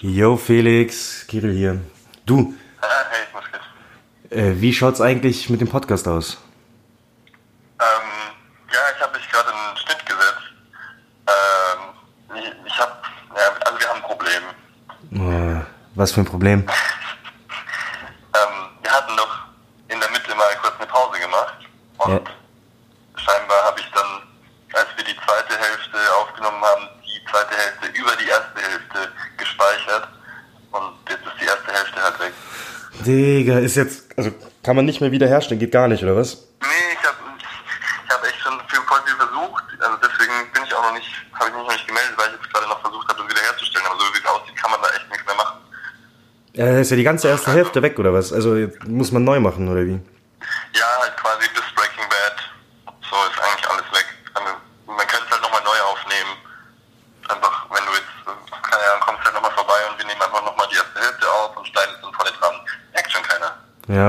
[0.00, 1.80] Yo Felix, Kirill hier.
[2.26, 4.38] Du, Ah, hey, was geht?
[4.38, 6.38] äh, wie schaut's eigentlich mit dem Podcast aus?
[7.80, 8.08] Ähm,
[8.72, 10.46] ja, ich habe mich gerade in den Schnitt gesetzt.
[11.26, 12.92] Ähm, ich, ich habe,
[13.36, 14.42] ja, also wir haben ein Problem.
[15.12, 15.64] Äh,
[15.94, 16.66] was für ein Problem?
[18.32, 19.38] Ähm, wir hatten doch
[19.88, 21.52] in der Mitte mal kurz eine Pause gemacht
[21.98, 22.20] und Ja.
[23.16, 24.22] scheinbar habe ich dann,
[24.72, 30.08] als wir die zweite Hälfte aufgenommen haben, die zweite Hälfte über die erste Hälfte gespeichert
[30.70, 32.32] und jetzt ist die erste Hälfte halt weg.
[33.10, 34.30] Digga, ist jetzt, also
[34.62, 36.36] kann man nicht mehr wiederherstellen, geht gar nicht, oder was?
[36.62, 39.64] Nee, ich habe ich hab echt schon viel, voll viel versucht.
[39.80, 42.40] Also deswegen bin ich auch noch nicht, habe ich mich noch nicht gemeldet, weil ich
[42.40, 43.86] jetzt gerade noch versucht habe, das wiederherzustellen.
[43.86, 45.58] Aber so wie es aussieht, kann man da echt nichts mehr machen.
[46.54, 48.32] Äh, ist ja die ganze erste Hälfte weg, oder was?
[48.32, 50.00] Also jetzt muss man neu machen, oder wie?
[50.74, 52.36] Ja, halt quasi bis Breaking Bad.
[53.08, 54.06] So ist eigentlich alles weg.
[54.34, 54.50] Also,
[54.86, 56.32] man könnte es halt nochmal neu aufnehmen.
[57.28, 60.44] Einfach, wenn du jetzt, äh, keine Ahnung, kommst halt nochmal vorbei und wir nehmen einfach
[60.44, 62.54] nochmal die erste Hälfte auf und schneiden es dann vor den dran.
[62.92, 63.56] Merkt schon keiner.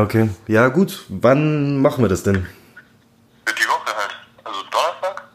[0.02, 0.30] Ja, okay.
[0.47, 1.05] Ja, gut.
[1.09, 2.47] Wann machen wir das denn?
[3.45, 4.16] Wird die Woche halt.
[4.44, 5.27] Also Donnerstag?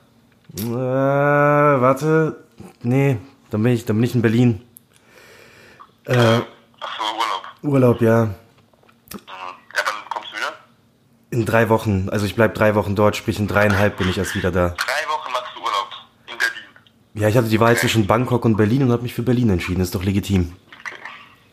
[0.58, 2.44] Äh, warte.
[2.82, 3.18] Nee,
[3.50, 4.62] dann bin ich, dann bin ich in Berlin.
[6.04, 7.42] Äh, Ach so, Urlaub.
[7.62, 8.24] Urlaub, ja.
[8.24, 8.30] Mhm.
[9.12, 10.52] Ja, wann kommst du wieder?
[11.30, 12.08] In drei Wochen.
[12.10, 14.70] Also ich bleib drei Wochen dort, sprich in dreieinhalb bin ich erst wieder da.
[14.70, 15.90] Drei Wochen machst du Urlaub.
[16.26, 16.64] In Berlin.
[17.14, 19.80] Ja, ich hatte die Wahl zwischen Bangkok und Berlin und habe mich für Berlin entschieden.
[19.80, 20.56] Ist doch legitim.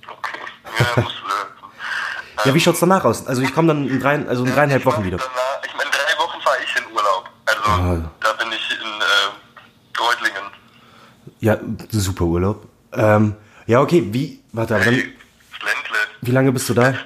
[0.07, 0.39] Okay.
[0.79, 0.95] Okay.
[0.97, 1.23] Ja, musst du.
[1.23, 3.25] Äh, Ja, wie schaut's danach aus?
[3.27, 5.17] Also ich komme dann in, drei, also in dreieinhalb ich Wochen wieder.
[5.17, 7.29] Danach, ich meine, drei Wochen fahre ich in Urlaub.
[7.45, 8.11] Also, Ah.
[8.19, 10.51] da bin ich in äh, Reutlingen.
[11.39, 11.57] Ja,
[11.91, 12.67] super Urlaub.
[12.93, 15.13] Ähm, ja, okay, wie, warte, aber dann, Ländle.
[16.21, 16.91] wie lange bist du da?
[16.91, 17.05] Beste.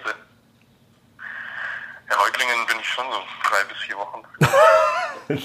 [2.09, 5.43] Ja, Reutlingen bin ich schon so drei bis vier Wochen.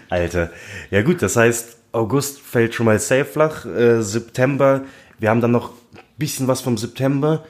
[0.10, 0.50] Alter.
[0.90, 4.82] Ja gut, das heißt, August fällt schon mal safe flach, äh, September,
[5.18, 7.44] wir haben dann noch ein bisschen was vom September.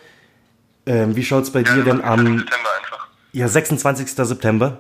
[0.86, 3.08] Ähm, wie schaut's bei dir denn am, September einfach.
[3.32, 4.12] ja, 26.
[4.12, 4.78] September?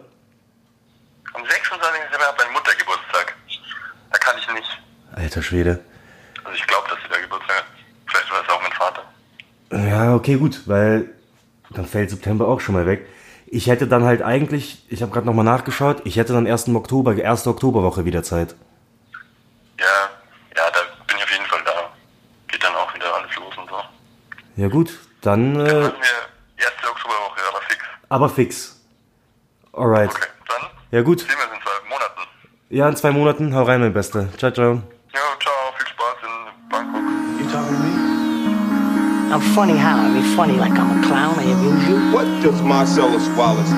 [1.34, 2.00] Am 26.
[2.02, 3.36] September hat meine Mutter Geburtstag.
[4.10, 4.78] Da kann ich nicht.
[5.14, 5.80] Alter Schwede.
[6.44, 7.64] Also ich glaube, dass sie da Geburtstag hat.
[8.06, 9.04] Vielleicht war es auch mein Vater.
[9.88, 11.10] Ja, okay, gut, weil
[11.70, 13.06] dann fällt September auch schon mal weg.
[13.46, 16.76] Ich hätte dann halt eigentlich, ich habe gerade nochmal nachgeschaut, ich hätte dann erst im
[16.76, 18.54] Oktober, erste Oktoberwoche wieder Zeit.
[19.78, 19.86] Ja,
[20.56, 21.90] ja, da bin ich auf jeden Fall da.
[22.48, 23.76] Geht dann auch wieder alles los und so.
[24.56, 25.90] Ja gut, dann, Dann äh, wir
[26.56, 27.84] erste Oktoberwoche, aber fix.
[28.08, 28.80] aber fix.
[29.72, 30.10] Alright.
[30.10, 32.20] Okay, dann Ja gut, sehen wir uns in zwei Monaten.
[32.70, 34.28] ja, in zwei Monaten, hau rein, mein Bester.
[34.38, 34.82] Ciao, ciao.
[35.12, 37.02] Ja, ciao, viel Spaß in Bangkok.
[37.40, 39.32] You talking to me?
[39.32, 39.96] I'm funny how?
[39.98, 41.38] I mean, funny like I'm a clown.
[41.38, 42.12] I amuse you.
[42.12, 43.70] What does Marcellus Wallace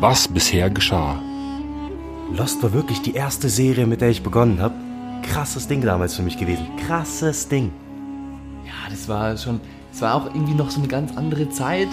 [0.00, 1.20] Was bisher geschah.
[2.32, 4.74] Lost war wirklich die erste Serie, mit der ich begonnen habe.
[5.24, 6.68] Krasses Ding damals für mich gewesen.
[6.86, 7.72] Krasses Ding.
[8.64, 9.60] Ja, das war schon,
[9.92, 11.88] es war auch irgendwie noch so eine ganz andere Zeit.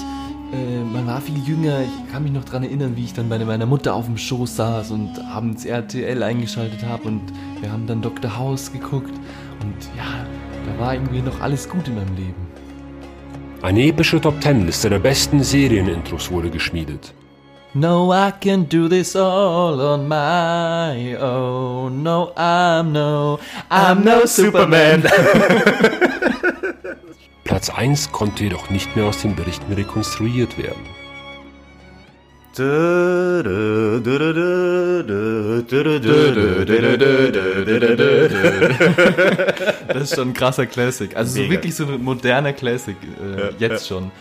[0.53, 1.79] Äh, man war viel jünger.
[1.81, 4.55] Ich kann mich noch daran erinnern, wie ich dann bei meiner Mutter auf dem Schoß
[4.55, 7.23] saß und abends RTL eingeschaltet habe und
[7.59, 8.37] wir haben dann Dr.
[8.37, 9.13] House geguckt.
[9.63, 10.27] Und ja,
[10.67, 12.47] da war irgendwie noch alles gut in meinem Leben.
[13.63, 17.15] Eine epische Top Ten Liste der besten Serienintros wurde geschmiedet.
[17.77, 22.03] No, I can do this all on my own.
[22.03, 23.37] No, I'm no,
[23.69, 25.03] I'm no Superman.
[27.43, 30.85] Platz 1 konnte jedoch nicht mehr aus den Berichten rekonstruiert werden.
[39.89, 41.13] Das ist schon ein krasser Classic.
[41.13, 42.95] Also so wirklich so ein moderner Classic.
[43.03, 44.11] Äh, jetzt schon.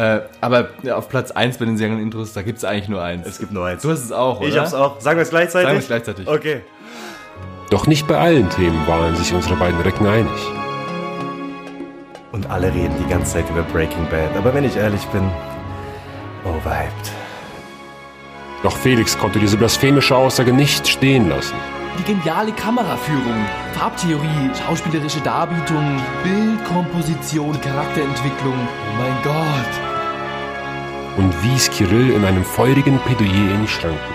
[0.00, 3.26] Äh, aber auf Platz 1 bei den Serien-Intros, da gibt es eigentlich nur eins.
[3.26, 3.82] Es gibt nur eins.
[3.82, 4.48] Du hast es auch, oder?
[4.48, 4.98] Ich hab's auch.
[4.98, 5.66] Sagen wir es gleichzeitig?
[5.66, 6.26] Sagen wir es gleichzeitig.
[6.26, 6.62] Okay.
[7.68, 10.32] Doch nicht bei allen Themen waren sich unsere beiden Recken einig.
[12.32, 14.34] Und alle reden die ganze Zeit über Breaking Bad.
[14.38, 15.28] Aber wenn ich ehrlich bin,
[16.46, 17.12] overhyped.
[18.62, 21.56] Doch Felix konnte diese blasphemische Aussage nicht stehen lassen.
[21.98, 23.44] Die geniale Kameraführung,
[23.74, 28.54] Farbtheorie, schauspielerische Darbietung, Bildkomposition, Charakterentwicklung.
[28.54, 29.89] Oh mein Gott.
[31.16, 34.14] Und wies Kirill in einem feurigen Plädoyer in die Schranken.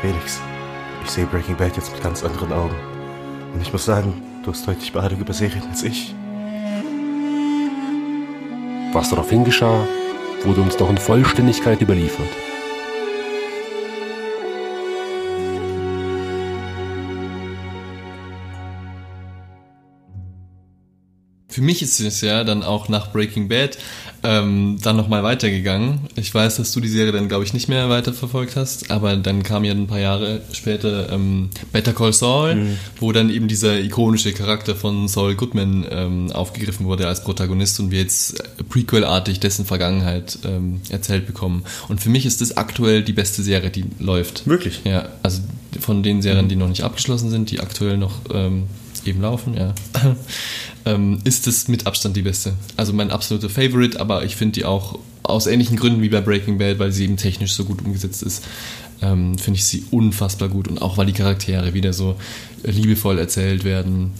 [0.00, 0.40] Felix,
[1.02, 2.74] ich sehe Breaking Bad jetzt mit ganz anderen Augen.
[3.52, 6.14] Und ich muss sagen, du hast deutlich mehr Ahnung über Serien als ich.
[8.92, 9.86] Was daraufhin geschah,
[10.44, 12.28] wurde uns noch in Vollständigkeit überliefert.
[21.54, 23.78] Für mich ist es ja dann auch nach Breaking Bad
[24.24, 26.00] ähm, dann nochmal weitergegangen.
[26.16, 29.44] Ich weiß, dass du die Serie dann, glaube ich, nicht mehr weiterverfolgt hast, aber dann
[29.44, 32.78] kam ja ein paar Jahre später ähm, Better Call Saul, Mhm.
[32.98, 37.92] wo dann eben dieser ikonische Charakter von Saul Goodman ähm, aufgegriffen wurde als Protagonist und
[37.92, 41.62] wir jetzt Prequel-artig dessen Vergangenheit ähm, erzählt bekommen.
[41.88, 44.46] Und für mich ist das aktuell die beste Serie, die läuft.
[44.48, 44.80] Wirklich?
[44.84, 45.40] Ja, also
[45.80, 48.64] von den Serien, die noch nicht abgeschlossen sind, die aktuell noch ähm,
[49.04, 49.74] eben laufen, ja,
[50.84, 52.54] ähm, ist es mit Abstand die beste.
[52.76, 56.58] Also mein absoluter Favorite, aber ich finde die auch aus ähnlichen Gründen wie bei Breaking
[56.58, 58.44] Bad, weil sie eben technisch so gut umgesetzt ist,
[59.02, 62.16] ähm, finde ich sie unfassbar gut und auch weil die Charaktere wieder so
[62.62, 64.12] liebevoll erzählt werden.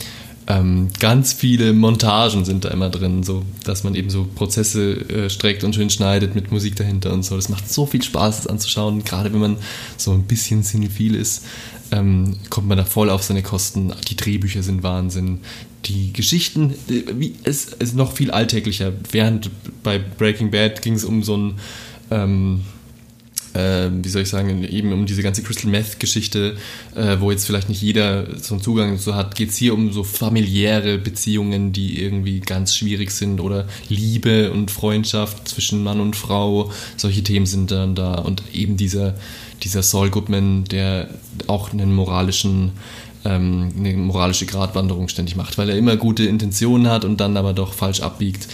[0.46, 5.31] Ähm, ganz viele Montagen sind da immer drin, so dass man eben so Prozesse äh,
[5.31, 7.37] streckt und schön schneidet mit Musik dahinter und so.
[7.37, 9.05] Das macht so viel Spaß, das anzuschauen.
[9.05, 9.56] Gerade wenn man
[9.96, 11.46] so ein bisschen cinephil ist,
[11.93, 13.93] ähm, kommt man da voll auf seine Kosten.
[14.08, 15.41] Die Drehbücher sind Wahnsinn.
[15.87, 18.93] Die Geschichten, äh, wie, es ist noch viel alltäglicher.
[19.12, 19.50] Während
[19.82, 21.55] bei Breaking Bad ging es um so ein
[22.11, 22.61] ähm,
[23.55, 26.56] äh, wie soll ich sagen, eben um diese ganze Crystal Meth-Geschichte,
[26.95, 29.93] äh, wo jetzt vielleicht nicht jeder so einen Zugang dazu hat, geht es hier um
[29.93, 36.17] so familiäre Beziehungen, die irgendwie ganz schwierig sind oder Liebe und Freundschaft zwischen Mann und
[36.17, 36.71] Frau.
[36.97, 39.15] Solche Themen sind dann da und eben dieser,
[39.62, 41.09] dieser Saul Goodman, der
[41.47, 42.73] auch einen moralischen
[43.25, 47.55] ähm, eine moralische Gratwanderung ständig macht, weil er immer gute Intentionen hat und dann aber
[47.55, 48.49] doch falsch abbiegt.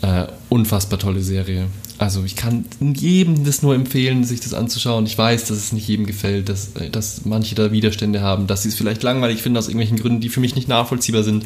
[0.00, 1.66] Äh, unfassbar tolle Serie.
[1.98, 5.04] Also ich kann jedem das nur empfehlen, sich das anzuschauen.
[5.06, 8.68] Ich weiß, dass es nicht jedem gefällt, dass, dass manche da Widerstände haben, dass sie
[8.68, 11.44] es vielleicht langweilig finden aus irgendwelchen Gründen, die für mich nicht nachvollziehbar sind.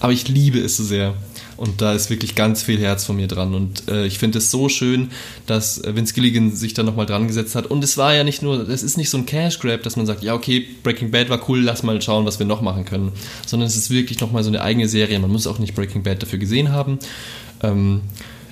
[0.00, 1.14] Aber ich liebe es so sehr.
[1.56, 3.54] Und da ist wirklich ganz viel Herz von mir dran.
[3.54, 5.10] Und äh, ich finde es so schön,
[5.46, 7.66] dass Vince Gilligan sich da nochmal dran gesetzt hat.
[7.66, 10.04] Und es war ja nicht nur, es ist nicht so ein Cash Grab, dass man
[10.04, 13.12] sagt, ja okay, Breaking Bad war cool, lass mal schauen, was wir noch machen können.
[13.46, 15.18] Sondern es ist wirklich nochmal so eine eigene Serie.
[15.18, 16.98] Man muss auch nicht Breaking Bad dafür gesehen haben.
[17.62, 18.02] Ähm,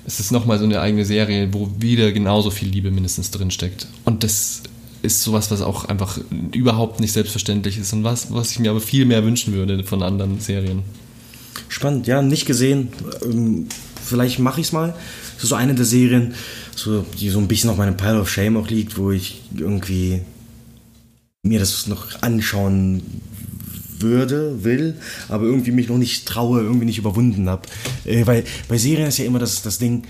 [0.04, 3.86] es ist nochmal so eine eigene Serie, wo wieder genauso viel Liebe mindestens drin steckt.
[4.04, 4.62] Und das
[5.02, 6.18] ist sowas, was auch einfach
[6.52, 10.02] überhaupt nicht selbstverständlich ist und was, was ich mir aber viel mehr wünschen würde von
[10.02, 10.82] anderen Serien.
[11.68, 12.88] Spannend, ja, nicht gesehen.
[13.22, 13.66] Ähm,
[14.04, 14.94] vielleicht mache ich es mal.
[15.34, 16.34] Das ist so eine der Serien,
[16.74, 20.20] so, die so ein bisschen auf meinem Pile of Shame auch liegt, wo ich irgendwie
[21.42, 23.02] mir das noch anschauen
[24.02, 24.96] würde, will,
[25.28, 27.62] aber irgendwie mich noch nicht traue, irgendwie nicht überwunden habe.
[28.04, 30.04] Äh, weil bei Serien ist ja immer das, das Ding,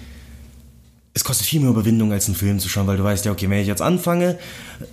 [1.14, 3.48] es kostet viel mehr Überwindung, als einen Film zu schauen, weil du weißt ja, okay,
[3.50, 4.38] wenn ich jetzt anfange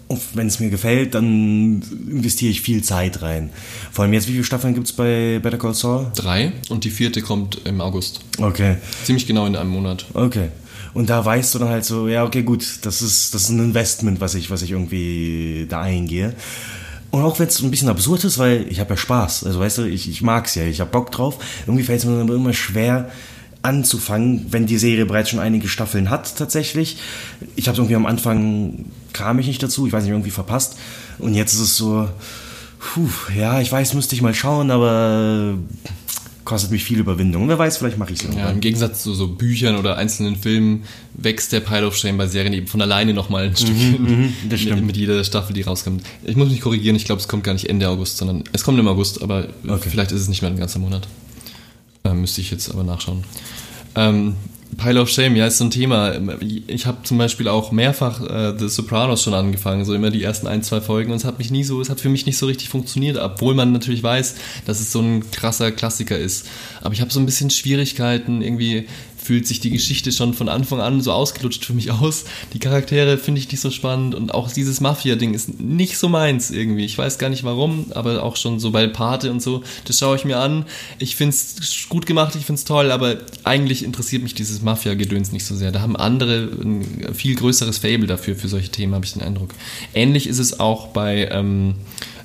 [0.07, 3.51] und wenn es mir gefällt, dann investiere ich viel Zeit rein.
[3.91, 6.07] Vor allem jetzt, wie viele Staffeln gibt es bei Better Call Saul?
[6.15, 8.19] Drei und die vierte kommt im August.
[8.37, 8.77] Okay.
[9.05, 10.05] Ziemlich genau in einem Monat.
[10.13, 10.49] Okay.
[10.93, 13.59] Und da weißt du dann halt so, ja, okay, gut, das ist, das ist ein
[13.59, 16.33] Investment, was ich, was ich irgendwie da eingehe.
[17.11, 19.45] Und auch wenn es ein bisschen absurd ist, weil ich habe ja Spaß.
[19.45, 21.37] Also weißt du, ich, ich mag's ja, ich habe Bock drauf.
[21.65, 23.09] Irgendwie fällt es mir aber immer schwer
[23.61, 26.97] anzufangen, wenn die Serie bereits schon einige Staffeln hat tatsächlich.
[27.55, 30.77] Ich habe irgendwie am Anfang kam ich nicht dazu, ich weiß nicht, irgendwie verpasst.
[31.17, 32.07] Und jetzt ist es so,
[32.79, 35.55] puh, ja, ich weiß, müsste ich mal schauen, aber
[36.49, 37.47] kostet mich viel Überwindung.
[37.47, 38.55] Wer weiß, vielleicht mache ich es Ja, irgendwann.
[38.55, 42.53] Im Gegensatz zu so Büchern oder einzelnen Filmen wächst der Pile of Shame bei Serien
[42.53, 44.77] eben von alleine nochmal ein Stückchen das stimmt.
[44.77, 46.03] mit, mit jeder Staffel, die rauskommt.
[46.25, 48.79] Ich muss mich korrigieren, ich glaube, es kommt gar nicht Ende August, sondern es kommt
[48.79, 49.89] im August, aber Okay.
[49.89, 51.07] vielleicht ist es nicht mehr ein ganzer Monat.
[52.03, 53.23] Ähm, müsste ich jetzt aber nachschauen.
[53.95, 54.35] Ähm,
[54.77, 56.13] Pile of Shame, ja, ist so ein Thema.
[56.67, 60.47] Ich habe zum Beispiel auch mehrfach äh, The Sopranos schon angefangen, so immer die ersten
[60.47, 62.45] ein, zwei Folgen und es hat mich nie so, es hat für mich nicht so
[62.45, 64.35] richtig funktioniert, obwohl man natürlich weiß,
[64.65, 66.47] dass es so ein krasser Klassiker ist.
[66.81, 68.87] Aber ich habe so ein bisschen Schwierigkeiten, irgendwie
[69.29, 72.25] fühlt sich die Geschichte schon von Anfang an so ausgelutscht für mich aus.
[72.53, 76.49] Die Charaktere finde ich nicht so spannend und auch dieses Mafia-Ding ist nicht so meins
[76.49, 76.83] irgendwie.
[76.83, 80.15] Ich weiß gar nicht warum, aber auch schon so bei Pate und so, das schaue
[80.15, 80.65] ich mir an.
[80.97, 85.31] Ich finde es gut gemacht, ich finde es toll, aber eigentlich interessiert mich dieses Mafia-Gedöns
[85.31, 85.71] nicht so sehr.
[85.71, 89.51] Da haben andere ein viel größeres Fable dafür, für solche Themen, habe ich den Eindruck.
[89.93, 91.75] Ähnlich ist es auch bei ähm,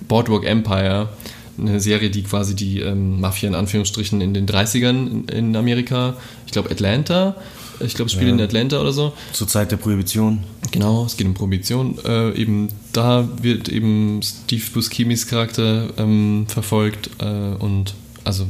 [0.09, 1.11] Boardwalk Empire
[1.59, 6.15] eine Serie, die quasi die ähm, Mafia in Anführungsstrichen in den 30ern in, in Amerika,
[6.47, 7.37] ich glaube Atlanta,
[7.81, 9.13] ich glaube es spielt in Atlanta oder so.
[9.33, 10.45] Zur Zeit der Prohibition.
[10.71, 11.99] Genau, es geht um Prohibition.
[12.05, 17.95] Äh, eben da wird eben Steve Buscemi's Charakter ähm, verfolgt äh, und
[18.25, 18.47] also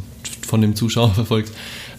[0.46, 1.52] von dem Zuschauer verfolgt.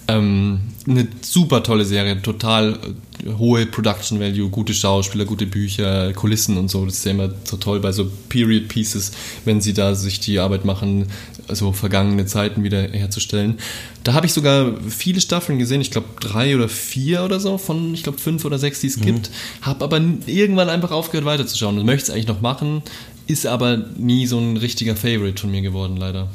[0.08, 2.78] Ähm, eine super tolle Serie, total
[3.26, 6.86] äh, hohe Production Value, gute Schauspieler, gute Bücher, Kulissen und so.
[6.86, 9.12] Das ist ja immer so toll bei so Period Pieces,
[9.46, 11.08] wenn sie da sich die Arbeit machen,
[11.50, 13.58] so vergangene Zeiten wieder herzustellen.
[14.04, 17.94] Da habe ich sogar viele Staffeln gesehen, ich glaube drei oder vier oder so, von
[17.94, 19.32] ich glaube fünf oder sechs, die es gibt.
[19.62, 22.84] Habe aber irgendwann einfach aufgehört weiterzuschauen und möchte es eigentlich noch machen.
[23.28, 26.30] ist aber nie so ein richtiger Favorite von mir geworden, leider.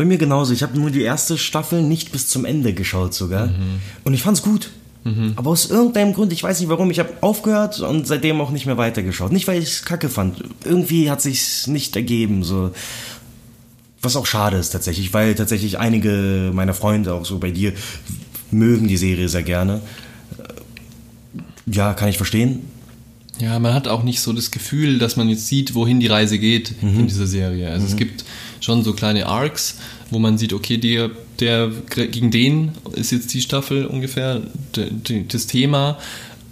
[0.00, 0.54] Bei mir genauso.
[0.54, 3.48] Ich habe nur die erste Staffel nicht bis zum Ende geschaut sogar.
[3.48, 3.80] Mhm.
[4.02, 4.70] Und ich fand's gut.
[5.36, 8.64] Aber aus irgendeinem Grund, ich weiß nicht warum, ich habe aufgehört und seitdem auch nicht
[8.64, 9.30] mehr weitergeschaut.
[9.30, 10.42] Nicht, weil ich es kacke fand.
[10.64, 12.44] Irgendwie hat sich's nicht ergeben.
[12.44, 12.70] So.
[14.00, 17.74] Was auch schade ist tatsächlich, weil tatsächlich einige meiner Freunde, auch so bei dir,
[18.50, 19.82] mögen die Serie sehr gerne.
[21.66, 22.60] Ja, kann ich verstehen.
[23.38, 26.38] Ja, man hat auch nicht so das Gefühl, dass man jetzt sieht, wohin die Reise
[26.38, 27.00] geht Mhm.
[27.00, 27.70] in dieser Serie.
[27.70, 28.24] Also es gibt
[28.60, 29.76] schon so kleine Arcs,
[30.10, 34.40] wo man sieht, okay, der, der gegen den ist jetzt die Staffel ungefähr
[35.28, 35.98] das Thema.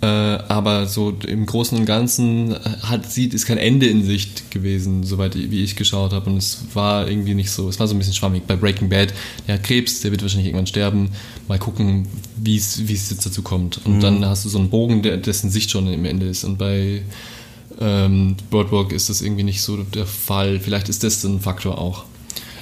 [0.00, 5.02] Äh, aber so im Großen und Ganzen hat, sieht, ist kein Ende in Sicht gewesen,
[5.02, 6.30] soweit ich- wie ich geschaut habe.
[6.30, 8.46] Und es war irgendwie nicht so, es war so ein bisschen schwammig.
[8.46, 9.12] Bei Breaking Bad,
[9.48, 11.10] der hat Krebs, der wird wahrscheinlich irgendwann sterben.
[11.48, 13.80] Mal gucken, wie es wie es jetzt dazu kommt.
[13.84, 16.44] Und dann hast du so einen Bogen, der, dessen Sicht schon im Ende ist.
[16.44, 17.02] Und bei
[17.80, 20.60] ähm, Boardwalk ist das irgendwie nicht so der Fall.
[20.60, 22.04] Vielleicht ist das ein Faktor auch.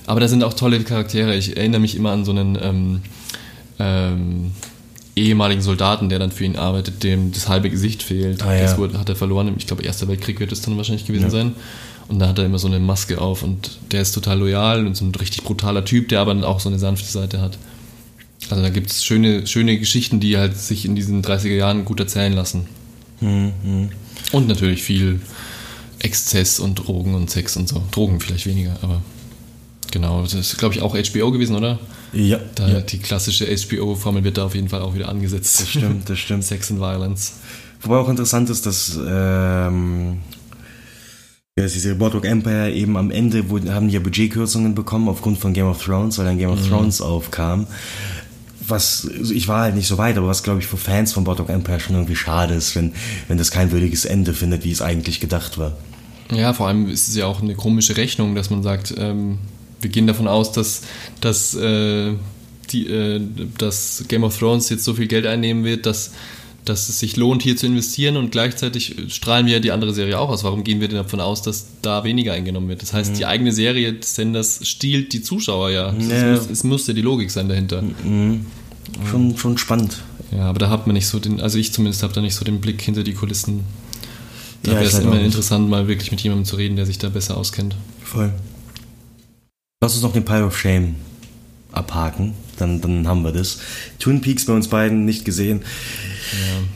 [0.07, 1.35] Aber da sind auch tolle Charaktere.
[1.35, 3.01] Ich erinnere mich immer an so einen ähm,
[3.79, 4.53] ähm,
[5.17, 8.43] ehemaligen Soldaten, der dann für ihn arbeitet, dem das halbe Gesicht fehlt.
[8.43, 8.63] Ah, ja.
[8.63, 9.55] Das wurde, hat er verloren.
[9.59, 11.31] Ich glaube, Erster Weltkrieg wird es dann wahrscheinlich gewesen Ja.
[11.31, 11.55] sein.
[12.09, 14.97] Und da hat er immer so eine Maske auf und der ist total loyal und
[14.97, 17.59] so ein richtig brutaler Typ, der aber dann auch so eine sanfte Seite hat.
[18.49, 21.99] Also da gibt es schöne, schöne Geschichten, die halt sich in diesen 30er Jahren gut
[21.99, 22.69] erzählen lassen.
[24.33, 25.21] Und natürlich viel
[25.99, 27.83] Exzess und Drogen und Sex und so.
[27.91, 29.03] Drogen vielleicht weniger, aber
[29.91, 30.23] genau.
[30.23, 31.79] Das ist, glaube ich, auch HBO gewesen, oder?
[32.13, 32.81] Ja, Da ja.
[32.81, 35.61] Die klassische HBO-Formel wird da auf jeden Fall auch wieder angesetzt.
[35.61, 36.45] das stimmt, das stimmt.
[36.45, 37.35] Sex and Violence.
[37.81, 40.19] Wobei auch interessant ist, dass ähm,
[41.59, 45.53] ja, diese Boardwalk Empire eben am Ende wo, haben die ja Budgetkürzungen bekommen aufgrund von
[45.53, 47.67] Game of Thrones, weil dann Game of Thrones aufkam.
[48.69, 51.25] Was, also ich war halt nicht so weit, aber was glaube ich für Fans von
[51.25, 52.93] Boardwalk Empire schon irgendwie schade ist, wenn,
[53.29, 55.77] wenn das kein würdiges Ende findet, wie es eigentlich gedacht war.
[56.33, 59.39] Ja, vor allem ist es ja auch eine komische Rechnung, dass man sagt, ähm,
[59.81, 60.83] wir gehen davon aus, dass,
[61.21, 62.13] dass, äh,
[62.73, 63.21] die, äh,
[63.59, 66.11] dass Game of Thrones jetzt so viel Geld einnehmen wird, dass,
[66.65, 70.19] dass es sich lohnt, hier zu investieren und gleichzeitig strahlen wir ja die andere Serie
[70.19, 70.43] auch aus.
[70.43, 72.83] Warum gehen wir denn davon aus, dass da weniger eingenommen wird?
[72.83, 75.95] Das heißt, die eigene Serie des Senders stiehlt die Zuschauer ja.
[75.97, 76.33] Es, Ja.
[76.33, 77.85] muss, es muss ja die Logik sein dahinter.
[79.11, 80.03] Schon, schon spannend.
[80.33, 82.45] Ja, aber da hat man nicht so den, also ich zumindest habe da nicht so
[82.45, 83.65] den Blick hinter die Kulissen.
[84.63, 86.99] Da Ja, wäre es halt immer interessant, mal wirklich mit jemandem zu reden, der sich
[86.99, 87.77] da besser auskennt.
[88.03, 88.33] Voll.
[89.83, 90.97] Lass uns noch den Pile of Shame
[91.77, 93.59] abhaken, dann, dann haben wir das.
[93.99, 95.61] Twin Peaks bei uns beiden nicht gesehen.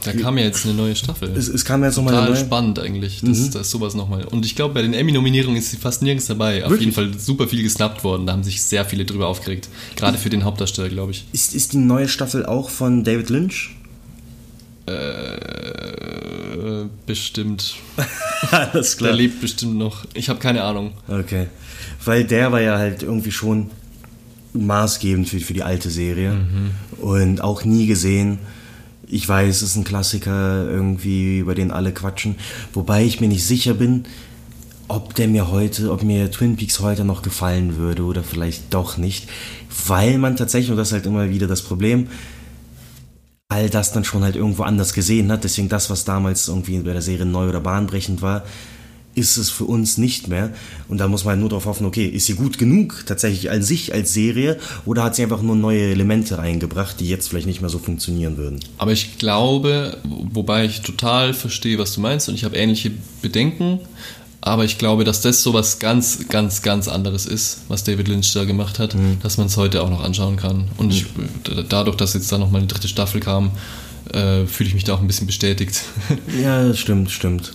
[0.04, 1.30] Ja, da kam ja jetzt eine neue Staffel.
[1.36, 2.44] Es, es kam jetzt nochmal Total eine neue.
[2.44, 3.62] spannend eigentlich, das, Mhm.
[3.64, 4.24] sowas nochmal.
[4.26, 6.62] Und ich glaube, bei den Emmy-Nominierungen ist sie fast nirgends dabei.
[6.64, 6.94] Auf Wirklich?
[6.94, 8.26] jeden Fall super viel gesnappt worden.
[8.26, 9.68] Da haben sich sehr viele drüber aufgeregt.
[9.96, 11.24] Gerade für den Hauptdarsteller, glaube ich.
[11.32, 13.70] Ist, ist die neue Staffel auch von David Lynch?
[14.86, 17.76] Äh, bestimmt.
[18.50, 20.04] Alles Der lebt bestimmt noch.
[20.14, 20.92] Ich habe keine Ahnung.
[21.08, 21.46] Okay.
[22.04, 23.70] Weil der war ja halt irgendwie schon
[24.52, 26.32] maßgebend für, für die alte Serie.
[26.98, 28.38] Und auch nie gesehen.
[29.06, 32.36] Ich weiß, es ist ein Klassiker irgendwie, über den alle quatschen.
[32.72, 34.04] Wobei ich mir nicht sicher bin,
[34.88, 38.96] ob der mir heute, ob mir Twin Peaks heute noch gefallen würde oder vielleicht doch
[38.96, 39.28] nicht.
[39.86, 42.08] Weil man tatsächlich, und das ist halt immer wieder das Problem,
[43.48, 45.44] all das dann schon halt irgendwo anders gesehen hat.
[45.44, 48.44] Deswegen das, was damals irgendwie bei der Serie neu oder bahnbrechend war,
[49.14, 50.50] ist es für uns nicht mehr.
[50.88, 53.66] Und da muss man halt nur darauf hoffen, okay, ist sie gut genug tatsächlich als
[53.66, 57.60] sich, als Serie, oder hat sie einfach nur neue Elemente reingebracht, die jetzt vielleicht nicht
[57.60, 58.60] mehr so funktionieren würden?
[58.78, 63.80] Aber ich glaube, wobei ich total verstehe, was du meinst und ich habe ähnliche Bedenken,
[64.42, 68.32] aber ich glaube, dass das so was ganz, ganz, ganz anderes ist, was David Lynch
[68.32, 70.68] da gemacht hat, dass man es heute auch noch anschauen kann.
[70.78, 71.04] Und ich,
[71.46, 73.50] d- dadurch, dass jetzt da nochmal eine dritte Staffel kam,
[74.14, 75.82] äh, fühle ich mich da auch ein bisschen bestätigt.
[76.42, 77.52] Ja, stimmt, stimmt.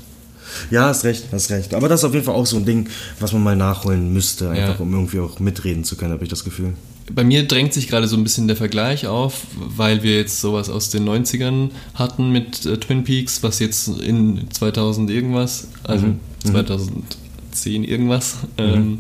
[0.72, 1.74] Ja, hast recht, hast recht.
[1.74, 2.88] Aber das ist auf jeden Fall auch so ein Ding,
[3.20, 4.82] was man mal nachholen müsste, einfach Ja.
[4.82, 6.74] um irgendwie auch mitreden zu können, habe ich das Gefühl.
[7.12, 10.70] Bei mir drängt sich gerade so ein bisschen der Vergleich auf, weil wir jetzt sowas
[10.72, 16.08] aus den 90ern hatten mit äh, Twin Peaks, was jetzt in 2000 irgendwas, also
[16.44, 19.00] 2010 irgendwas, ähm,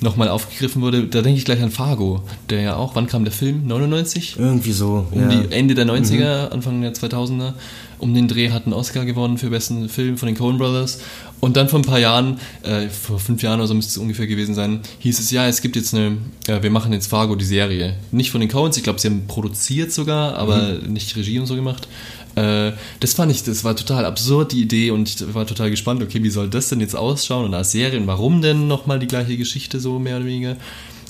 [0.00, 1.04] nochmal aufgegriffen wurde.
[1.06, 3.66] Da denke ich gleich an Fargo, der ja auch, wann kam der Film?
[3.66, 4.36] 99?
[4.38, 5.06] Irgendwie so.
[5.10, 5.28] Um ja.
[5.28, 7.54] die Ende der 90er, Anfang der 2000er.
[7.98, 11.00] Um den Dreh hat einen Oscar gewonnen für besten Film von den Coen Brothers.
[11.40, 14.26] Und dann vor ein paar Jahren, äh, vor fünf Jahren oder so müsste es ungefähr
[14.26, 17.44] gewesen sein, hieß es, ja, es gibt jetzt eine, äh, wir machen jetzt Fargo, die
[17.44, 17.96] Serie.
[18.10, 21.54] Nicht von den Coens, ich glaube, sie haben produziert sogar, aber nicht Regie und so
[21.54, 21.88] gemacht.
[22.36, 26.02] Äh, das fand ich, das war total absurd, die Idee, und ich war total gespannt,
[26.02, 29.06] okay, wie soll das denn jetzt ausschauen und als Serie und warum denn nochmal die
[29.06, 30.56] gleiche Geschichte so mehr oder weniger?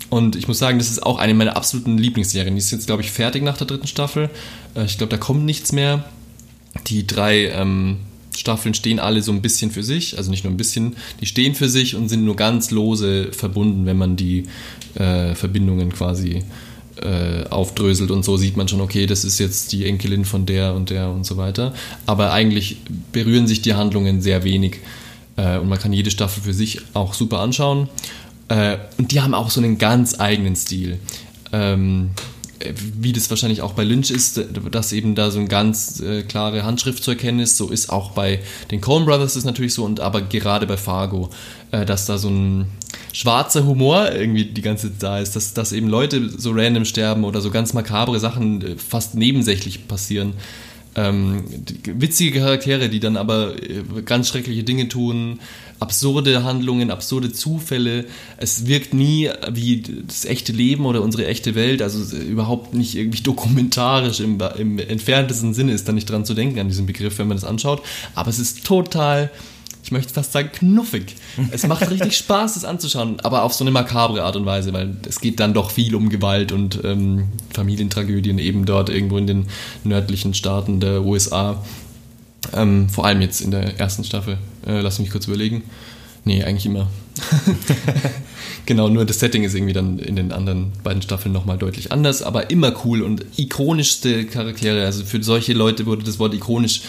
[0.09, 2.55] Und ich muss sagen, das ist auch eine meiner absoluten Lieblingsserien.
[2.55, 4.31] Die ist jetzt, glaube ich, fertig nach der dritten Staffel.
[4.75, 6.05] Äh, ich glaube, da kommt nichts mehr.
[6.87, 7.99] Die drei ähm,
[8.37, 11.54] Staffeln stehen alle so ein bisschen für sich, also nicht nur ein bisschen, die stehen
[11.54, 14.45] für sich und sind nur ganz lose verbunden, wenn man die
[14.95, 16.45] äh, Verbindungen quasi
[17.02, 20.75] äh, aufdröselt und so sieht man schon, okay, das ist jetzt die Enkelin von der
[20.75, 21.75] und der und so weiter.
[22.06, 22.78] Aber eigentlich
[23.12, 24.80] berühren sich die Handlungen sehr wenig
[25.37, 27.88] äh, und man kann jede Staffel für sich auch super anschauen.
[28.49, 30.99] Äh, und die haben auch so einen ganz eigenen Stil.
[31.52, 32.11] Ähm,
[32.75, 36.65] wie das wahrscheinlich auch bei Lynch ist, dass eben da so eine ganz äh, klare
[36.65, 37.57] Handschrift zu erkennen ist.
[37.57, 41.31] So ist auch bei den Coen Brothers ist natürlich so und aber gerade bei Fargo,
[41.71, 42.67] äh, dass da so ein
[43.13, 47.25] schwarzer Humor irgendwie die ganze Zeit da ist, dass, dass eben Leute so random sterben
[47.25, 50.35] oder so ganz makabre Sachen äh, fast nebensächlich passieren.
[50.99, 51.45] Ähm,
[51.85, 55.41] witzige Charaktere, die dann aber äh, ganz schreckliche Dinge tun,
[55.79, 58.07] absurde Handlungen, absurde Zufälle.
[58.38, 62.95] Es wirkt nie wie das echte Leben oder unsere echte Welt, also äh, überhaupt nicht
[62.95, 67.19] irgendwie dokumentarisch im, im entferntesten Sinne ist da nicht dran zu denken an diesen Begriff,
[67.19, 67.83] wenn man das anschaut.
[68.15, 69.31] Aber es ist total,
[69.87, 71.14] ich möchte fast sagen, knuffig.
[71.52, 74.97] Es macht richtig Spaß, das anzuschauen, aber auf so eine makabre Art und Weise, weil
[75.09, 79.47] es geht dann doch viel um Gewalt und ähm, Familientragödien eben dort irgendwo in den
[79.85, 81.62] nördlichen Staaten der USA.
[82.52, 84.38] Ähm, vor allem jetzt in der ersten Staffel.
[84.66, 85.62] Äh, lass mich kurz überlegen.
[86.25, 86.88] Nee, eigentlich immer.
[88.66, 92.23] genau, nur das Setting ist irgendwie dann in den anderen beiden Staffeln nochmal deutlich anders,
[92.23, 94.85] aber immer cool und ikonischste Charaktere.
[94.85, 96.83] Also für solche Leute wurde das Wort ikonisch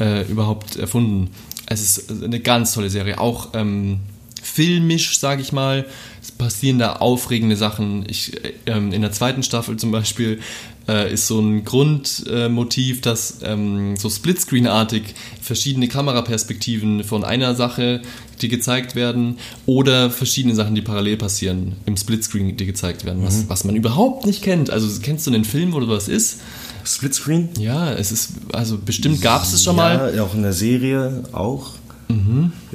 [0.00, 1.30] äh, überhaupt erfunden.
[1.70, 3.18] Es ist eine ganz tolle Serie.
[3.18, 4.00] Auch ähm,
[4.42, 5.86] filmisch, sage ich mal.
[6.20, 8.04] Es passieren da aufregende Sachen.
[8.08, 10.40] Ich, äh, ähm, in der zweiten Staffel zum Beispiel
[10.88, 18.02] äh, ist so ein Grundmotiv, dass ähm, so Splitscreen-artig verschiedene Kameraperspektiven von einer Sache,
[18.42, 23.48] die gezeigt werden, oder verschiedene Sachen, die parallel passieren, im Splitscreen, die gezeigt werden, was,
[23.48, 24.70] was man überhaupt nicht kennt.
[24.70, 26.40] Also kennst du einen Film, wo sowas ist?
[26.84, 27.48] Splitscreen?
[27.58, 30.12] Ja, es ist, also bestimmt gab es es schon mal.
[30.14, 31.74] Ja, auch in der Serie auch.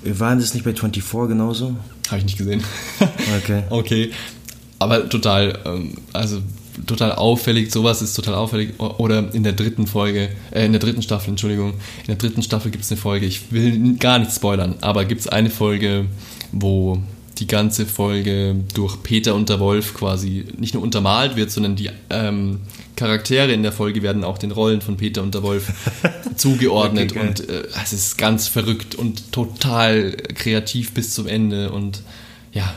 [0.03, 1.75] Waren das nicht bei 24 genauso?
[2.07, 2.63] Habe ich nicht gesehen.
[3.37, 3.63] Okay.
[3.69, 4.11] okay.
[4.79, 6.41] Aber total, ähm, also
[6.85, 8.79] total auffällig, sowas ist total auffällig.
[8.79, 12.71] Oder in der dritten Folge, äh, in der dritten Staffel, Entschuldigung, in der dritten Staffel
[12.71, 16.05] gibt es eine Folge, ich will gar nicht spoilern, aber gibt es eine Folge,
[16.51, 16.99] wo
[17.37, 21.89] die ganze Folge durch Peter und der Wolf quasi nicht nur untermalt wird, sondern die
[22.09, 22.61] ähm,
[22.95, 25.71] Charaktere in der Folge werden auch den Rollen von Peter und der Wolf
[26.35, 32.01] zugeordnet Okay, und äh, es ist ganz verrückt und total kreativ bis zum Ende und
[32.53, 32.73] ja,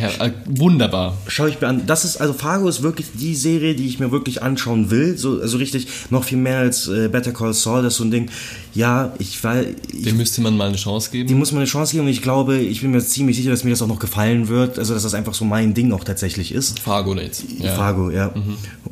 [0.00, 1.16] ja äh, wunderbar.
[1.26, 1.82] Schau ich mir an.
[1.86, 5.16] Das ist, also Fargo ist wirklich die Serie, die ich mir wirklich anschauen will.
[5.18, 7.82] So, also richtig, noch viel mehr als äh, Better Call Saul.
[7.82, 8.30] Das ist so ein Ding.
[8.74, 11.28] Ja, ich weil ich, Dem müsste man mal eine Chance geben.
[11.28, 13.64] die muss man eine Chance geben und ich glaube, ich bin mir ziemlich sicher, dass
[13.64, 14.78] mir das auch noch gefallen wird.
[14.78, 16.80] Also, dass das einfach so mein Ding auch tatsächlich ist.
[16.80, 17.44] Fargo jetzt.
[17.58, 17.74] Ja.
[17.74, 18.32] Fargo, ja.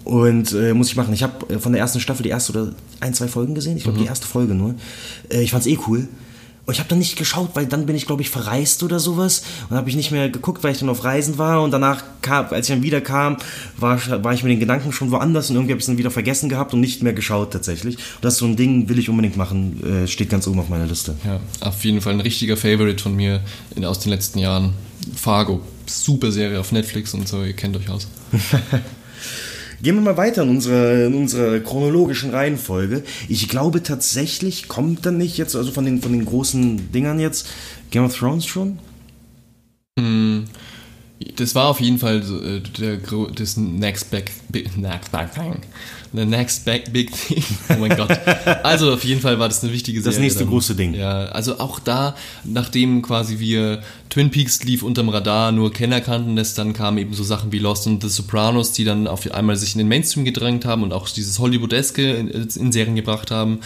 [0.04, 1.14] Und äh, muss ich machen.
[1.14, 3.76] Ich habe äh, von der ersten Staffel die erste oder ein, zwei Folgen gesehen.
[3.76, 4.74] Ich glaube, die erste Folge nur.
[5.28, 6.08] Äh, ich fand's eh cool.
[6.68, 9.42] Und ich habe dann nicht geschaut, weil dann bin ich, glaube ich, verreist oder sowas.
[9.70, 11.62] Und habe ich nicht mehr geguckt, weil ich dann auf Reisen war.
[11.62, 13.38] Und danach, kam, als ich dann wieder kam,
[13.78, 15.48] war, war ich mit den Gedanken schon woanders.
[15.48, 17.96] Und irgendwie habe ich es dann wieder vergessen gehabt und nicht mehr geschaut tatsächlich.
[17.96, 20.04] Und das ist so ein Ding, will ich unbedingt machen.
[20.04, 21.14] Äh, steht ganz oben auf meiner Liste.
[21.24, 23.40] Ja, auf jeden Fall ein richtiger Favorite von mir
[23.74, 24.74] in, aus den letzten Jahren.
[25.16, 25.62] Fargo.
[25.86, 28.08] Super Serie auf Netflix und so, ihr kennt euch aus.
[29.80, 33.04] Gehen wir mal weiter in unserer, in unserer chronologischen Reihenfolge.
[33.28, 37.48] Ich glaube tatsächlich kommt dann nicht jetzt, also von den, von den großen Dingern jetzt,
[37.90, 38.78] Game of Thrones schon?
[41.36, 42.98] Das war auf jeden Fall so, äh, der,
[43.34, 45.60] das next big, big, next big thing.
[46.12, 47.42] The next big, big thing.
[47.68, 48.10] Oh mein Gott.
[48.62, 50.14] Also auf jeden Fall war das eine wichtige Serie.
[50.14, 50.50] Das nächste dann.
[50.50, 50.94] große Ding.
[50.94, 56.36] Ja, also auch da, nachdem quasi wir Twin Peaks lief unterm Radar, nur Kenner kannten
[56.36, 59.56] das, dann kamen eben so Sachen wie Lost und The Sopranos, die dann auf einmal
[59.56, 63.58] sich in den Mainstream gedrängt haben und auch dieses Hollywoodeske in, in Serien gebracht haben.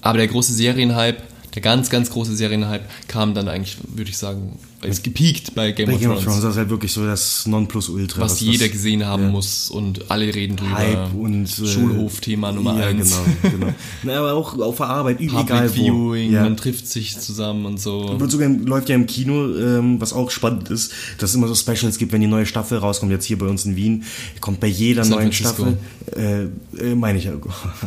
[0.00, 1.22] Aber der große Serienhype,
[1.54, 5.86] der ganz, ganz große Serienhype kam dann eigentlich, würde ich sagen, ist gepiekt bei Game,
[5.86, 8.20] Bei of, Game of Thrones das ist halt wirklich so das Nonplusultra.
[8.22, 9.28] was jeder das, gesehen haben ja.
[9.30, 10.74] muss und alle reden drüber.
[10.76, 13.16] Hype und äh, Schulhofthema Nummer ja, eins.
[13.42, 13.74] genau, genau.
[14.02, 15.74] Na, aber auch auf der Arbeit, Public egal wo.
[15.74, 16.42] Viewing, Ja.
[16.44, 18.00] man trifft sich zusammen und so.
[18.06, 21.54] Und sogar läuft ja im Kino, ähm, was auch spannend ist, dass es immer so
[21.54, 24.04] Specials gibt, wenn die neue Staffel rauskommt, jetzt hier bei uns in Wien,
[24.40, 25.74] kommt bei jeder San neuen Francisco.
[26.10, 27.32] Staffel, äh, äh, meine ich ja,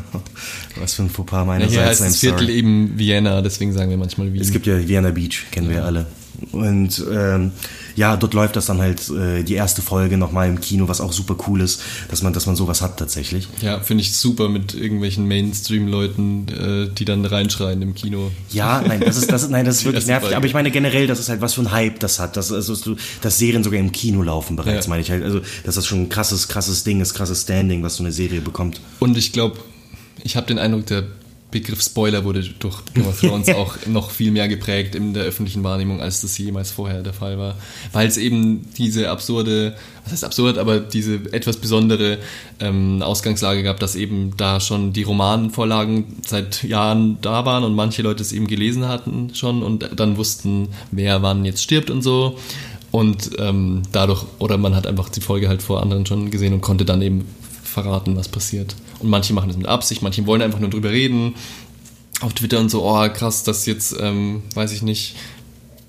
[0.80, 1.74] was für ein Fauxpas Ja, meinerseits.
[1.74, 4.42] hier heißt das Viertel eben Vienna, deswegen sagen wir manchmal Wien.
[4.42, 6.06] Es gibt ja Vienna Beach, kennen wir ja alle.
[6.52, 7.52] Und ähm,
[7.96, 11.12] ja, dort läuft das dann halt äh, die erste Folge nochmal im Kino, was auch
[11.12, 13.48] super cool ist, dass man, dass man sowas hat tatsächlich.
[13.62, 16.48] ja, finde ich super mit irgendwelchen Mainstream-Leuten,
[16.90, 18.32] äh, die dann reinschreien im Kino.
[18.52, 20.24] Ja, nein, das ist, das ist, nein, das ist wirklich nervig.
[20.28, 20.38] Folge.
[20.38, 22.38] Aber ich meine generell, das ist halt was für ein Hype das hat.
[22.38, 24.90] Das, also, dass Serien sogar im Kino laufen bereits, Ja.
[24.90, 25.24] meine ich halt.
[25.24, 28.42] Also, dass das schon ein krasses, krasses Ding ist, krasses Standing, was so eine Serie
[28.42, 28.82] bekommt.
[29.00, 29.58] Und ich glaube,
[30.24, 31.04] ich habe den Eindruck, der
[31.52, 35.64] Begriff Spoiler wurde durch Game of Thrones auch noch viel mehr geprägt in der öffentlichen
[35.64, 37.56] Wahrnehmung, als das jemals vorher der Fall war.
[37.92, 42.20] Weil es eben diese absurde, was heißt absurd, aber diese etwas besondere
[42.60, 48.04] ähm, Ausgangslage gab, dass eben da schon die Romanvorlagen seit Jahren da waren und manche
[48.04, 52.38] Leute es eben gelesen hatten schon und dann wussten, wer wann jetzt stirbt und so.
[52.92, 56.62] Und ähm, dadurch, oder man hat einfach die Folge halt vor anderen schon gesehen und
[56.62, 57.26] konnte dann eben
[57.64, 58.76] verraten, was passiert.
[59.00, 61.36] Und manche machen das mit Absicht, manche wollen einfach nur drüber reden.
[62.22, 65.16] Auf Twitter und so, oh krass, dass jetzt, ähm, weiß ich nicht,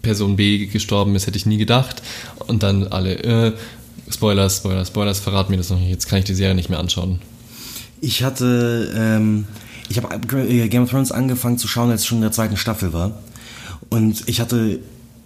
[0.03, 2.03] Person B gestorben ist, hätte ich nie gedacht.
[2.47, 3.53] Und dann alle, äh,
[4.11, 5.91] Spoilers, Spoilers, Spoilers, verrat mir das noch nicht.
[5.91, 7.21] Jetzt kann ich die Serie nicht mehr anschauen.
[8.01, 9.47] Ich hatte, ähm,
[9.89, 10.19] ich habe
[10.69, 13.19] Game of Thrones angefangen zu schauen, als es schon in der zweiten Staffel war.
[13.89, 14.79] Und ich hatte,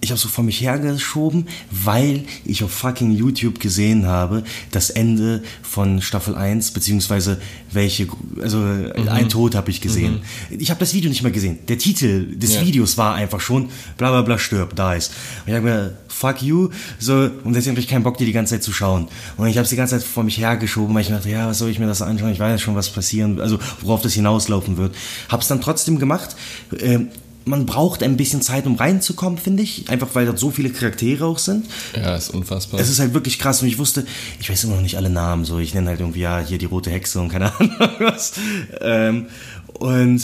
[0.04, 5.42] ich habe so vor mich hergeschoben, weil ich auf fucking YouTube gesehen habe, das Ende
[5.62, 7.40] von Staffel 1, beziehungsweise
[7.72, 8.06] welche,
[8.40, 8.62] also
[9.08, 10.20] ein Tod habe ich gesehen.
[10.50, 11.58] Ich habe das Video nicht mehr gesehen.
[11.68, 12.60] Der Titel des Ja.
[12.60, 15.12] Videos war einfach schon, bla bla bla stirbt, da ist.
[15.44, 18.32] Und ich habe mir, fuck you, so, und deswegen habe ich keinen Bock, die die
[18.32, 19.08] ganze Zeit zu schauen.
[19.36, 21.58] Und ich habe es die ganze Zeit vor mich hergeschoben, weil ich dachte, ja, was
[21.58, 22.30] soll ich mir das anschauen?
[22.30, 24.94] Ich weiß ja schon, was passieren, also worauf das hinauslaufen wird.
[25.30, 26.36] Hab's dann trotzdem gemacht.
[26.78, 27.08] Ähm,
[27.44, 29.88] man braucht ein bisschen Zeit, um reinzukommen, finde ich.
[29.90, 31.66] Einfach weil dort so viele Charaktere auch sind.
[31.94, 32.80] Ja, ist unfassbar.
[32.80, 34.06] Es ist halt wirklich krass und ich wusste,
[34.40, 36.66] ich weiß immer noch nicht alle Namen, so ich nenne halt irgendwie, ja, hier die
[36.66, 38.32] rote Hexe und keine Ahnung was.
[38.80, 39.26] Ähm,
[39.74, 40.22] und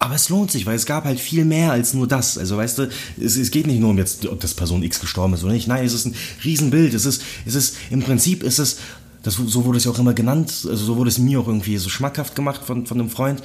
[0.00, 2.38] aber es lohnt sich, weil es gab halt viel mehr als nur das.
[2.38, 2.88] Also weißt du,
[3.20, 5.66] es, es geht nicht nur um jetzt, ob das Person X gestorben ist oder nicht.
[5.66, 6.14] Nein, es ist ein
[6.44, 6.94] Riesenbild.
[6.94, 8.78] Es ist, es ist, im Prinzip ist es,
[9.24, 11.76] das, so wurde es ja auch immer genannt, also so wurde es mir auch irgendwie
[11.78, 13.42] so schmackhaft gemacht von, von einem Freund.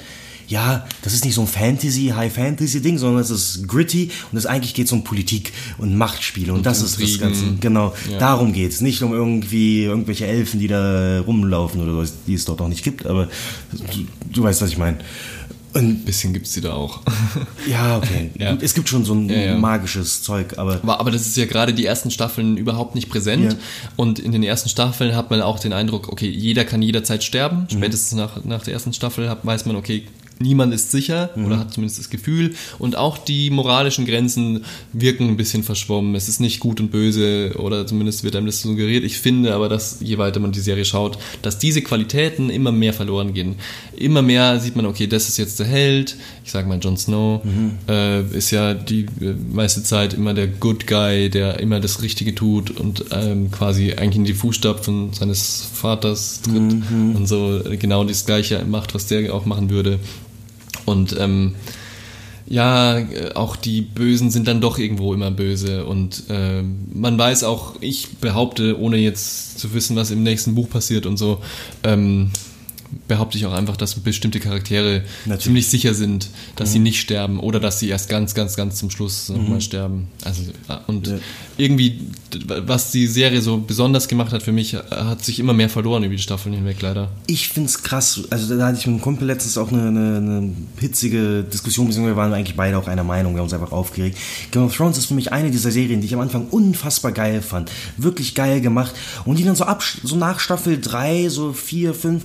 [0.48, 4.74] Ja, das ist nicht so ein Fantasy, High-Fantasy-Ding, sondern es ist gritty und es eigentlich
[4.74, 7.20] geht es um Politik und Machtspiele und, das ist das Intrigen.
[7.20, 7.44] Ganze.
[7.60, 8.18] Genau, Ja.
[8.18, 8.80] darum geht es.
[8.80, 12.84] Nicht um irgendwie irgendwelche Elfen, die da rumlaufen oder was, die es dort noch nicht
[12.84, 13.28] gibt, aber
[13.72, 14.98] du, du weißt, was ich meine.
[15.72, 17.00] Und Ein bisschen gibt's die da auch.
[17.68, 18.30] ja, okay.
[18.38, 18.56] Ja.
[18.60, 19.58] Es gibt schon so ein Ja, ja.
[19.58, 23.56] magisches Zeug, aber Aber, das ist ja gerade die ersten Staffeln überhaupt nicht präsent.
[23.96, 27.62] Und in den ersten Staffeln hat man auch den Eindruck, okay, jeder kann jederzeit sterben.
[27.62, 27.76] Mhm.
[27.78, 30.04] Spätestens nach, nach der ersten Staffel hat, weiß man, okay,
[30.38, 31.44] niemand ist sicher Mhm.
[31.46, 32.54] oder hat zumindest das Gefühl.
[32.78, 36.14] Und auch die moralischen Grenzen wirken ein bisschen verschwommen.
[36.14, 39.04] Es ist nicht gut und böse oder zumindest wird einem das suggeriert.
[39.04, 42.92] Ich finde aber, dass je weiter man die Serie schaut, dass diese Qualitäten immer mehr
[42.92, 43.56] verloren gehen.
[43.96, 46.16] Immer mehr sieht man, okay, das ist jetzt der Held.
[46.44, 47.40] Ich sage mal, Jon Snow
[47.88, 52.34] äh, ist ja die äh, meiste Zeit immer der Good Guy, der immer das Richtige
[52.34, 56.54] tut und ähm, quasi eigentlich in die Fußstapfen seines Vaters tritt
[57.14, 59.98] und so genau das Gleiche macht, was der auch machen würde.
[60.84, 61.54] Und ähm,
[62.46, 65.86] ja, äh, auch die Bösen sind dann doch irgendwo immer böse.
[65.86, 70.68] Und ähm, man weiß auch, ich behaupte, ohne jetzt zu wissen, was im nächsten Buch
[70.68, 71.40] passiert und so,
[71.82, 72.30] ähm,
[73.08, 75.36] behaupte ich auch einfach, dass bestimmte Charaktere Natürlich.
[75.36, 75.40] Mhm.
[75.40, 78.90] ziemlich sicher sind, dass sie nicht sterben oder dass sie erst ganz, ganz, ganz zum
[78.90, 80.08] Schluss nochmal sterben.
[80.24, 81.14] Also, äh, und Ja.
[81.56, 82.00] irgendwie,
[82.46, 86.04] was die Serie so besonders gemacht hat für mich, äh, hat sich immer mehr verloren
[86.04, 87.10] über die Staffeln hinweg, leider.
[87.26, 88.22] ich find's krass.
[88.30, 92.14] Also da hatte ich mit einem Kumpel letztens auch eine, eine, eine hitzige Diskussion, beziehungsweise
[92.16, 94.18] wir waren eigentlich beide auch einer Meinung, wir haben uns einfach aufgeregt.
[94.50, 97.42] Game of Thrones ist für mich eine dieser Serien, die ich am Anfang unfassbar geil
[97.42, 97.70] fand.
[97.96, 98.94] Wirklich geil gemacht.
[99.24, 102.22] Und die dann so ab, so nach Staffel 3, so 4, 5,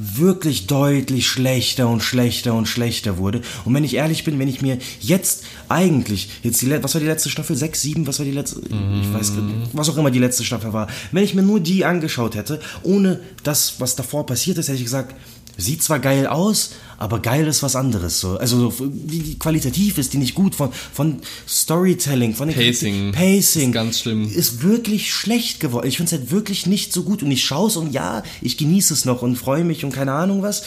[0.00, 3.40] wirklich deutlich schlechter und schlechter und schlechter wurde.
[3.64, 7.06] Und wenn ich ehrlich bin, wenn ich mir jetzt eigentlich, jetzt die, was war die
[7.06, 7.56] letzte Staffel?
[7.56, 8.60] 6, 7, was war die letzte?
[8.60, 9.32] Ich weiß
[9.72, 10.88] was auch immer die letzte Staffel war.
[11.10, 14.84] Wenn ich mir nur die angeschaut hätte, ohne das, was davor passiert ist, hätte ich
[14.84, 15.14] gesagt,
[15.58, 18.20] sieht zwar geil aus, aber geil ist was anderes.
[18.20, 18.38] So.
[18.38, 23.68] Also so, die, qualitativ ist die nicht gut von, von Storytelling, von den Pacing Pacing
[23.68, 24.32] ist ganz schlimm.
[24.32, 25.88] ist wirklich schlecht geworden.
[25.88, 28.56] Ich finde es halt wirklich nicht so gut und ich schaue es und ja, ich
[28.56, 30.62] genieße es noch und freue mich und keine Ahnung was.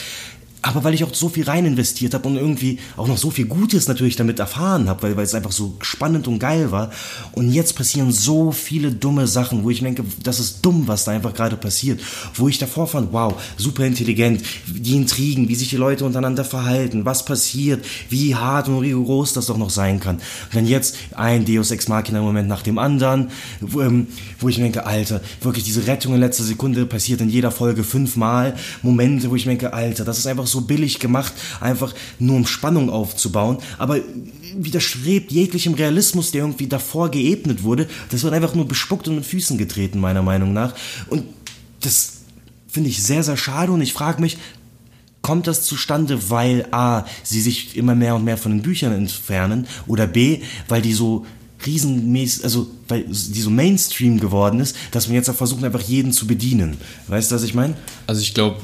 [0.64, 3.46] Aber weil ich auch so viel rein investiert habe und irgendwie auch noch so viel
[3.46, 6.92] Gutes natürlich damit erfahren habe, weil, weil es einfach so spannend und geil war.
[7.32, 11.12] Und jetzt passieren so viele dumme Sachen, wo ich denke, das ist dumm, was da
[11.12, 12.00] einfach gerade passiert.
[12.36, 17.06] Wo ich davor fand, wow, super intelligent, die Intrigen, wie sich die Leute untereinander verhalten,
[17.06, 20.18] was passiert, wie hart und rigoros das doch noch sein kann.
[20.18, 24.08] Und dann jetzt ein Deus Ex Machina Moment nach dem anderen, wo, ähm,
[24.40, 28.56] wo ich denke, Alter, wirklich diese Rettung in letzter Sekunde passiert in jeder Folge fünfmal.
[28.84, 32.90] Momente, wo ich denke, Alter, das ist einfach so billig gemacht, einfach nur um Spannung
[32.90, 34.00] aufzubauen, aber
[34.56, 37.88] widerstrebt jeglichem Realismus, der irgendwie davor geebnet wurde.
[38.10, 40.74] Das wird einfach nur bespuckt und mit Füßen getreten, meiner Meinung nach.
[41.08, 41.24] Und
[41.80, 42.22] das
[42.68, 44.38] finde ich sehr, sehr schade und ich frage mich,
[45.22, 49.68] kommt das zustande, weil A, sie sich immer mehr und mehr von den Büchern entfernen
[49.88, 51.26] oder B, weil die so
[51.66, 56.12] riesenmäßig, also bei, die so Mainstream geworden ist, dass man jetzt auch versucht, einfach jeden
[56.12, 56.78] zu bedienen.
[57.08, 57.74] Weißt du, was ich meine?
[58.06, 58.58] Also ich glaube,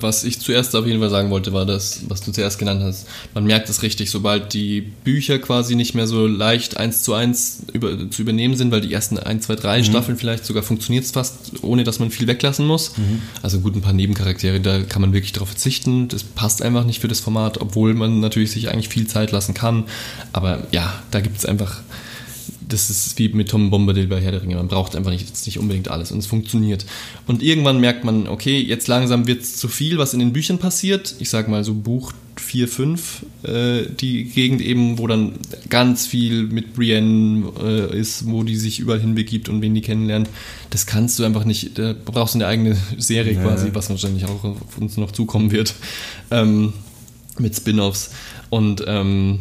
[0.00, 3.06] was ich zuerst auf jeden Fall sagen wollte, war das, was du zuerst genannt hast.
[3.34, 7.58] Man merkt es richtig, sobald die Bücher quasi nicht mehr so leicht eins zu eins
[7.74, 11.10] über, zu übernehmen sind, weil die ersten ein, zwei, drei Staffeln vielleicht sogar funktioniert es
[11.10, 12.92] fast, ohne dass man viel weglassen muss.
[13.42, 16.08] Also gut, ein paar Nebencharaktere, da kann man wirklich darauf verzichten.
[16.08, 19.52] Das passt einfach nicht für das Format, obwohl man natürlich sich eigentlich viel Zeit lassen
[19.52, 19.84] kann.
[20.32, 21.82] Aber ja, da gibt es einfach
[22.72, 24.56] das ist wie mit Tom Bombadil bei Herr der Ringe.
[24.56, 26.86] Man braucht einfach nicht, nicht unbedingt alles und es funktioniert.
[27.26, 30.58] Und irgendwann merkt man, okay, jetzt langsam wird es zu viel, was in den Büchern
[30.58, 31.14] passiert.
[31.18, 35.34] Ich sag mal so Buch 4, 5, äh, die Gegend eben, wo dann
[35.68, 40.28] ganz viel mit Brienne äh, ist, wo die sich überall hinbegibt und wen die kennenlernt.
[40.70, 44.44] Das kannst du einfach nicht, da brauchst du eine eigene Serie quasi, was wahrscheinlich auch
[44.44, 45.74] auf uns noch zukommen wird.
[46.30, 46.72] Ähm,
[47.38, 48.10] mit Spin-offs.
[48.50, 49.40] Und ähm,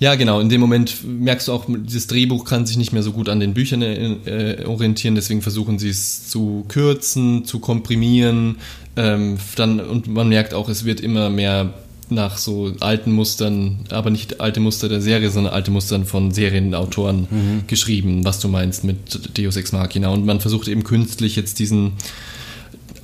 [0.00, 0.40] ja, genau.
[0.40, 3.40] In dem Moment merkst du auch, dieses Drehbuch kann sich nicht mehr so gut an
[3.40, 5.14] den Büchern äh, orientieren.
[5.14, 8.56] Deswegen versuchen sie es zu kürzen, zu komprimieren.
[8.96, 11.74] Ähm, dann, und man merkt auch, es wird immer mehr
[12.10, 17.28] nach so alten Mustern, aber nicht alte Muster der Serie, sondern alte Mustern von Serienautoren
[17.66, 20.08] geschrieben, was du meinst mit Deus Ex Machina.
[20.08, 21.92] Und man versucht eben künstlich jetzt diesen,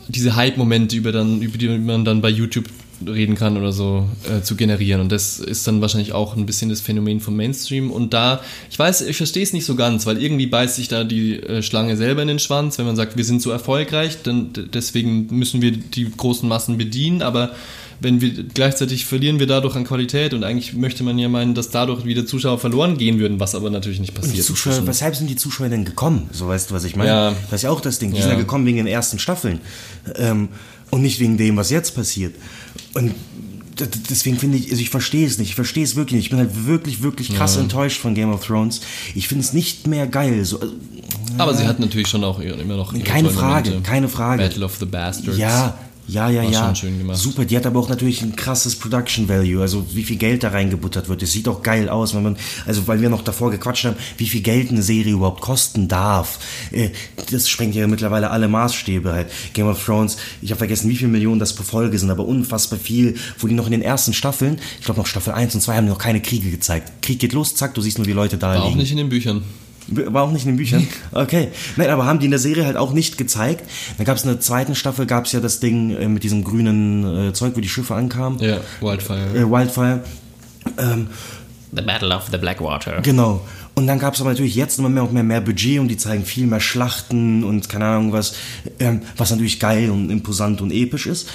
[0.08, 2.64] diese Hype-Momente, über, dann, über die man dann bei YouTube
[3.06, 5.00] reden kann oder so, äh, zu generieren.
[5.00, 7.90] Und das ist dann wahrscheinlich auch ein bisschen das Phänomen vom Mainstream.
[7.90, 11.04] Und da, ich weiß, ich verstehe es nicht so ganz, weil irgendwie beißt sich da
[11.04, 14.50] die äh, Schlange selber in den Schwanz, wenn man sagt, wir sind so erfolgreich, dann
[14.72, 17.52] deswegen müssen wir die großen Massen bedienen, aber
[18.00, 21.70] wenn wir gleichzeitig verlieren wir dadurch an Qualität und eigentlich möchte man ja meinen, dass
[21.70, 24.44] dadurch wieder Zuschauer verloren gehen würden, was aber natürlich nicht passiert.
[24.44, 26.28] Zuschauer, weshalb sind die Zuschauer denn gekommen?
[26.32, 27.10] So weißt du, was ich meine?
[27.10, 27.30] Ja.
[27.50, 28.10] Das ist ja auch das Ding.
[28.10, 28.22] Die Ja.
[28.22, 29.60] sind ja gekommen wegen den ersten Staffeln.
[30.16, 30.48] Ähm,
[30.90, 32.34] und nicht wegen dem, was jetzt passiert.
[32.94, 33.14] Und
[34.10, 35.50] deswegen finde ich, also ich verstehe es nicht.
[35.50, 36.26] Ich verstehe es wirklich nicht.
[36.26, 38.80] Ich bin halt wirklich, wirklich krass enttäuscht von Game of Thrones.
[39.14, 40.44] Ich finde es nicht mehr geil.
[40.44, 40.74] So, also,
[41.38, 43.88] aber sie hat natürlich schon auch immer noch ihre keine Frage, Momente.
[43.88, 44.42] keine Frage.
[44.42, 45.38] Battle of the Bastards.
[45.38, 46.64] Ja, ja, ja, War ja.
[46.66, 47.18] schon schön gemacht.
[47.18, 50.48] Super, die hat aber auch natürlich ein krasses Production Value, also wie viel Geld da
[50.50, 51.22] reingebuttert wird.
[51.22, 52.36] Das sieht auch geil aus, wenn man,
[52.66, 56.38] also weil wir noch davor gequatscht haben, wie viel Geld eine Serie überhaupt kosten darf.
[56.70, 56.90] Äh,
[57.30, 59.28] Das sprengt ja mittlerweile alle Maßstäbe halt.
[59.54, 62.78] Game of Thrones, ich habe vergessen, wie viele Millionen das pro Folge sind, aber unfassbar
[62.78, 65.76] viel, wo die noch in den ersten Staffeln, ich glaube noch Staffel 1 und 2
[65.76, 66.92] haben die noch keine Kriege gezeigt.
[67.02, 68.78] Krieg geht los, zack, du siehst nur, wie Leute da War auch liegen.
[68.78, 69.42] nicht in den Büchern.
[69.88, 70.86] War auch nicht in den Büchern?
[71.12, 71.48] Okay.
[71.76, 73.68] Nein, aber haben die in der Serie halt auch nicht gezeigt.
[73.96, 76.42] Dann gab es in der zweiten Staffel, gab es ja das Ding äh, mit diesem
[76.42, 78.38] grünen äh, Zeug, wo die Schiffe ankamen.
[78.40, 79.34] Ja, Wildfire.
[79.34, 80.02] Äh, Wildfire.
[80.78, 81.08] Ähm,
[81.76, 83.00] The Battle of the Blackwater.
[83.02, 83.44] genau.
[83.74, 85.96] Und dann gab es aber natürlich jetzt immer mehr und mehr, mehr Budget und die
[85.96, 88.34] zeigen viel mehr Schlachten und keine Ahnung was,
[88.78, 91.28] ähm, was natürlich geil und imposant und episch ist.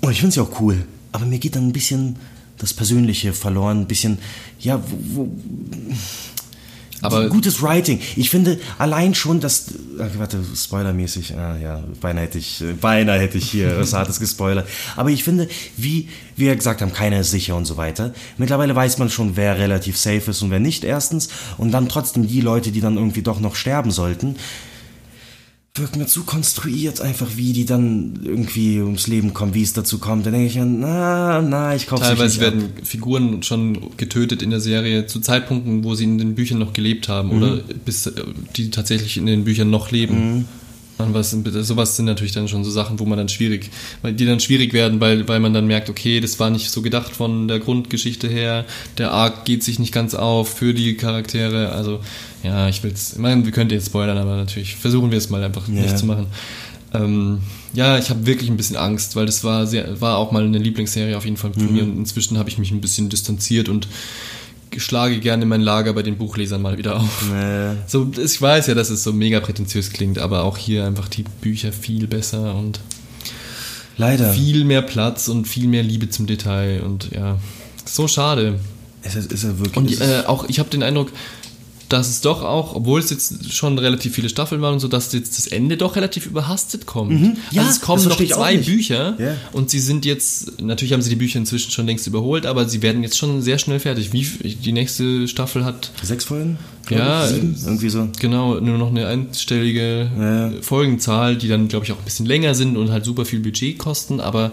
[0.00, 0.84] Und ich finde es ja auch cool.
[1.12, 2.16] Aber mir geht dann ein bisschen
[2.58, 4.18] das Persönliche verloren, ein bisschen,
[4.58, 5.28] ja, wo, wo,
[7.02, 8.00] Aber gutes Writing.
[8.16, 9.66] Ich finde allein schon, dass.
[9.98, 11.34] Ach, warte, spoilermäßig.
[11.36, 14.68] Ah, ja, beinahe hätte ich, äh, beinahe hätte ich hier was Hartes gespoilert.
[14.96, 18.12] Aber ich finde, wie wir gesagt haben, keiner ist sicher und so weiter.
[18.38, 21.28] Mittlerweile weiß man schon, wer relativ safe ist und wer nicht, erstens.
[21.58, 24.36] Und dann trotzdem die Leute, die dann irgendwie doch noch sterben sollten,
[25.74, 29.98] wirken mir zu konstruiert, einfach wie die dann irgendwie ums Leben kommen, wie es dazu
[29.98, 30.26] kommt.
[30.26, 32.54] Dann denke ich, an, na, na, ich kaufe teilweise nicht ab.
[32.54, 36.72] werden Figuren schon getötet in der Serie zu Zeitpunkten, wo sie in den Büchern noch
[36.72, 37.36] gelebt haben Mhm.
[37.42, 38.12] oder bis äh,
[38.56, 40.46] die tatsächlich in den Büchern noch leben.
[41.04, 41.30] Und was,
[41.66, 43.70] sowas sind natürlich dann schon so Sachen, wo man dann schwierig,
[44.02, 46.82] weil die dann schwierig werden, weil, weil man dann merkt, okay, das war nicht so
[46.82, 48.64] gedacht von der Grundgeschichte her,
[48.98, 52.00] der Arc geht sich nicht ganz auf für die Charaktere, also
[52.42, 55.42] ja, ich will's, ich meine, wir könnten jetzt spoilern, aber natürlich versuchen wir es mal
[55.42, 55.74] einfach Ja.
[55.82, 56.26] nicht zu machen.
[56.92, 57.38] Ähm,
[57.72, 60.58] ja, ich habe wirklich ein bisschen Angst, weil das war sehr, war auch mal eine
[60.58, 61.72] Lieblingsserie auf jeden Fall von Mhm.
[61.72, 63.86] mir und inzwischen habe ich mich ein bisschen distanziert und
[64.78, 67.30] schlage gerne mein Lager bei den Buchlesern mal wieder auf.
[67.32, 71.08] Äh, So, ich weiß ja, dass es so mega prätentiös klingt, aber auch hier einfach
[71.08, 72.80] die Bücher viel besser und
[73.96, 74.32] leider.
[74.32, 77.38] viel mehr Platz und viel mehr Liebe zum Detail und ja,
[77.84, 78.58] so schade.
[79.02, 79.76] Es ist, ist ja wirklich.
[79.76, 81.10] Und äh, auch, ich habe den Eindruck,
[81.90, 85.12] dass es doch auch, obwohl es jetzt schon relativ viele Staffeln waren und so, dass
[85.12, 87.10] jetzt das Ende doch relativ überhastet kommt.
[87.10, 87.36] Mhm.
[87.50, 88.56] Ja, also es kommen noch zwei.
[88.56, 89.36] Bücher Ja.
[89.52, 92.80] und sie sind jetzt, natürlich haben sie die Bücher inzwischen schon längst überholt, aber sie
[92.82, 94.12] werden jetzt schon sehr schnell fertig.
[94.12, 96.58] Wie die nächste Staffel hat Sechs Folgen?
[96.88, 97.56] Ja, sieben?
[97.64, 98.08] irgendwie so.
[98.18, 100.52] genau nur noch eine einstellige Ja.
[100.62, 103.78] Folgenzahl, die dann, glaube ich, auch ein bisschen länger sind und halt super viel Budget
[103.78, 104.52] kosten, aber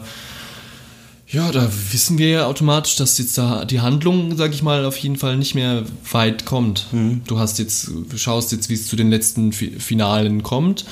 [1.30, 4.98] ja, da wissen wir ja automatisch, dass jetzt da die Handlung, sag ich mal, auf
[4.98, 6.88] jeden Fall nicht mehr weit kommt.
[6.92, 7.22] Mhm.
[7.28, 10.86] Du hast jetzt, du schaust jetzt, wie es zu den letzten Fi- Finalen kommt.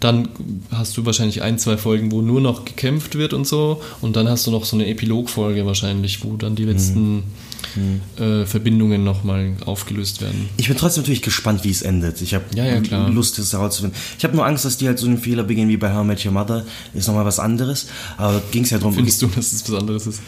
[0.00, 0.28] Dann
[0.70, 3.80] hast du wahrscheinlich ein, zwei Folgen, wo nur noch gekämpft wird und so.
[4.00, 7.22] Und dann hast du noch so eine Epilogfolge wahrscheinlich, wo dann die letzten
[8.18, 10.48] äh, Verbindungen nochmal aufgelöst werden.
[10.56, 12.20] Ich bin trotzdem natürlich gespannt, wie es endet.
[12.22, 13.08] Ich habe Ja, ja.
[13.08, 13.98] Lust, das herauszufinden.
[14.18, 16.06] Ich habe nur Angst, dass die halt so einen Fehler begehen wie bei How I
[16.06, 16.64] Met Your Mother.
[16.94, 17.86] Ist nochmal was anderes.
[18.16, 20.20] Aber ging es ja darum, Findest du, dass es was anderes ist?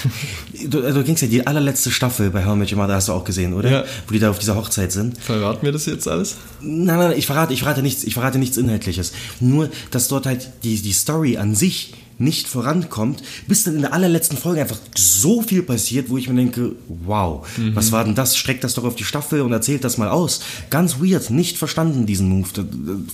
[0.70, 3.12] du, also ging's ja die allerletzte Staffel bei How I Met Your Mother, hast du
[3.12, 3.70] auch gesehen, oder?
[3.70, 3.84] Ja.
[4.06, 5.18] Wo die da auf dieser Hochzeit sind.
[5.22, 6.36] Verraten wir das jetzt alles?
[6.60, 9.12] Nein, nein, ich verrate, ich verrate nichts, ich verrate nichts Inhaltliches.
[9.40, 13.92] Nur, dass dort halt die, die Story an sich nicht vorankommt, bis dann in der
[13.92, 18.36] allerletzten Folge einfach so viel passiert, wo ich mir denke, wow, was war denn das?
[18.36, 20.40] Streckt das doch auf die Staffel und erzählt das mal aus.
[20.70, 22.48] Ganz weird, nicht verstanden diesen Move.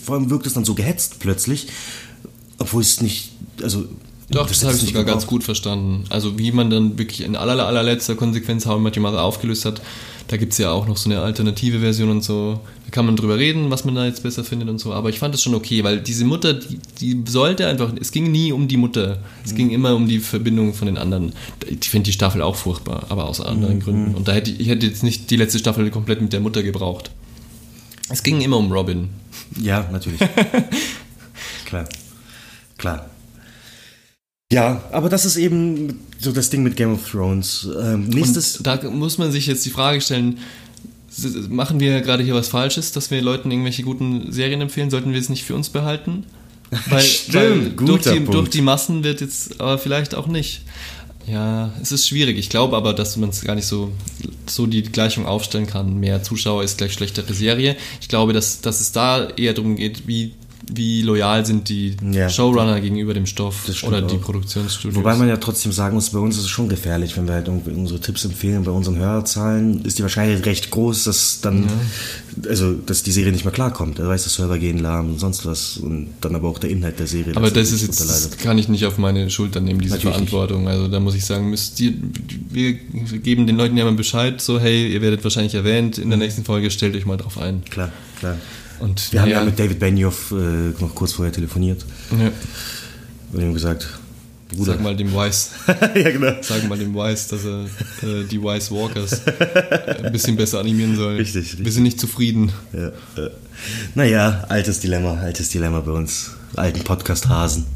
[0.02, 1.68] Vor allem wirkt es dann so gehetzt plötzlich,
[2.58, 3.84] obwohl es nicht, also
[4.30, 6.04] Doch, das hätte habe ich nicht sogar ganz gut verstanden.
[6.08, 9.82] Also wie man dann wirklich in aller, allerletzter Konsequenz How Met Your Mother aufgelöst hat,
[10.28, 12.60] da gibt es ja auch noch so eine alternative Version und so.
[12.84, 14.92] Da kann man drüber reden, was man da jetzt besser findet und so.
[14.92, 18.30] Aber ich fand das schon okay, weil diese Mutter, die, die sollte einfach, es ging
[18.30, 19.18] nie um die Mutter.
[19.44, 21.34] Es ging immer um die Verbindung von den anderen.
[21.68, 24.14] Ich finde die Staffel auch furchtbar, aber aus anderen Gründen.
[24.14, 26.62] Und da hätte ich, ich hätte jetzt nicht die letzte Staffel komplett mit der Mutter
[26.62, 27.10] gebraucht.
[28.08, 29.08] Es ging immer um Robin.
[29.60, 30.20] Ja, natürlich.
[31.66, 31.88] Klar.
[32.78, 33.10] Klar.
[34.54, 37.68] Ja, aber das ist eben so das Ding mit Game of Thrones.
[37.82, 38.58] Ähm, nächstes.
[38.58, 40.38] Und da muss man sich jetzt die Frage stellen,
[41.48, 44.90] machen wir gerade hier was Falsches, dass wir Leuten irgendwelche guten Serien empfehlen?
[44.90, 46.24] Sollten wir es nicht für uns behalten?
[46.88, 48.34] Weil, Stimmt, weil durch, guter die, Punkt.
[48.34, 50.62] durch die Massen wird jetzt, aber vielleicht auch nicht.
[51.26, 52.38] Ja, es ist schwierig.
[52.38, 53.92] Ich glaube aber, dass man es gar nicht so,
[54.46, 55.98] so die Gleichung aufstellen kann.
[56.00, 57.76] Mehr Zuschauer ist gleich schlechtere Serie.
[58.00, 60.32] Ich glaube, dass, dass es da eher darum geht, wie,
[60.72, 62.28] wie loyal sind die Ja.
[62.28, 64.20] Showrunner gegenüber dem Stoff Das oder die auch.
[64.20, 64.96] Produktionsstudios.
[64.96, 67.48] Wobei man ja trotzdem sagen muss, bei uns ist es schon gefährlich, wenn wir halt
[67.48, 68.64] irgendwie unsere Tipps empfehlen.
[68.64, 71.66] Bei unseren Hörerzahlen ist die Wahrscheinlichkeit recht groß, dass dann,
[72.48, 73.98] also, dass die Serie nicht mehr klarkommt.
[73.98, 76.98] Er weiß, der Server gehen lahm und sonst was und dann aber auch der Inhalt
[76.98, 77.36] der Serie.
[77.36, 80.68] Aber das ist jetzt, das kann ich nicht auf meine Schultern nehmen, diese Natürlich Verantwortung.
[80.68, 81.92] Also da muss ich sagen, müsst ihr,
[82.50, 86.18] wir geben den Leuten ja mal Bescheid, so hey, ihr werdet wahrscheinlich erwähnt, in der
[86.18, 87.62] nächsten Folge stellt euch mal drauf ein.
[87.68, 88.36] Klar, klar.
[88.80, 90.34] Und Wir haben ja mit David Benioff äh,
[90.80, 92.30] noch kurz vorher telefoniert ja,
[93.32, 93.88] und ihm gesagt,
[94.48, 94.72] Bruder.
[94.72, 95.48] sag mal dem Wise,
[95.94, 96.32] ja, genau.
[96.40, 97.64] sag mal dem Wise, dass er
[98.08, 99.20] äh, die Wise Walkers
[100.02, 101.16] ein bisschen besser animieren soll.
[101.16, 101.64] Richtig, richtig.
[101.64, 102.52] Wir sind nicht zufrieden.
[102.72, 103.30] Ja, ja.
[103.94, 106.32] Naja, altes Dilemma, altes Dilemma bei uns.
[106.56, 107.66] Alten Podcast-Hasen.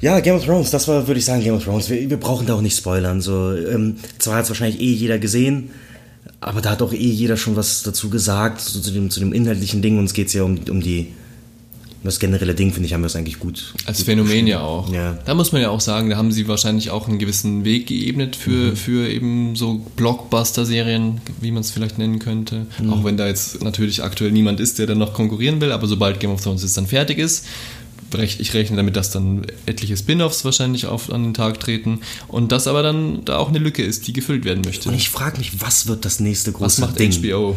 [0.00, 1.88] Ja, Game of Thrones, das war, würde ich sagen, Game of Thrones.
[1.88, 3.20] Wir, wir brauchen da auch nicht spoilern.
[3.20, 5.70] So, ähm, zwar hat es wahrscheinlich eh jeder gesehen,
[6.40, 9.32] aber da hat auch eh jeder schon was dazu gesagt, so zu, dem, zu dem
[9.32, 9.98] inhaltlichen Ding.
[9.98, 11.08] Uns geht es ja um, um die,
[12.04, 13.74] das generelle Ding, finde ich, haben wir es eigentlich gut.
[13.86, 14.46] Als gut Phänomen beschrieben.
[14.48, 14.92] ja auch.
[14.92, 15.18] Ja.
[15.24, 18.36] Da muss man ja auch sagen, da haben sie wahrscheinlich auch einen gewissen Weg geebnet
[18.36, 18.76] für, Mhm.
[18.76, 22.66] für eben so Blockbuster-Serien, wie man es vielleicht nennen könnte.
[22.80, 22.92] Mhm.
[22.92, 26.20] Auch wenn da jetzt natürlich aktuell niemand ist, der dann noch konkurrieren will, aber sobald
[26.20, 27.46] Game of Thrones jetzt dann fertig ist,
[28.14, 32.66] ich rechne damit, dass dann etliche Spin-offs wahrscheinlich auf, an den Tag treten und dass
[32.66, 34.88] aber dann da auch eine Lücke ist, die gefüllt werden möchte.
[34.88, 37.12] Und ich frage mich, was wird das nächste große Was macht Ding?
[37.12, 37.56] HBO?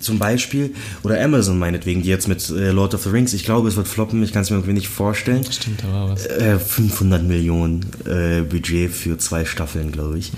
[0.00, 3.68] Zum Beispiel, oder Amazon meinetwegen, die jetzt mit äh, Lord of the Rings, ich glaube,
[3.68, 5.44] es wird floppen, ich kann es mir irgendwie nicht vorstellen.
[5.50, 6.26] Stimmt, da war was.
[6.26, 10.32] Äh, 500 Millionen äh, Budget für zwei Staffeln, glaube ich.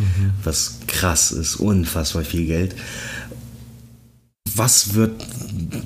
[0.44, 2.75] Was krass ist, unfassbar viel Geld.
[4.57, 5.13] Was wird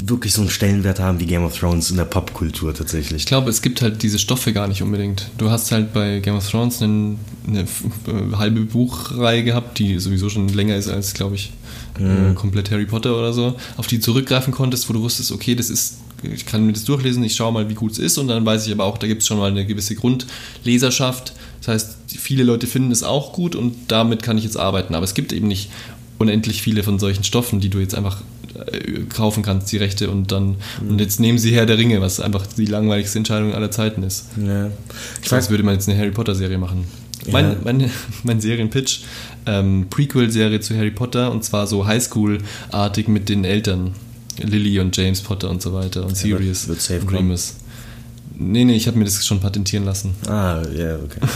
[0.06, 3.22] wirklich so einen Stellenwert haben wie Game of Thrones in der Popkultur tatsächlich?
[3.22, 5.28] Ich glaube, es gibt halt diese Stoffe gar nicht unbedingt.
[5.38, 10.28] Du hast halt bei Game of Thrones eine f- äh, halbe Buchreihe gehabt, die sowieso
[10.30, 11.52] schon länger ist als, glaube ich,
[11.98, 15.54] äh, komplett Harry Potter oder so, auf die du zurückgreifen konntest, wo du wusstest, okay,
[15.54, 18.28] das ist, ich kann mir das durchlesen, ich schaue mal, wie gut es ist und
[18.28, 21.34] dann weiß ich aber auch, da gibt es schon mal eine gewisse Grundleserschaft.
[21.60, 24.94] Das heißt, viele Leute finden es auch gut und damit kann ich jetzt arbeiten.
[24.94, 25.70] Aber es gibt eben nicht
[26.18, 28.22] unendlich viele von solchen Stoffen, die du jetzt einfach
[29.08, 30.56] kaufen kannst, die Rechte und dann
[30.88, 34.26] und jetzt nehmen sie Herr der Ringe, was einfach die langweiligste Entscheidung aller Zeiten ist.
[34.36, 34.70] Ja.
[35.22, 36.84] Ich weiß, würde man jetzt eine Harry Potter Serie machen.
[37.30, 37.90] Mein, mein,
[38.22, 39.02] mein Serienpitch,
[39.46, 43.92] ähm, Prequel-Serie zu Harry Potter und zwar so Highschool-artig mit den Eltern.
[44.38, 47.00] Lily und James Potter und so weiter und Sirius wird safe.
[47.10, 47.54] Remus.
[48.36, 50.14] Nee, nee, ich habe mir das schon patentieren lassen.
[50.26, 51.20] Ah, ja, okay.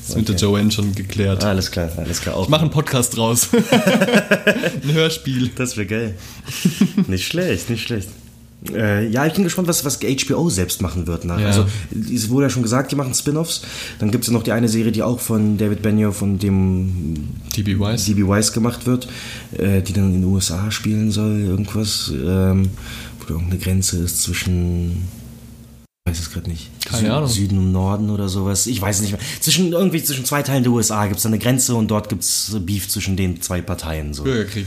[0.00, 1.44] Das ist mit der Joanne schon geklärt.
[1.44, 2.36] Alles klar, alles klar.
[2.36, 3.48] Auch Ich mache einen Podcast draus.
[4.82, 5.50] Ein Hörspiel.
[5.54, 6.14] Das wäre geil.
[7.06, 8.08] nicht schlecht, nicht schlecht.
[8.70, 11.24] Äh, ja, ich bin gespannt, was, was HBO selbst machen wird.
[11.24, 11.40] Nach.
[11.40, 11.46] Ja.
[11.46, 13.62] Also, es wurde ja schon gesagt, die machen Spin-Offs.
[13.98, 17.28] Dann gibt es ja noch die eine Serie, die auch von David Benioff und dem
[17.56, 18.06] DB Wise.
[18.06, 19.08] DB Wise gemacht wird,
[19.58, 22.70] äh, die dann in den USA spielen soll, irgendwas, ähm,
[23.18, 25.08] wo da irgendeine Grenze ist zwischen.
[26.04, 26.68] Ich weiß es gerade nicht.
[26.84, 27.28] Keine Sü- Ahnung.
[27.28, 28.66] Süden und Norden oder sowas.
[28.66, 29.20] Ich weiß es nicht mehr.
[29.40, 32.56] Zwischen, irgendwie zwischen zwei Teilen der USA gibt es eine Grenze und dort gibt es
[32.66, 34.12] Beef zwischen den zwei Parteien.
[34.12, 34.24] So.
[34.24, 34.66] Bürgerkrieg.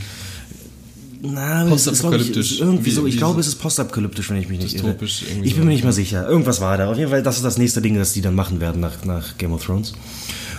[1.22, 2.54] Na, ich, Postapokalyptisch.
[2.54, 3.06] ist irgendwie Wie- so.
[3.06, 4.96] Ich glaube, es ist postapokalyptisch, wenn ich mich nicht irre.
[5.02, 5.60] Ich bin so.
[5.60, 6.26] mir nicht mal sicher.
[6.26, 6.90] Irgendwas war da.
[6.90, 9.38] Auf jeden Fall, das ist das nächste Ding, das die dann machen werden nach, nach
[9.38, 9.92] Game of Thrones.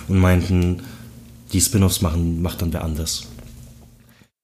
[0.08, 0.80] Und meinten,
[1.54, 3.22] die Spin-offs machen, macht dann wer anders.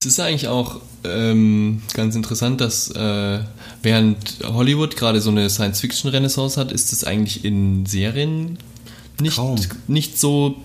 [0.03, 3.39] Es ist eigentlich auch ähm, ganz interessant, dass äh,
[3.85, 8.59] während Hollywood gerade so eine Science-Fiction-Renaissance hat, ist es eigentlich in Serien
[9.21, 9.61] nicht, Kaum.
[9.87, 10.57] nicht so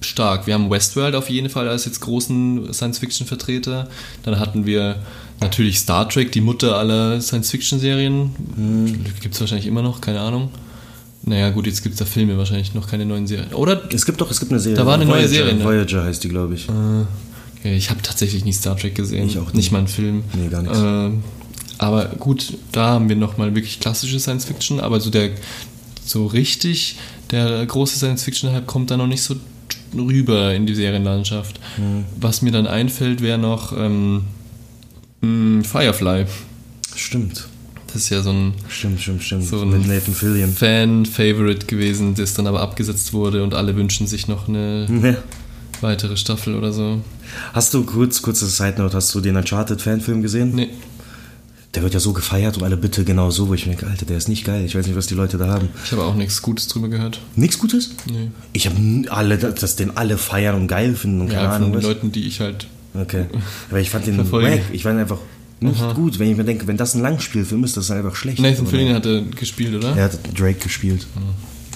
[0.00, 0.48] stark.
[0.48, 3.88] Wir haben Westworld auf jeden Fall als jetzt großen Science-Fiction-Vertreter.
[4.24, 4.96] Dann hatten wir
[5.40, 8.34] natürlich Star Trek, die Mutter aller Science-Fiction-Serien.
[8.56, 9.04] Hm.
[9.20, 10.50] Gibt es wahrscheinlich immer noch, keine Ahnung.
[11.22, 13.54] Naja, gut, jetzt gibt es da Filme, wahrscheinlich noch keine neuen Serien.
[13.54, 14.78] Oder Es gibt doch, es gibt eine Serie.
[14.78, 15.64] Da war eine neue Voyager, Serie, ne?
[15.64, 16.66] Voyager heißt die, glaube ich.
[16.68, 17.06] Okay,
[17.62, 19.26] ich habe tatsächlich nie Star Trek gesehen.
[19.26, 19.54] Ich auch nicht.
[19.54, 20.22] Nicht mal einen Film.
[20.34, 20.78] Nee, gar nichts.
[20.78, 21.22] Ähm,
[21.78, 25.30] aber gut, da haben wir nochmal wirklich klassische Science Fiction, aber so der
[26.04, 26.96] so richtig,
[27.30, 29.36] der große Science Fiction-Hype kommt da noch nicht so
[29.94, 31.60] rüber in die Serienlandschaft.
[31.76, 32.04] Hm.
[32.20, 34.24] Was mir dann einfällt, wäre noch ähm,
[35.20, 36.26] mh, Firefly.
[36.94, 37.48] Stimmt.
[37.86, 39.44] Das ist ja so ein Stimmt, stimmt, stimmt.
[39.44, 40.52] So ein Mit Nathan Fillion.
[40.52, 45.16] Fan-Favorite gewesen, das dann aber abgesetzt wurde und alle wünschen sich noch eine Ja.
[45.82, 47.00] Weitere Staffel oder so.
[47.52, 50.54] Hast du kurz, kurze Side Note, hast du den Uncharted-Fanfilm gesehen?
[50.54, 50.68] Nee.
[51.74, 54.04] Der wird ja so gefeiert und alle bitte genau so, wo ich mir denke, Alter,
[54.04, 54.64] der ist nicht geil.
[54.64, 55.68] Ich weiß nicht, was die Leute da haben.
[55.84, 57.20] Ich habe auch nichts Gutes drüber gehört.
[57.36, 57.90] Nichts Gutes?
[58.10, 58.30] Nee.
[58.52, 58.76] Ich habe
[59.08, 61.84] alle, dass den alle feiern und geil finden und keine Ja, Ahnung von den was.
[61.84, 62.66] Leuten, die ich halt.
[62.94, 63.26] Okay.
[63.70, 64.60] Aber ich fand den wack.
[64.72, 65.18] Ich fand ihn einfach
[65.60, 66.18] nicht gut.
[66.18, 68.40] Wenn ich mir denke, wenn das ein Langspielfilm ist, das ist einfach schlecht.
[68.40, 68.66] Nathan?
[68.66, 69.94] Fillion hatte gespielt, oder?
[69.96, 71.06] Er hat Drake gespielt.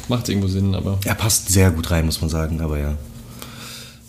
[0.09, 0.99] Macht irgendwo Sinn, aber.
[1.05, 2.95] Er passt sehr gut rein, muss man sagen, aber ja.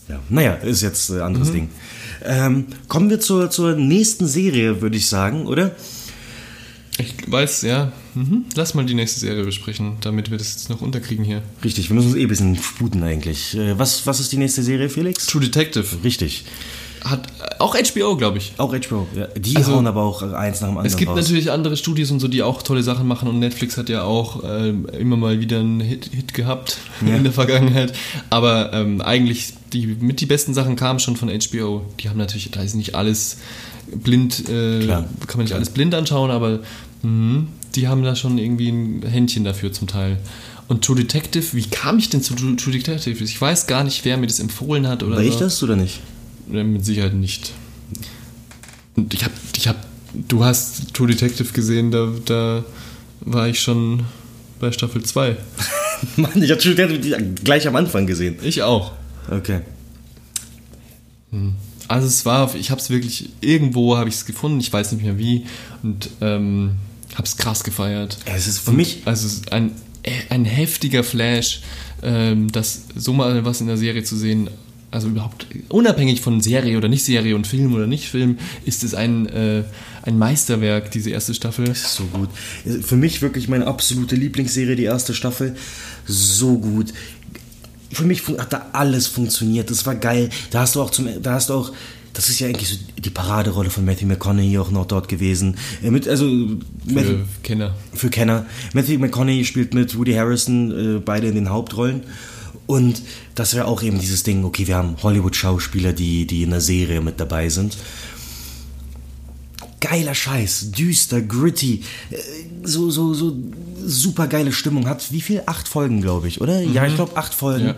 [0.08, 1.24] Ja, naja, ist jetzt ein Mhm.
[1.24, 1.70] anderes Ding.
[2.24, 5.76] Ähm, kommen wir zur, zur nächsten Serie, würde ich sagen, oder?
[6.98, 7.92] Ich weiß, ja.
[8.14, 8.46] Mhm.
[8.56, 11.42] Lass mal die nächste Serie besprechen, damit wir das jetzt noch unterkriegen hier.
[11.64, 13.56] Richtig, wir müssen uns eh ein bisschen sputen eigentlich.
[13.58, 15.26] Äh, Was, was ist die nächste Serie, Felix?
[15.26, 15.86] True Detective.
[16.04, 16.46] Richtig.
[17.06, 17.28] Hat
[17.60, 18.54] auch HBO, glaube ich.
[18.58, 19.08] Auch HBO.
[19.16, 21.18] Ja, die Also, hauen aber auch eins nach dem anderen Es gibt raus.
[21.22, 24.44] natürlich andere Studios und so, die auch tolle Sachen machen und Netflix hat ja auch
[24.44, 27.94] ähm, immer mal wieder einen Hit, Hit gehabt in der Vergangenheit.
[28.32, 31.84] Aber ähm, eigentlich die mit die besten Sachen kamen schon von HBO.
[32.00, 33.38] Die haben natürlich, da ist nicht alles
[33.94, 35.06] blind, äh, Klar.
[35.28, 36.62] kann man nicht alles blind anschauen, aber
[37.04, 37.44] mh,
[37.76, 40.18] die haben da schon irgendwie ein Händchen dafür zum Teil.
[40.68, 43.24] Und True Detective, wie kam ich denn zu True True Detective?
[43.24, 46.00] Ich weiß gar nicht, wer mir das empfohlen hat oder War ich das oder nicht?
[46.48, 47.52] Mit Sicherheit nicht.
[48.96, 49.78] Und ich hab, ich hab,
[50.14, 52.64] du hast True Detective gesehen, da, da
[53.22, 54.04] war ich schon
[54.60, 55.36] bei Staffel 2.
[56.18, 58.38] Mann, ich hatte schon die gleich am Anfang gesehen.
[58.44, 58.92] Ich auch.
[59.30, 59.62] Okay.
[61.88, 65.04] Also es war, ich habe es wirklich, irgendwo habe ich es gefunden, ich weiß nicht
[65.04, 65.46] mehr wie
[65.84, 66.72] und ähm,
[67.14, 68.18] habe es krass gefeiert.
[68.26, 69.72] Es ist für Und mich- Also ein,
[70.30, 71.62] ein heftiger Flash,
[72.04, 74.50] ähm, das so mal was in der Serie zu sehen,
[74.92, 78.94] also überhaupt unabhängig von Serie oder nicht Serie und Film oder nicht Film, ist es
[78.94, 79.64] ein, äh,
[80.04, 81.66] ein Meisterwerk, diese erste Staffel.
[81.66, 82.30] Das ist so gut.
[82.84, 85.56] Für mich wirklich meine absolute Lieblingsserie, die erste Staffel.
[86.06, 86.94] So gut.
[87.92, 89.70] Für mich hat da alles funktioniert.
[89.70, 90.30] Das war geil.
[90.52, 91.72] Da hast du auch zum, da hast du auch,
[92.14, 95.58] das ist ja eigentlich so die Paraderolle von Matthew McConaughey auch noch dort gewesen.
[95.84, 96.26] Äh, Mit, also,
[96.86, 97.76] Matthew, Für Kenner.
[97.94, 98.46] für Kenner.
[98.74, 102.04] Matthew McConaughey spielt mit Woody Harrison äh, beide in den Hauptrollen.
[102.68, 103.02] Und
[103.36, 107.02] das wäre auch eben dieses Ding, okay, wir haben Hollywood-Schauspieler, die, die in der Serie
[107.02, 107.78] mit dabei sind.
[109.80, 112.18] Geiler Scheiß, düster, gritty, äh,
[112.64, 113.38] so, so, so
[113.86, 114.88] super geile Stimmung.
[114.88, 115.44] Hat wie viel?
[115.46, 116.62] Acht Folgen, glaube ich, oder?
[116.62, 117.68] Ja, ich glaube acht Folgen.
[117.68, 117.76] Ja.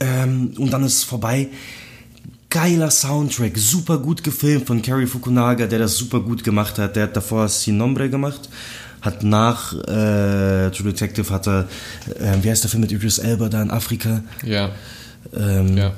[0.00, 1.48] Ähm, und dann ist es vorbei.
[2.48, 6.96] Geiler Soundtrack, super gut gefilmt von Cary Fukunaga, der das super gut gemacht hat.
[6.96, 8.48] Der hat davor Sin Nombre gemacht,
[9.04, 11.68] hat nach äh, True Detective hat er,
[12.18, 14.22] äh, wie heißt der Film mit Idris Elba da in Afrika?
[14.42, 14.70] Ja.
[15.36, 15.92] Ähm, Ja.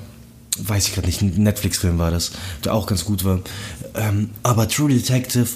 [0.59, 2.33] Weiß ich gerade nicht, ein Netflix-Film war das,
[2.65, 3.41] der auch ganz gut war.
[3.95, 5.49] Ähm, aber True Detective,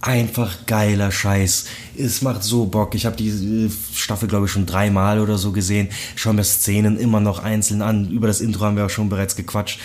[0.00, 1.66] einfach geiler Scheiß.
[1.98, 2.94] Es macht so Bock.
[2.94, 5.88] Ich habe die äh, Staffel, glaube ich, schon dreimal oder so gesehen.
[6.14, 8.08] Schau mir Szenen immer noch einzeln an.
[8.10, 9.78] Über das Intro haben wir auch schon bereits gequatscht.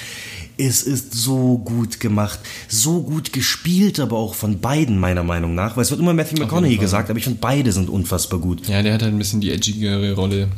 [0.64, 5.76] Es ist so gut gemacht, so gut gespielt, aber auch von beiden meiner Meinung nach.
[5.76, 8.68] Weil es wird immer Matthew McConaughey gesagt, aber ich finde beide sind unfassbar gut.
[8.68, 10.50] Ja, der hat halt ein bisschen die edgigere Rolle.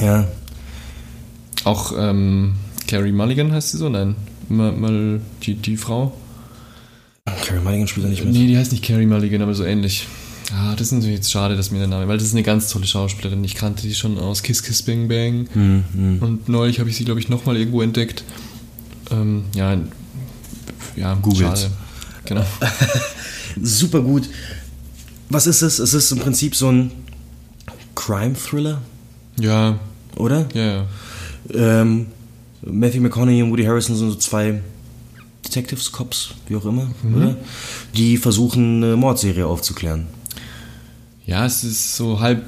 [0.00, 0.28] Ja,
[1.64, 2.54] Auch ähm,
[2.86, 3.88] Carrie Mulligan heißt sie so?
[3.88, 4.14] Nein.
[4.48, 6.12] Mal, mal die, die Frau?
[7.44, 8.34] Carey Mulligan spielt da nicht mit.
[8.34, 10.06] Nee, die heißt nicht Carrie Mulligan, aber so ähnlich.
[10.52, 12.68] Ah, das ist natürlich jetzt schade, dass mir der Name, weil das ist eine ganz
[12.68, 13.42] tolle Schauspielerin.
[13.44, 15.48] Ich kannte die schon aus Kiss Kiss Bang Bang.
[15.54, 18.24] Hm, Und neulich habe ich sie, glaube ich, nochmal irgendwo entdeckt.
[19.10, 19.76] Ähm, ja,
[20.96, 21.60] ja, Googles.
[21.62, 21.70] schade.
[22.24, 22.44] Genau.
[23.62, 24.28] super gut.
[25.28, 25.78] Was ist es?
[25.78, 26.90] Es ist im Prinzip so ein
[27.94, 28.80] Crime-Thriller,
[29.38, 29.78] Ja,
[30.16, 30.46] oder?
[30.54, 30.86] ja, ja.
[31.52, 32.06] Ähm,
[32.62, 34.60] Matthew McConaughey und Woody Harrison sind so zwei
[35.44, 37.36] Detectives, Cops, wie auch immer, oder?
[37.94, 40.06] Die versuchen, eine Mordserie aufzuklären.
[41.26, 42.42] Ja, es ist so halb,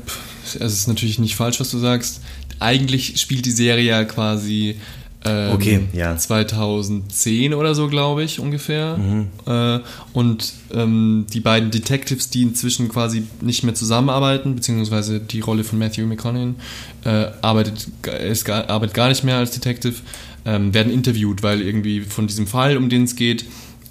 [0.44, 2.20] es ist natürlich nicht falsch, was du sagst.
[2.58, 4.76] Eigentlich spielt die Serie ja quasi
[5.24, 6.16] ähm, Okay, ja.
[6.16, 8.98] 2010 oder so, glaube ich, ungefähr.
[9.46, 9.80] Äh,
[10.12, 15.78] und ähm, die beiden Detectives, die inzwischen quasi nicht mehr zusammenarbeiten, beziehungsweise die Rolle von
[15.78, 16.54] Matthew McConaughey
[17.04, 17.88] äh, arbeitet,
[18.24, 19.94] ist gar, arbeitet gar nicht mehr als Detective,
[20.44, 23.46] ähm, werden interviewt, weil irgendwie von diesem Fall, um den es geht,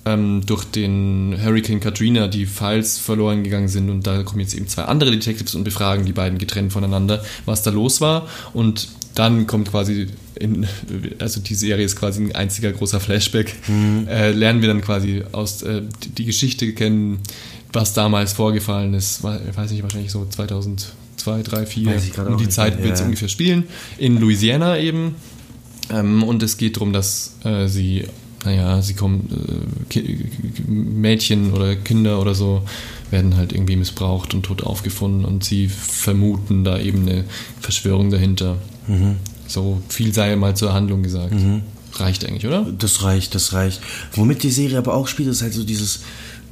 [0.05, 4.67] ähm, durch den Hurricane Katrina die Files verloren gegangen sind und da kommen jetzt eben
[4.67, 9.47] zwei andere Detectives und befragen die beiden getrennt voneinander, was da los war und dann
[9.47, 10.07] kommt quasi
[10.39, 10.67] in,
[11.19, 13.55] also die Serie ist quasi ein einziger großer Flashback,
[14.07, 15.81] äh, lernen wir dann quasi aus äh,
[16.17, 17.19] die, Geschichte kennen,
[17.73, 22.31] was damals vorgefallen ist, ich weiß nicht, wahrscheinlich so 2002, 3, 4, Weiß ich gerade
[22.31, 23.05] um die Zeit wird es ja.
[23.05, 23.65] ungefähr spielen,
[23.97, 25.15] in Louisiana eben.
[25.89, 28.05] Ähm, und es geht darum, dass äh, sie,
[28.43, 29.29] naja, sie kommen,
[29.93, 30.01] äh,
[30.67, 32.63] Mädchen oder Kinder oder so
[33.11, 37.25] werden halt irgendwie missbraucht und tot aufgefunden und sie vermuten da eben eine
[37.59, 38.57] Verschwörung dahinter.
[39.47, 41.33] So viel sei mal zur Handlung gesagt.
[41.93, 42.65] Reicht eigentlich, oder?
[42.77, 43.81] Das reicht, das reicht.
[44.13, 46.01] Womit die Serie aber auch spielt, ist halt so dieses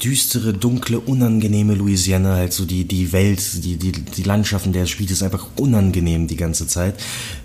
[0.04, 4.84] düstere, dunkle, unangenehme Louisiana, halt so die, die Welt, die, die, die Landschaft, in der
[4.84, 6.96] es spielt, ist einfach unangenehm die ganze Zeit.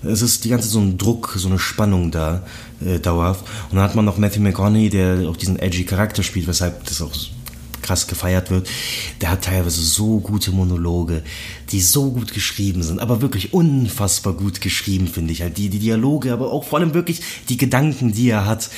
[0.02, 2.44] Es ist die ganze Zeit so ein Druck, so eine Spannung da,
[2.84, 3.44] äh, dauerhaft.
[3.70, 7.00] Und dann hat man noch Matthew McConaughey, der auch diesen edgy Charakter spielt, weshalb das
[7.00, 7.12] auch
[7.88, 8.68] krass gefeiert wird.
[9.22, 11.22] Der hat teilweise so gute Monologe,
[11.72, 15.40] die so gut geschrieben sind, aber wirklich unfassbar gut geschrieben, finde ich.
[15.40, 18.68] Halt die, die Dialoge, aber auch vor allem wirklich die Gedanken, die er hat.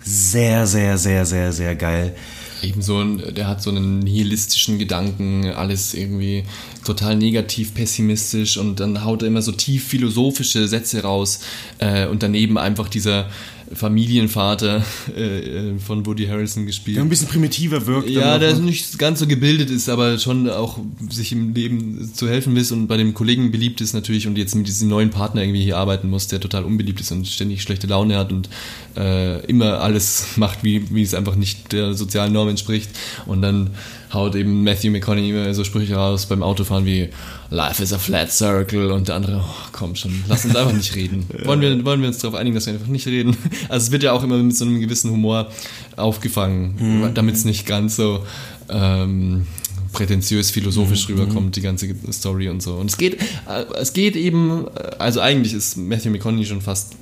[0.00, 2.14] Sehr, sehr, sehr, sehr, sehr geil.
[2.62, 6.44] Eben so ein, der hat so einen nihilistischen Gedanken, alles irgendwie
[6.84, 11.40] total negativ, pessimistisch und dann haut er immer so tief philosophische Sätze raus
[11.78, 13.28] äh, und daneben einfach dieser
[13.74, 14.84] Familienvater
[15.16, 16.96] äh, äh, von Woody Harrelson gespielt.
[16.96, 18.08] Der ein bisschen primitiver wirkt.
[18.08, 18.60] Ja, der ne?
[18.62, 20.78] nicht ganz so gebildet ist, aber schon auch
[21.10, 24.54] sich im Leben zu helfen will und bei dem Kollegen beliebt ist natürlich und jetzt
[24.54, 27.86] mit diesem neuen Partner irgendwie hier arbeiten muss, der total unbeliebt ist und ständig schlechte
[27.86, 28.48] Laune hat und
[28.96, 32.90] äh, immer alles macht, wie, wie es einfach nicht der sozialen Norm entspricht.
[33.26, 33.70] Und dann
[34.16, 37.08] haut eben Matthew McConaughey immer so Sprüche raus beim Autofahren wie
[37.50, 40.94] Life is a flat circle und der andere, oh, komm schon, lass uns einfach nicht
[40.96, 41.26] reden.
[41.44, 43.36] Wollen wir, wollen wir uns darauf einigen, dass wir einfach nicht reden?
[43.68, 45.50] Also es wird ja auch immer mit so einem gewissen Humor
[45.96, 48.24] aufgefangen, damit es nicht ganz so
[48.68, 49.46] ähm,
[49.92, 52.74] prätentiös philosophisch rüberkommt, die ganze Story und so.
[52.74, 53.14] Und es geht,
[53.48, 56.94] äh, es geht eben, äh, also eigentlich ist Matthew McConaughey schon fast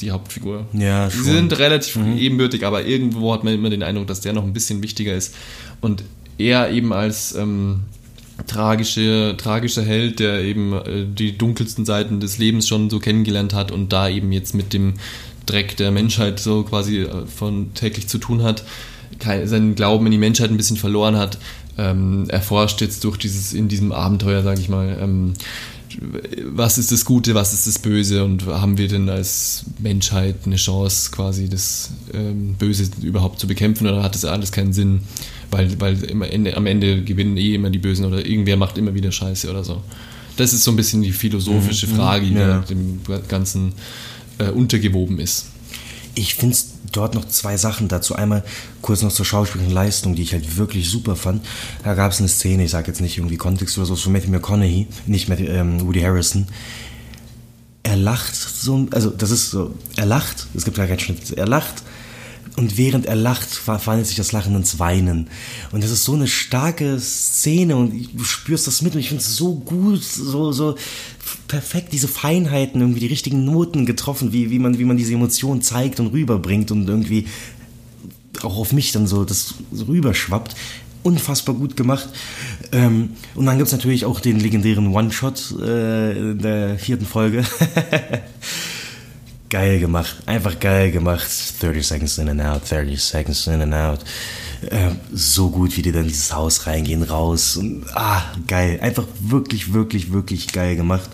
[0.00, 0.66] die Hauptfigur.
[0.72, 1.24] Ja, Sie schon.
[1.24, 4.82] sind relativ ebenbürtig, aber irgendwo hat man immer den Eindruck, dass der noch ein bisschen
[4.82, 5.34] wichtiger ist.
[5.80, 6.04] Und
[6.38, 7.84] er eben als ähm,
[8.46, 13.70] tragische, tragischer Held, der eben äh, die dunkelsten Seiten des Lebens schon so kennengelernt hat
[13.70, 14.94] und da eben jetzt mit dem
[15.46, 18.64] Dreck der Menschheit so quasi äh, von täglich zu tun hat,
[19.44, 21.38] seinen Glauben in die Menschheit ein bisschen verloren hat,
[21.78, 25.32] ähm, erforscht jetzt durch dieses, in diesem Abenteuer, sage ich mal, ähm,
[26.44, 30.56] was ist das Gute, was ist das Böse und haben wir denn als Menschheit eine
[30.56, 35.00] Chance, quasi das ähm, Böse überhaupt zu bekämpfen oder hat das alles keinen Sinn,
[35.50, 38.94] weil, weil immer Ende, am Ende gewinnen eh immer die Bösen oder irgendwer macht immer
[38.94, 39.82] wieder Scheiße oder so.
[40.36, 42.58] Das ist so ein bisschen die philosophische Frage, die ja.
[42.60, 43.72] dem Ganzen
[44.38, 45.46] äh, untergewoben ist.
[46.14, 46.56] Ich finde
[46.92, 48.14] dort noch zwei Sachen dazu.
[48.14, 48.44] Einmal
[48.82, 51.44] kurz noch zur schauspielerischen Leistung, die ich halt wirklich super fand.
[51.84, 54.30] Da gab es eine Szene, ich sage jetzt nicht irgendwie Kontext oder so, von Matthew
[54.30, 56.46] McConaughey, nicht Matthew, ähm, Woody Harrison.
[57.82, 61.46] Er lacht so, also das ist so, er lacht, es gibt ja keinen Schnitt, er
[61.46, 61.82] lacht
[62.56, 65.28] und während er lacht, verwandelt sich das Lachen ins Weinen.
[65.72, 69.22] Und das ist so eine starke Szene und du spürst das mit und ich finde
[69.22, 70.76] es so gut, so, so
[71.48, 75.60] perfekt, diese Feinheiten, irgendwie die richtigen Noten getroffen, wie, wie, man, wie man diese Emotionen
[75.60, 77.26] zeigt und rüberbringt und irgendwie
[78.42, 79.54] auch auf mich dann so das
[79.86, 80.56] rüberschwappt.
[81.02, 82.08] Unfassbar gut gemacht.
[82.72, 87.44] Ähm, und dann gibt es natürlich auch den legendären One-Shot äh, in der vierten Folge.
[89.48, 91.28] geil gemacht, einfach geil gemacht.
[91.60, 94.00] 30 seconds in and out, 30 seconds in and out.
[94.70, 97.56] Äh, so gut, wie die dann dieses Haus reingehen, raus.
[97.56, 98.78] Und, ah, geil.
[98.80, 101.10] Einfach wirklich, wirklich, wirklich geil gemacht.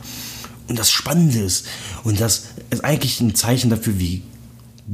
[0.68, 1.66] Und das Spannende ist,
[2.04, 4.22] und das ist eigentlich ein Zeichen dafür, wie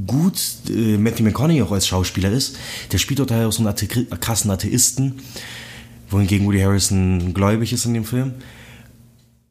[0.07, 2.57] gut äh, Matthew McConaughey auch als Schauspieler ist.
[2.93, 5.21] Der spielt dort halt auch so einen Athe krassen Atheisten,
[6.11, 8.35] wohingegen Woody Harrison gläubig ist in dem Film.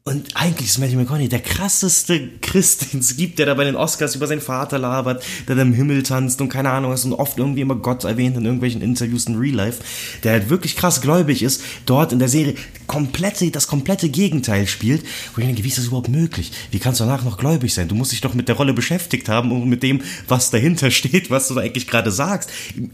[0.08, 3.76] Und eigentlich ist Matthew McConaughey der krasseste Christ, den es gibt, der da bei den
[3.76, 7.12] Oscars über seinen Vater labert, der da im Himmel tanzt und keine Ahnung was und
[7.12, 9.82] oft irgendwie immer Gott erwähnt in irgendwelchen Interviews in Real Life,
[10.24, 12.54] der halt wirklich krass gläubig ist, dort in der Serie
[12.86, 15.04] komplette, das komplette Gegenteil spielt,
[15.34, 16.52] wo ich denke, wie ist das überhaupt möglich?
[16.70, 17.88] Wie kannst du danach noch gläubig sein?
[17.88, 21.30] Du musst dich doch mit der Rolle beschäftigt haben und mit dem, was dahinter steht,
[21.30, 22.48] was du da eigentlich gerade sagst.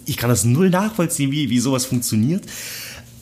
[0.05, 2.43] Ich kann das null nachvollziehen, wie, wie sowas funktioniert.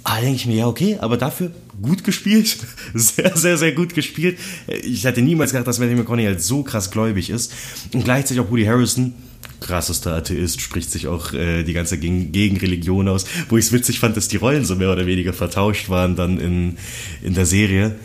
[0.05, 2.57] Ah, denke ich mir, ja, okay, aber dafür gut gespielt.
[2.95, 4.39] Sehr, sehr, sehr gut gespielt.
[4.67, 7.53] Ich hätte niemals gedacht, dass Matthew McConaughey halt so krass gläubig ist.
[7.95, 9.15] Und gleichzeitig auch Woody Harrison,
[9.61, 13.25] krassester Atheist, spricht sich auch äh, die ganze gegen, gegen Religion aus.
[13.49, 16.39] Wo ich es witzig fand, dass die Rollen so mehr oder weniger vertauscht waren dann
[16.39, 16.77] in,
[17.23, 17.97] in der Serie.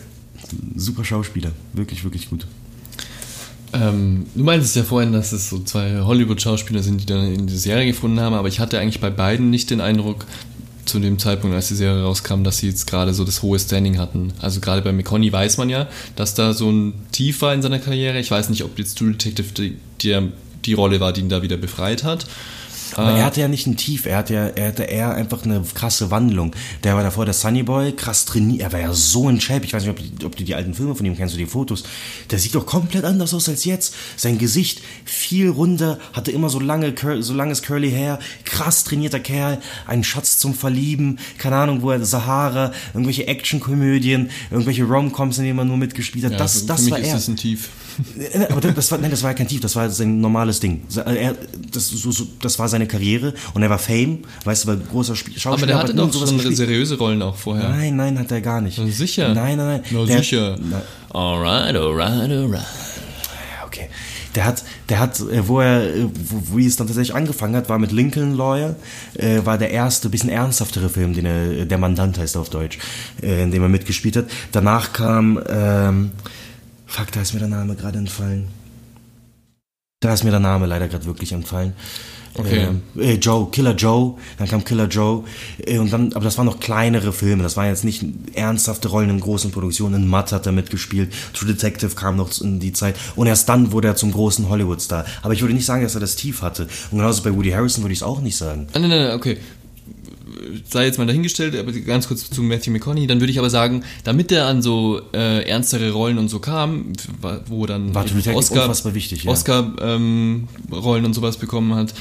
[0.75, 1.51] Super Schauspieler.
[1.73, 2.47] Wirklich, wirklich gut.
[3.73, 7.57] Ähm, du meintest ja vorhin, dass es so zwei Hollywood-Schauspieler sind, die dann in die
[7.57, 10.25] Serie gefunden haben, aber ich hatte eigentlich bei beiden nicht den Eindruck,
[10.87, 13.97] zu dem Zeitpunkt, als die Serie rauskam, dass sie jetzt gerade so das hohe Standing
[13.97, 14.33] hatten.
[14.39, 17.79] Also gerade bei McConaughey weiß man ja, dass da so ein Tief war in seiner
[17.79, 18.19] Karriere.
[18.19, 20.29] Ich weiß nicht, ob jetzt True Detective die, die,
[20.65, 22.25] die Rolle war, die ihn da wieder befreit hat.
[22.97, 25.43] Aber Äh, er hatte ja nicht ein Tief, er hatte ja, er hatte eher einfach
[25.45, 26.53] eine krasse Wandlung.
[26.83, 29.65] Der war davor der Sunny Boy, krass trainiert, er war ja so ein Shape.
[29.65, 31.83] Ich weiß nicht, ob, ob du die alten Filme von ihm kennst, du die Fotos.
[32.31, 33.93] Der sieht doch komplett anders aus als jetzt.
[34.15, 39.59] Sein Gesicht viel runder, hatte immer so lange, so langes Curly Hair, krass trainierter Kerl,
[39.85, 45.57] ein Schatz zum Verlieben, keine Ahnung, wo er Sahara, irgendwelche Actionkomödien, irgendwelche Romcoms, in denen
[45.57, 46.31] man nur mitgespielt hat.
[46.33, 47.13] ja, das, das war ist er.
[47.13, 47.69] das ein Tief.
[48.19, 50.81] Äh, Aber das, war, nein, das war ja kein Tief, das war sein normales Ding.
[50.95, 51.35] Er,
[51.71, 55.15] das, so, so, das war seine Karriere und er war Fame, weißt du, weil großer
[55.15, 55.55] Spiel, Schauspieler.
[55.57, 56.57] Aber der hatte doch schon gespielt.
[56.57, 57.69] seriöse Rollen auch vorher.
[57.69, 58.77] Nein, nein, hat er gar nicht.
[58.77, 59.33] Na, Sicher?
[59.33, 59.81] Nein, nein, nein.
[59.91, 60.57] Na, Der- sicher.
[60.59, 62.65] Na, Alright, alright, alright.
[63.65, 63.89] okay.
[64.35, 67.69] Der hat, der hat, äh, wo er, äh, wo, wie es dann tatsächlich angefangen hat,
[67.69, 68.75] war mit Lincoln Lawyer,
[69.15, 72.77] äh, war der erste, bisschen ernsthaftere Film, den er, der Mandant heißt auf Deutsch,
[73.23, 74.25] äh, in dem er mitgespielt hat.
[74.51, 76.11] Danach kam, ähm,
[76.97, 78.47] fuck, da ist mir der Name gerade entfallen.
[79.99, 81.73] Da ist mir der Name leider gerade wirklich entfallen.
[82.33, 82.67] Okay.
[82.97, 85.23] Äh, äh, Joe, Killer Joe, dann kam Killer Joe
[85.65, 89.09] äh, und dann, aber das waren noch kleinere Filme, das waren jetzt nicht ernsthafte Rollen
[89.09, 90.03] in großen Produktionen.
[90.03, 93.71] In Matt hat er mitgespielt, True Detective kam noch in die Zeit und erst dann
[93.71, 95.05] wurde er zum großen Hollywood-Star.
[95.23, 96.67] Aber ich würde nicht sagen, dass er das Tief hatte.
[96.91, 98.67] Und genauso bei Woody Harrison würde ich es auch nicht sagen.
[98.73, 99.39] Ah, nein, nein, nein, okay.
[100.69, 103.07] Sei jetzt mal dahingestellt, aber ganz kurz zu Matthew McConaughey.
[103.07, 106.93] Dann würde ich aber sagen, damit er an so äh, ernstere Rollen und so kam,
[107.47, 109.31] wo dann War True Detective Oscar, wichtig, ja.
[109.31, 111.93] Oscar ähm, Rollen und sowas bekommen hat,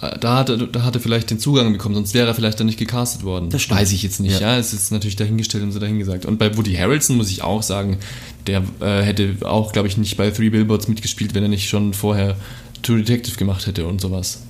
[0.00, 2.60] äh, da hat, er, da hat er vielleicht den Zugang bekommen, sonst wäre er vielleicht
[2.60, 3.50] dann nicht gecastet worden.
[3.50, 3.80] Das stimmt.
[3.80, 4.52] Weiß ich jetzt nicht, Ja.
[4.52, 4.58] ja.
[4.58, 6.26] Es ist natürlich dahingestellt und so dahingesagt.
[6.26, 7.98] Und bei Woody Harrelson muss ich auch sagen,
[8.46, 11.94] der äh, hätte auch, glaube ich, nicht bei Three Billboards mitgespielt, wenn er nicht schon
[11.94, 12.36] vorher
[12.82, 14.42] True Detective gemacht hätte und sowas.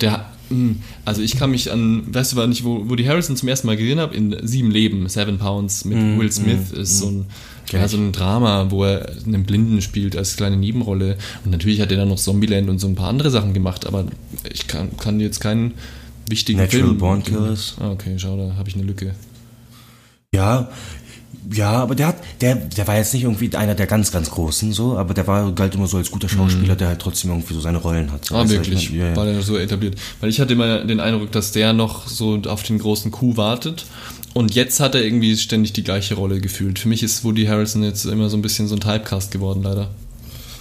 [0.00, 0.26] Der,
[1.04, 3.76] also ich kann mich an, weißt du, wann ich wo, Woody Harrison zum ersten Mal
[3.76, 4.14] gesehen habe?
[4.14, 7.26] In Sieben Leben, Seven Pounds mit Will Smith ist so ein,
[7.66, 11.16] Kenn ja, so ein Drama, wo er einen Blinden spielt als kleine Nebenrolle.
[11.44, 14.04] Und natürlich hat er dann noch Zombieland und so ein paar andere Sachen gemacht, aber
[14.52, 15.72] ich kann, kann jetzt keinen
[16.28, 16.98] wichtigen Natural Film.
[16.98, 17.76] Born Killers.
[17.80, 19.14] Ah, okay, schau, da habe ich eine Lücke.
[20.34, 20.68] Ja,
[21.52, 24.72] ja, aber der hat, der, der war jetzt nicht irgendwie einer der ganz, ganz Großen,
[24.72, 27.60] so, aber der war, galt immer so als guter Schauspieler, der halt trotzdem irgendwie so
[27.60, 28.30] seine Rollen hat.
[28.30, 28.36] Mhm.
[28.36, 28.84] Ah, wirklich?
[28.84, 29.16] ich mein, ja, ja.
[29.16, 29.96] War der so etabliert?
[30.20, 33.86] Weil ich hatte immer den Eindruck, dass der noch so auf den großen Coup wartet.
[34.34, 36.80] Und jetzt hat er irgendwie ständig die gleiche Rolle gefühlt.
[36.80, 39.90] Für mich ist Woody Harrison jetzt immer so ein bisschen so ein Typecast geworden, leider.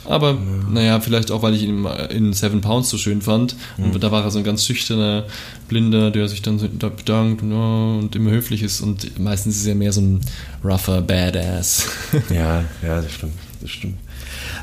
[0.05, 0.37] Aber,
[0.69, 3.55] naja, vielleicht auch, weil ich ihn in Seven Pounds so schön fand.
[3.77, 5.25] Und da war er so ein ganz schüchterner
[5.67, 8.81] Blinder, der sich dann so da bedankt und, ja, und immer höflich ist.
[8.81, 10.21] Und meistens ist er mehr so ein
[10.63, 11.85] rougher Badass.
[12.29, 13.97] Ja, ja, das stimmt, das stimmt.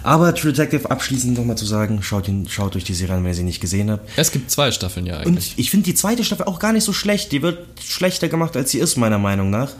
[0.03, 3.31] Aber True Detective abschließend nochmal zu sagen, schaut, ihn, schaut euch die Serie an, wenn
[3.31, 4.09] ihr sie nicht gesehen habt.
[4.17, 5.55] es gibt zwei Staffeln ja Und eigentlich.
[5.57, 7.33] ich finde die zweite Staffel auch gar nicht so schlecht.
[7.33, 9.71] Die wird schlechter gemacht, als sie ist, meiner Meinung nach.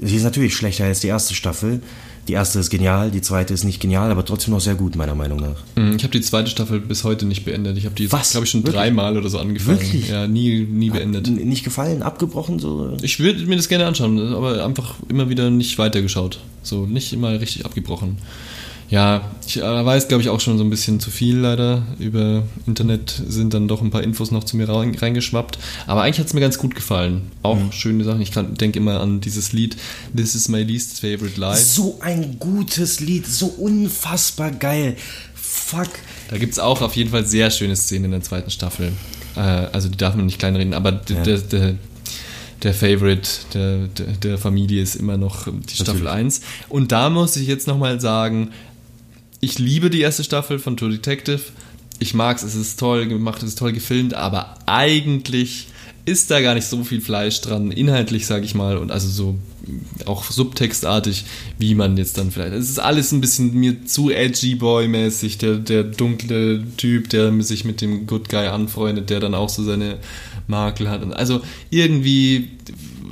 [0.00, 1.80] Sie ist natürlich schlechter als die erste Staffel.
[2.28, 5.14] Die erste ist genial, die zweite ist nicht genial, aber trotzdem noch sehr gut, meiner
[5.14, 5.56] Meinung nach.
[5.76, 7.78] Hm, Ich habe die zweite Staffel bis heute nicht beendet.
[7.78, 8.74] Ich habe die glaube ich, schon Wirklich?
[8.74, 9.78] dreimal oder so angefangen.
[9.80, 10.08] Wirklich?
[10.08, 11.28] Ja, nie, nie beendet.
[11.28, 12.96] N nicht gefallen, abgebrochen, so.
[13.02, 16.40] Ich würde mir das gerne anschauen, aber einfach immer wieder nicht weitergeschaut.
[16.62, 18.18] So, nicht immer richtig abgebrochen.
[18.88, 21.82] Ja, ich äh, weiß, glaube ich, auch schon so ein bisschen zu viel leider.
[21.98, 25.58] Über Internet sind dann doch ein paar Infos noch zu mir rein- reingeschwappt.
[25.88, 27.32] Aber eigentlich hat es mir ganz gut gefallen.
[27.42, 27.72] Auch Mhm.
[27.72, 28.20] schöne Sachen.
[28.20, 29.76] Ich denke immer an dieses Lied
[30.16, 31.60] This is my least favorite life.
[31.62, 34.96] So ein gutes Lied, so unfassbar geil.
[35.34, 35.88] Fuck.
[36.28, 38.92] Da gibt es auch auf jeden Fall sehr schöne Szenen in der zweiten Staffel.
[39.36, 41.22] Äh, also die darf man nicht kleinreden, aber Ja.
[41.24, 41.74] der, der,
[42.62, 46.12] der Favorite der, der, der Familie ist immer noch die Staffel Natürlich.
[46.12, 46.40] 1.
[46.68, 48.50] Und da muss ich jetzt nochmal sagen,
[49.40, 51.40] ich liebe die erste Staffel von True Detective.
[51.98, 55.68] Ich mag es, es ist toll gemacht, es ist toll gefilmt, aber eigentlich
[56.04, 59.36] ist da gar nicht so viel Fleisch dran, inhaltlich sage ich mal, und also so
[60.04, 61.24] auch subtextartig,
[61.58, 62.52] wie man jetzt dann vielleicht.
[62.52, 67.64] Es ist alles ein bisschen mir zu edgy boy-mäßig, der, der dunkle Typ, der sich
[67.64, 69.98] mit dem Good Guy anfreundet, der dann auch so seine
[70.46, 71.02] Makel hat.
[71.12, 72.50] Also irgendwie,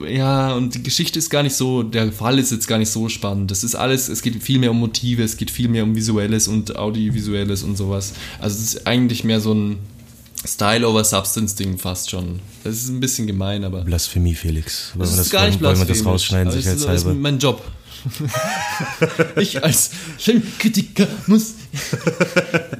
[0.08, 3.08] ja, und die Geschichte ist gar nicht so, der Fall ist jetzt gar nicht so
[3.08, 3.50] spannend.
[3.50, 6.48] Das ist alles, es geht viel mehr um Motive, es geht viel mehr um Visuelles
[6.48, 8.12] und Audiovisuelles und sowas.
[8.40, 9.78] Also es ist eigentlich mehr so ein
[10.46, 12.40] Style over Substance Ding fast schon.
[12.64, 13.82] Das ist ein bisschen gemein, aber.
[13.82, 14.90] Blasphemie, Felix.
[14.94, 17.18] Wollen Das wir ist gar nicht wollen wir das rausschneiden, Aber das ist- das sicherheitshalber?
[17.20, 17.62] mein Job.
[19.36, 21.54] ich als Filmkritiker muss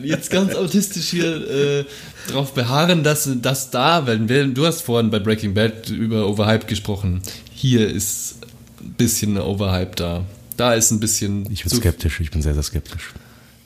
[0.03, 1.85] jetzt ganz autistisch hier äh,
[2.29, 6.67] darauf beharren, dass das da, weil wir- du hast vorhin bei Breaking Bad über Overhype
[6.67, 7.23] gesprochen.
[7.55, 8.37] Hier ist
[8.81, 10.25] ein bisschen Overhype da.
[10.57, 11.51] Da ist ein bisschen.
[11.51, 13.13] Ich bin skeptisch, ich bin sehr, sehr skeptisch.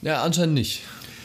[0.01, 0.81] Ja, anscheinend nicht.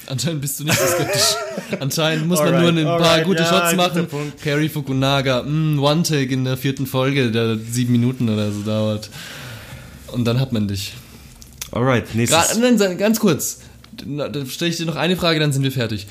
[0.06, 1.36] Anscheinend bist du nicht so skeptisch.
[1.80, 4.06] Anscheinend muss man Alright, nur ein paar alright, gute ja, Shots machen.
[4.42, 9.08] Perry Fukunaga, mm, One-Take in der vierten Folge, der sieben Minuten oder so dauert.
[10.14, 10.94] Und dann hat man dich.
[11.72, 12.54] Alright, nächstes.
[12.78, 13.58] Sei- ganz kurz.
[14.06, 16.06] Da stelle ich dir noch eine Frage, dann sind wir fertig.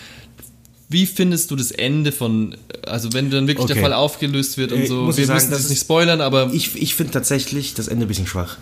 [0.89, 3.83] Wie findest du das Ende von, also wenn dann wirklich der Okay.
[3.83, 6.51] Fall aufgelöst wird und so, muss wir sagen, müssen das das ist- nicht spoilern, aber
[6.53, 8.57] Ich, ich finde tatsächlich das Ende ein bisschen schwach.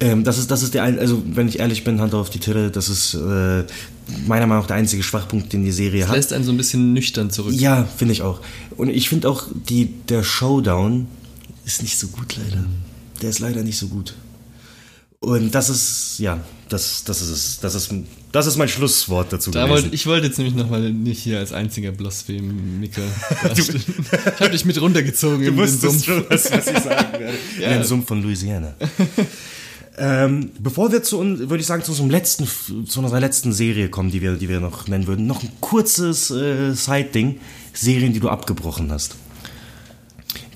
[0.00, 2.38] Ähm, das ist, das ist der, ein- also wenn ich ehrlich bin, Hand auf die
[2.38, 3.18] Tille, das ist äh,
[4.26, 6.16] meiner Meinung nach der einzige Schwachpunkt, den die Serie es hat.
[6.16, 7.52] lässt einen so ein bisschen nüchtern zurück.
[7.54, 8.40] Ja, finde ich auch.
[8.76, 11.06] Und ich finde auch, die, der Showdown
[11.64, 12.64] ist nicht so gut leider.
[13.22, 14.14] Der ist leider nicht so gut.
[15.20, 17.60] Und das ist, ja, das, das ist es.
[17.60, 17.90] Das ist,
[18.32, 19.84] das ist mein Schlusswort dazu Da gewesen.
[19.84, 23.02] wollte, ich wollte jetzt nämlich nochmal nicht hier als einziger Blasphemiker
[23.42, 23.82] dastehen.
[24.34, 26.04] Ich habe dich mit runtergezogen Du in den Sumpf.
[26.04, 27.38] schon, was, was ich sagen werde.
[27.60, 27.68] Ja.
[27.68, 28.74] In den Sumpf von Louisiana.
[29.98, 32.46] ähm, bevor wir zu, würde ich sagen, zu unserem letzten,
[32.86, 36.30] zu unserer letzten Serie kommen, die wir, die wir noch nennen würden, noch ein kurzes
[36.30, 37.40] äh, Side-Ding.
[37.72, 39.16] Serien, die du abgebrochen hast.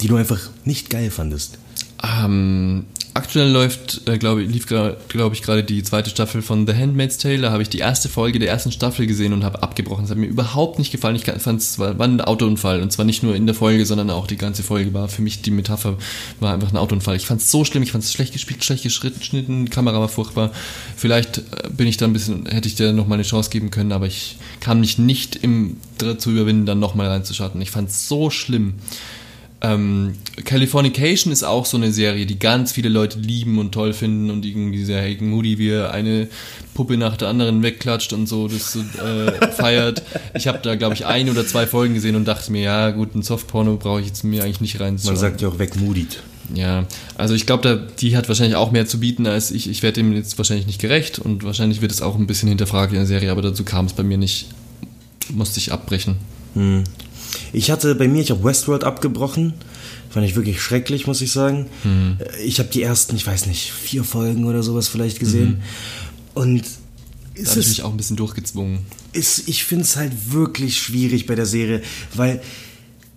[0.02, 1.58] Die du einfach nicht geil fandest.
[2.02, 4.96] Ähm, aktuell läuft, äh, glaube lief glaube
[5.32, 7.38] ich gerade die zweite Staffel von The Handmaid's Tale.
[7.38, 10.04] Da habe ich die erste Folge der ersten Staffel gesehen und habe abgebrochen.
[10.04, 11.16] Das hat mir überhaupt nicht gefallen.
[11.16, 14.10] Ich fand es war, war ein Autounfall und zwar nicht nur in der Folge, sondern
[14.10, 15.96] auch die ganze Folge war für mich die Metapher
[16.38, 17.16] war einfach ein Autounfall.
[17.16, 17.82] Ich fand es so schlimm.
[17.82, 20.52] Ich fand es schlecht gespielt, schlecht geschnitten, die Kamera war furchtbar.
[20.96, 23.70] Vielleicht äh, bin ich da ein bisschen, hätte ich dir noch mal eine Chance geben
[23.70, 27.60] können, aber ich kann mich nicht im dazu überwinden, dann noch mal reinzuschatten.
[27.60, 28.74] Ich fand es so schlimm.
[29.62, 34.30] Ähm, Californication ist auch so eine Serie, die ganz viele Leute lieben und toll finden
[34.30, 36.28] und irgendwie sehr Hagen Moody, wie er eine
[36.72, 40.02] Puppe nach der anderen wegklatscht und so das äh, feiert.
[40.34, 43.14] Ich habe da, glaube ich, ein oder zwei Folgen gesehen und dachte mir, ja gut,
[43.14, 44.98] ein Softporno brauche ich jetzt mir eigentlich nicht rein.
[45.04, 46.22] Man sagt ja auch wegmutigt.
[46.54, 46.86] Ja,
[47.16, 49.68] also ich glaube, die hat wahrscheinlich auch mehr zu bieten als ich.
[49.68, 52.92] Ich werde dem jetzt wahrscheinlich nicht gerecht und wahrscheinlich wird es auch ein bisschen hinterfragt
[52.92, 54.46] in der Serie, aber dazu kam es bei mir nicht.
[55.32, 56.16] Musste ich abbrechen.
[57.52, 59.54] Ich hatte bei mir, ich habe Westworld abgebrochen.
[60.10, 61.66] Fand ich wirklich schrecklich, muss ich sagen.
[61.84, 65.62] Äh, Ich habe die ersten, ich weiß nicht, vier Folgen oder sowas vielleicht gesehen.
[66.34, 68.80] Und Da es habe ich ist, mich auch ein bisschen durchgezwungen.
[69.12, 71.82] ist, ich finde es halt wirklich schwierig bei der Serie,
[72.14, 72.40] weil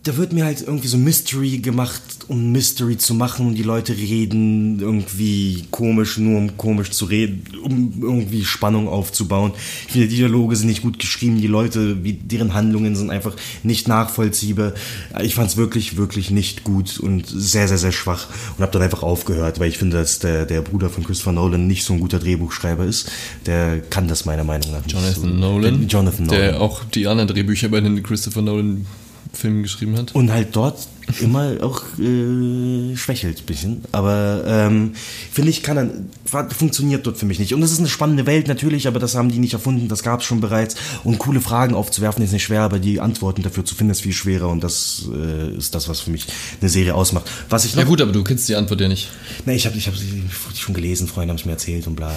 [0.03, 3.95] da wird mir halt irgendwie so Mystery gemacht, um Mystery zu machen und die Leute
[3.95, 9.53] reden irgendwie komisch, nur um komisch zu reden, um irgendwie Spannung aufzubauen.
[9.87, 13.33] Ich finde, die Dialoge sind nicht gut geschrieben, die Leute, wie, deren Handlungen sind einfach
[13.63, 14.73] nicht nachvollziehbar.
[15.21, 18.27] Ich fand es wirklich, wirklich nicht gut und sehr, sehr, sehr schwach
[18.57, 21.65] und habe dann einfach aufgehört, weil ich finde, dass der, der Bruder von Christopher Nolan
[21.65, 23.09] nicht so ein guter Drehbuchschreiber ist.
[23.45, 24.91] Der kann das meiner Meinung nach nicht.
[24.93, 25.27] Jonathan so.
[25.27, 26.41] Nolan, Der, Jonathan Nolan.
[26.41, 28.85] der auch die anderen Drehbücher bei den Christopher Nolan
[29.33, 30.13] Filmen geschrieben hat.
[30.13, 30.87] Und halt dort
[31.19, 33.81] immer auch äh, schwächelt ein bisschen.
[33.91, 34.93] Aber ähm,
[35.31, 36.09] finde ich, kann dann,
[36.51, 37.53] funktioniert dort für mich nicht.
[37.53, 40.21] Und es ist eine spannende Welt natürlich, aber das haben die nicht erfunden, das gab
[40.21, 40.75] es schon bereits.
[41.03, 44.13] Und coole Fragen aufzuwerfen ist nicht schwer, aber die Antworten dafür zu finden ist viel
[44.13, 44.49] schwerer.
[44.49, 46.27] Und das äh, ist das, was für mich
[46.61, 47.29] eine Serie ausmacht.
[47.49, 49.09] Was ich noch Ja gut, aber du kennst die Antwort ja nicht.
[49.45, 50.23] Ne, ich habe ich hab sie
[50.55, 52.13] schon gelesen, Freunde haben es mir erzählt und bla.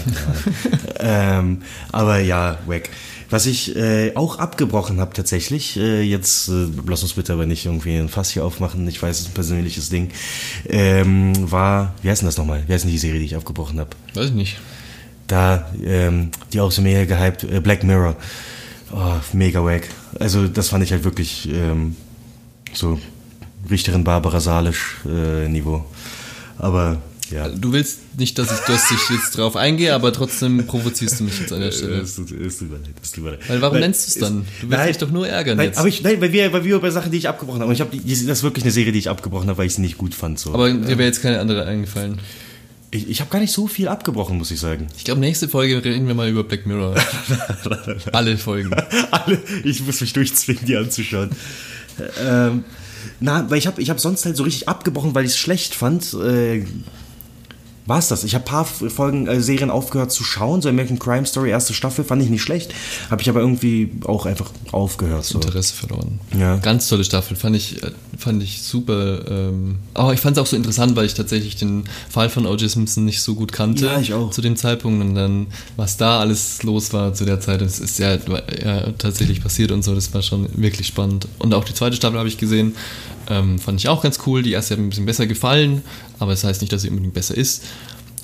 [1.00, 1.62] ähm,
[1.92, 2.90] aber ja, weg.
[3.28, 7.66] Was ich äh, auch abgebrochen habe tatsächlich, äh, jetzt äh, lass uns bitte aber nicht
[7.66, 10.10] irgendwie ein Fass hier aufmachen, ich weiß, es ist ein persönliches Ding,
[10.68, 12.62] ähm, war, wie heißt denn das nochmal?
[12.66, 13.90] Wie heißt denn die Serie, die ich abgebrochen habe?
[14.14, 14.56] Weiß ich nicht.
[15.26, 18.16] Da, ähm, die auch so mega gehypt, äh, Black Mirror.
[18.92, 19.88] Oh, mega wack.
[20.20, 21.96] Also das fand ich halt wirklich ähm,
[22.72, 23.00] so
[23.68, 25.84] Richterin Barbara Salisch äh, Niveau.
[26.58, 26.98] Aber
[27.30, 27.48] ja.
[27.48, 31.40] Du willst nicht, dass ich, dass ich jetzt drauf eingehe, aber trotzdem provozierst du mich
[31.40, 31.96] jetzt an der Stelle.
[31.96, 33.40] Es tut, es tut mir leid, es tut mir leid.
[33.48, 34.46] Weil warum nennst du es dann?
[34.60, 35.78] Du willst nein, mich doch nur ärgern nein, jetzt.
[35.78, 37.68] Aber ich, nein, weil wir, weil wir bei Sachen, die ich abgebrochen habe.
[37.68, 39.80] Und ich habe, das ist wirklich eine Serie, die ich abgebrochen habe, weil ich sie
[39.80, 40.38] nicht gut fand.
[40.38, 40.54] So.
[40.54, 42.18] Aber dir wäre jetzt keine andere eingefallen.
[42.92, 44.86] ich, ich habe gar nicht so viel abgebrochen, muss ich sagen.
[44.96, 46.94] Ich glaube, nächste Folge reden wir mal über Black Mirror.
[48.12, 48.72] Alle Folgen.
[49.10, 51.30] Alle, ich muss mich durchzwingen, die anzuschauen.
[52.24, 52.64] ähm,
[53.18, 55.74] na, weil ich habe ich hab sonst halt so richtig abgebrochen, weil ich es schlecht
[55.74, 56.14] fand.
[56.14, 56.64] Äh,
[57.86, 58.24] war es das.
[58.24, 60.60] Ich habe ein paar Folgen, äh, Serien aufgehört zu schauen.
[60.62, 62.74] So American Crime Story, erste Staffel, fand ich nicht schlecht.
[63.10, 65.24] Habe ich aber irgendwie auch einfach aufgehört.
[65.24, 65.38] So.
[65.38, 66.18] Interesse verloren.
[66.38, 66.56] Ja.
[66.56, 69.20] Ganz tolle Staffel, fand ich, äh, fand ich super.
[69.30, 72.68] Ähm, aber ich fand es auch so interessant, weil ich tatsächlich den Fall von O.J.
[72.70, 74.30] Simpson nicht so gut kannte Ja, ich auch.
[74.30, 77.98] zu dem Zeitpunkt und dann, was da alles los war zu der Zeit, das ist
[77.98, 81.28] ja, ja tatsächlich passiert und so, das war schon wirklich spannend.
[81.38, 82.74] Und auch die zweite Staffel habe ich gesehen,
[83.28, 84.42] ähm, fand ich auch ganz cool.
[84.42, 85.82] Die erste hat mir ein bisschen besser gefallen,
[86.18, 87.64] aber das heißt nicht, dass sie unbedingt besser ist.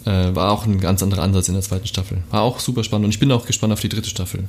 [0.05, 2.19] Äh, war auch ein ganz anderer Ansatz in der zweiten Staffel.
[2.31, 4.45] War auch super spannend und ich bin auch gespannt auf die dritte Staffel.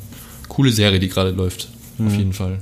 [0.47, 1.69] Coole Serie, die gerade läuft.
[1.97, 2.07] Mhm.
[2.07, 2.59] Auf jeden Fall.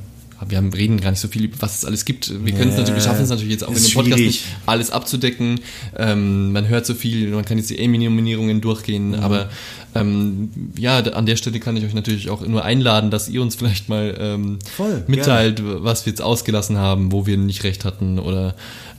[0.48, 2.32] Wir haben, reden gar nicht so viel, über was es alles gibt.
[2.46, 4.26] Wir können es natürlich, wir schaffen es natürlich jetzt auch in dem Podcast schwierig.
[4.26, 5.60] nicht, alles abzudecken.
[5.98, 9.16] Ähm, man hört so viel, man kann jetzt die Emmy-Nominierungen durchgehen, Mhm.
[9.16, 9.50] aber
[9.94, 13.56] ähm, ja, an der Stelle kann ich euch natürlich auch nur einladen, dass ihr uns
[13.56, 18.18] vielleicht mal ähm, Voll, mitteilt, was wir jetzt ausgelassen haben, wo wir nicht recht hatten
[18.20, 18.56] oder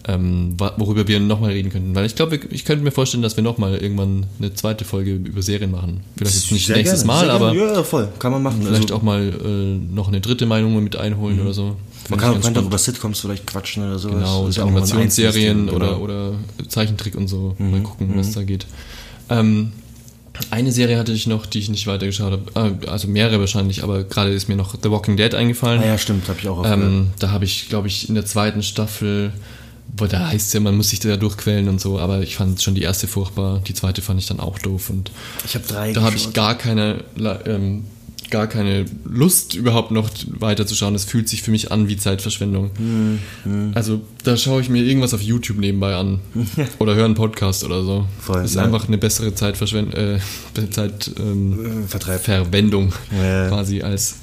[0.07, 1.95] ähm, worüber wir nochmal reden könnten.
[1.95, 5.43] Weil ich glaube, ich könnte mir vorstellen, dass wir nochmal irgendwann eine zweite Folge über
[5.43, 6.01] Serien machen.
[6.17, 7.73] Vielleicht jetzt nicht Sehr nächstes gerne, Mal, sehr aber gerne.
[7.75, 8.09] Ja, voll.
[8.19, 8.63] Kann man machen.
[8.63, 11.77] vielleicht also, auch mal äh, noch eine dritte Meinung mit einholen oder so.
[12.09, 12.67] man kann, spannend.
[12.67, 14.17] über Sitcoms vielleicht quatschen oder sowas.
[14.17, 16.35] Genau, auch ein Animationsserien oder, oder
[16.69, 17.55] Zeichentrick und so.
[17.59, 18.67] Mal gucken, was da geht.
[19.31, 19.73] Ähm,
[20.51, 22.79] eine Serie hatte ich noch, die ich nicht weitergeschaut habe.
[22.83, 25.81] Äh, Also mehrere wahrscheinlich, aber gerade ist mir noch The Walking Dead eingefallen.
[25.83, 28.63] Ah ja, stimmt, habe ich auch ähm, da habe ich, glaube ich, in der zweiten
[28.63, 29.33] Staffel,
[29.97, 32.63] wo da heißt es ja, man muss sich da durchquälen und so, aber ich fand
[32.63, 35.11] schon die erste furchtbar, die zweite fand ich dann auch doof und
[35.45, 37.05] Ich habe drei da habe ich gar keine,
[37.45, 37.85] ähm,
[38.33, 40.95] gar keine Lust überhaupt noch weiterzuschauen.
[40.95, 42.71] Das fühlt sich für mich an wie Zeitverschwendung.
[43.45, 46.19] Hm, Also da schaue ich mir irgendwas auf YouTube nebenbei an
[46.81, 48.07] oder höre einen Podcast oder so.
[48.19, 48.65] Voll, das ist ja.
[48.65, 50.19] einfach eine bessere Zeitverschwendung, äh,
[50.71, 52.19] Zeit, ähm, Äh.
[52.19, 53.49] Verwendung Ja.
[53.49, 54.17] quasi als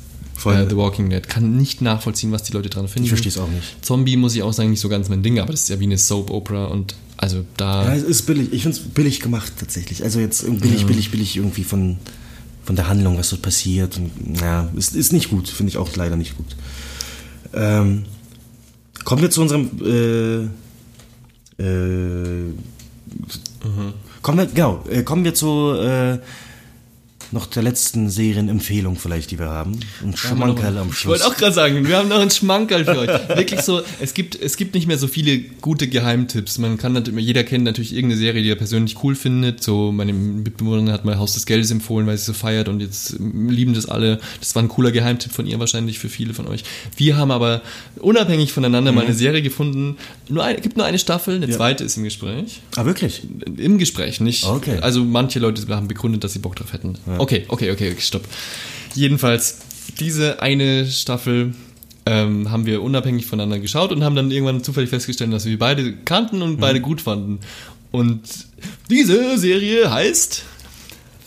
[0.46, 1.28] äh, The Walking Dead.
[1.28, 3.04] Kann nicht nachvollziehen, was die Leute dran finden.
[3.06, 3.86] Ich verstehe es auch nicht.
[3.86, 5.86] Zombie muss ich auch sagen, nicht so ganz mein Ding, aber das ist ja wie
[5.86, 7.84] eine Soap-Opera und also da...
[7.84, 8.54] Ja, es ist billig.
[8.54, 10.04] Ich finde es billig gemacht tatsächlich.
[10.04, 11.98] Also jetzt billig, billig, billig irgendwie von,
[12.70, 13.98] von der Handlung, was so passiert.
[13.98, 15.50] Und, ja, ist, ist nicht gut.
[15.50, 16.56] Finde ich auch leider nicht gut.
[17.52, 18.04] Ähm,
[19.04, 19.72] kommen wir zu unserem.
[19.84, 22.54] Äh, äh,
[24.22, 26.20] Kommen wir, genau, äh, kommen wir zu äh,
[27.32, 29.80] noch der letzten Serienempfehlung vielleicht, die wir haben.
[30.04, 31.12] Ein Schmankerl am Ich Schluss.
[31.22, 33.10] wollte auch gerade sagen, wir haben noch einen Schmankerl für euch.
[33.38, 36.58] Wirklich so, es gibt, es gibt nicht mehr so viele gute Geheimtipps.
[36.58, 39.64] Man kann natürlich, jeder kennt natürlich irgendeine Serie, die er persönlich cool findet.
[39.64, 43.16] So, meine Mitbewohnerin hat mal Haus des Geldes empfohlen, weil sie so feiert und jetzt
[43.20, 44.20] lieben das alle.
[44.40, 46.64] Das war ein cooler Geheimtipp von ihr wahrscheinlich für viele von euch.
[46.98, 47.62] Wir haben aber
[48.00, 49.98] unabhängig voneinander mal eine Serie gefunden.
[50.30, 52.62] Nur eine, gibt nur eine Staffel, eine zweite ist im Gespräch.
[52.76, 53.22] ah, wirklich?
[53.58, 54.46] Im Gespräch, nicht.
[54.46, 54.80] Okay.
[54.82, 56.98] Also manche Leute haben begründet, dass sie Bock drauf hätten.
[57.20, 58.24] Okay, okay, okay, okay, stopp.
[58.96, 59.58] Jedenfalls,
[60.00, 61.54] diese eine Staffel
[62.06, 65.94] ähm, haben wir unabhängig voneinander geschaut und haben dann irgendwann zufällig festgestellt, dass wir beide
[66.06, 67.40] kannten und beide gut fanden.
[67.92, 68.22] Und
[68.90, 70.44] diese Serie heißt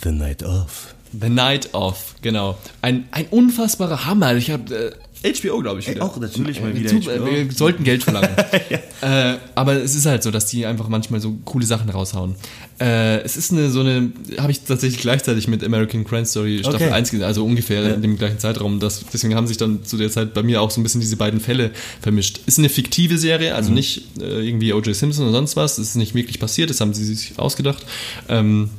[0.02, 0.94] The Night Of.
[1.20, 2.56] The Night Of, genau.
[2.80, 4.34] Ein, ein unfassbarer Hammer.
[4.36, 6.04] Ich habe äh, HBO, glaube ich, wieder.
[6.04, 8.30] auch natürlich mal Äh, wieder zu- äh, Wir sollten Geld verlangen.
[9.02, 12.36] äh, aber es ist halt so, dass die einfach manchmal so coole Sachen raushauen.
[12.80, 16.86] Äh, es ist eine so eine, habe ich tatsächlich gleichzeitig mit American Crime Story Staffel
[16.86, 16.90] Okay.
[16.92, 18.78] 1 gesehen, also ungefähr in dem gleichen Zeitraum.
[18.78, 21.16] Das, deswegen haben sich dann zu der Zeit bei mir auch so ein bisschen diese
[21.16, 22.40] beiden Fälle vermischt.
[22.46, 24.94] Ist eine fiktive Serie, also nicht äh, irgendwie O.J.
[24.94, 25.78] Simpson oder sonst was.
[25.78, 27.84] Es ist nicht wirklich passiert, das haben sie sich ausgedacht.
[28.28, 28.70] Ähm,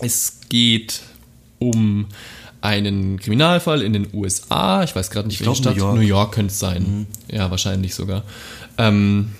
[0.00, 1.02] es geht
[1.60, 2.06] um
[2.60, 4.82] einen Kriminalfall in den USA.
[4.82, 5.94] Ich weiß gerade nicht, Ich welche glaub, Stadt.
[5.94, 6.08] New York.
[6.08, 7.06] York könnte es sein.
[7.30, 8.24] Ja, wahrscheinlich sogar.
[8.78, 9.30] Ähm,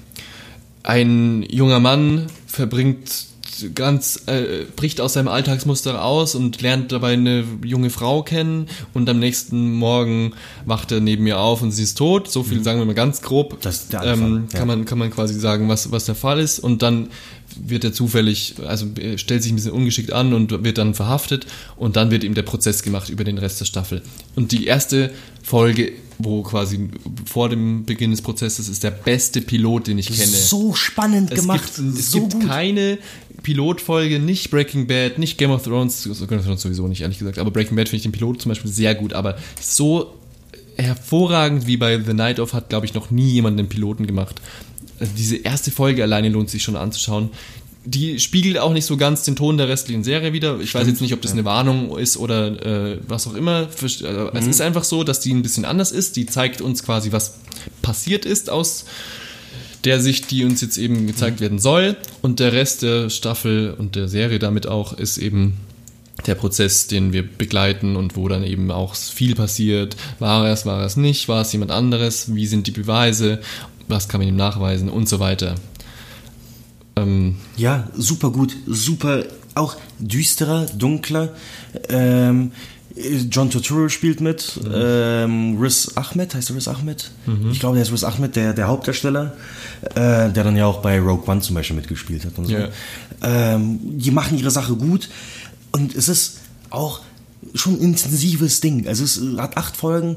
[0.83, 3.32] ein junger Mann verbringt
[3.75, 9.09] ganz, äh, bricht aus seinem Alltagsmuster aus und lernt dabei eine junge Frau kennen und
[9.09, 10.33] am nächsten Morgen
[10.65, 12.31] wacht er neben ihr auf und sie ist tot.
[12.31, 13.53] So viel sagen wir mal ganz grob.
[13.53, 13.57] Mhm.
[13.63, 14.59] Das ist der Anfang, ähm, ja.
[14.59, 17.09] kann man kann man quasi sagen, was was der Fall ist und dann
[17.57, 21.47] wird er zufällig, also er stellt sich ein bisschen ungeschickt an und wird dann verhaftet
[21.77, 24.03] und dann wird ihm der Prozess gemacht über den Rest der Staffel.
[24.35, 25.11] Und die erste
[25.43, 26.89] Folge, wo quasi
[27.27, 30.31] vor dem Beginn des Prozesses ist der beste Pilot, den ich kenne.
[30.31, 31.75] So spannend Es gemacht.
[31.77, 32.47] gibt, es so gibt gut.
[32.47, 32.99] keine
[33.43, 37.19] Pilotfolge, nicht Breaking Bad, nicht Game of Thrones, also Game of Thrones sowieso nicht, ehrlich
[37.19, 40.15] gesagt, aber Breaking Bad finde ich den Pilot zum Beispiel sehr gut, aber so
[40.77, 44.41] hervorragend wie bei The Night of hat, glaube ich, noch nie jemand einen Piloten gemacht.
[44.99, 47.31] Also diese erste Folge alleine lohnt sich schon anzuschauen.
[47.85, 50.61] Die spiegelt auch nicht so ganz den Ton der restlichen Serie wieder.
[50.61, 53.63] Ich weiß jetzt nicht, ob das eine Warnung ist oder äh, was auch immer.
[53.63, 56.15] Äh, Es ist einfach so, dass die ein bisschen anders ist.
[56.15, 57.39] Die zeigt uns quasi, was
[57.83, 58.85] passiert ist aus
[59.85, 61.97] der Sicht, die uns jetzt eben gezeigt werden soll.
[62.21, 65.55] Und der Rest der Staffel und der Serie damit auch ist eben
[66.27, 69.97] der Prozess, den wir begleiten und wo dann eben auch viel passiert.
[70.19, 73.41] War es, war es nicht, war es jemand anderes, wie sind die Beweise,
[73.89, 75.57] was kann man ihm nachweisen und so weiter.
[76.97, 79.25] Ähm, Ja, super gut, super,
[79.55, 81.35] auch düsterer, dunkler.
[81.89, 82.53] Ähm,
[83.31, 87.11] John Turturro spielt mit, ähm, Riz Ahmed, heißt er Riz Ahmed?
[87.51, 89.35] Ich glaube, der ist Riz Ahmed, der, der Hauptdarsteller,
[89.95, 92.53] äh, der dann ja auch bei Rogue One zum Beispiel mitgespielt hat und so.
[92.53, 92.69] Ja.
[93.23, 95.09] Ähm, die machen ihre Sache gut
[95.73, 96.41] und es ist
[96.71, 97.01] auch
[97.55, 98.87] schon ein intensives Ding.
[98.87, 100.17] Also es hat acht Folgen,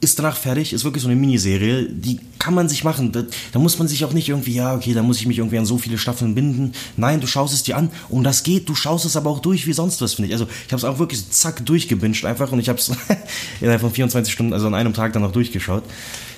[0.00, 3.12] ist danach fertig, ist wirklich so eine Miniserie, die kann man sich machen.
[3.12, 5.58] Da, da muss man sich auch nicht irgendwie, ja, okay, da muss ich mich irgendwie
[5.58, 6.72] an so viele Staffeln binden.
[6.96, 9.66] Nein, du schaust es dir an und das geht, du schaust es aber auch durch
[9.66, 10.34] wie sonst was, finde ich.
[10.34, 12.90] Also ich habe es auch wirklich so zack durchgebinged einfach und ich habe es
[13.60, 15.84] innerhalb von 24 Stunden, also an einem Tag dann noch durchgeschaut.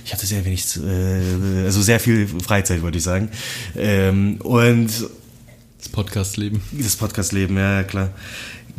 [0.04, 3.28] Ich hatte sehr wenig, äh, also sehr viel Freizeit, würde ich sagen.
[3.76, 4.88] Ähm, und
[5.78, 6.60] das Podcast-Leben.
[6.72, 8.10] das Podcast-Leben, ja, klar.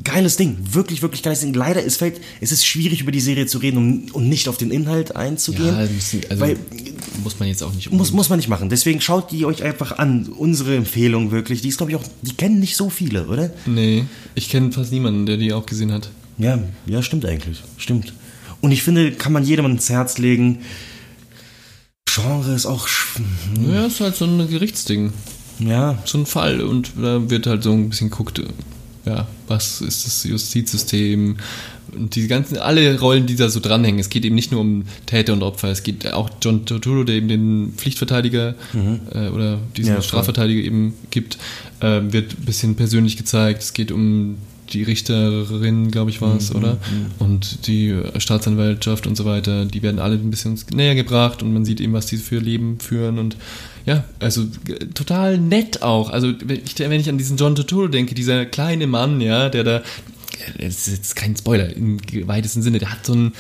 [0.04, 1.54] Geiles Ding, wirklich, wirklich geiles Ding.
[1.54, 4.58] Leider, es fällt, es ist schwierig, über die Serie zu reden und, und nicht auf
[4.58, 5.66] den Inhalt einzugehen.
[5.78, 6.58] Ja, müssen, also weil,
[7.24, 8.70] muss man jetzt auch nicht muss, muss man nicht machen.
[8.70, 10.28] Deswegen schaut die euch einfach an.
[10.28, 11.62] Unsere Empfehlung wirklich.
[11.62, 13.52] Die ist, glaube ich, auch, die kennen nicht so viele, oder?
[13.66, 16.10] Nee, ich kenne fast niemanden, der die auch gesehen hat.
[16.38, 17.62] Ja, ja, stimmt eigentlich.
[17.78, 18.14] Stimmt.
[18.62, 20.60] Und ich finde, kann man jedem ins Herz legen.
[22.06, 23.20] Genre ist auch, sch-
[23.72, 25.14] Ja, ist halt so ein Gerichtsding.
[25.60, 28.42] ja, so ein Fall und da wird halt so ein bisschen geguckt,
[29.06, 31.38] ja, was ist das Justizsystem
[31.96, 34.00] und die ganzen, alle Rollen, die da so dranhängen.
[34.00, 37.16] Es geht eben nicht nur um Täter und Opfer, es geht auch John Turturro, der
[37.16, 38.56] eben den Pflichtverteidiger
[39.14, 40.02] äh, oder diesen Ja.
[40.02, 41.38] Strafverteidiger eben gibt,
[41.80, 43.64] äh, wird ein bisschen persönlich gezeigt.
[43.64, 44.38] Es geht um
[44.74, 46.78] die Richterin, glaube ich, war es, oder?
[47.20, 51.66] Und die Staatsanwaltschaft und so weiter, die werden alle ein bisschen näher gebracht und man
[51.66, 53.36] sieht eben, was die für Leben führen und
[53.86, 56.10] ja, also g- total nett auch.
[56.12, 59.64] Also wenn ich, wenn ich an diesen John Turturro denke, dieser kleine Mann, ja, der
[59.64, 59.82] da,
[60.60, 63.34] das ist jetzt kein Spoiler im weitesten Sinne, der hat so einen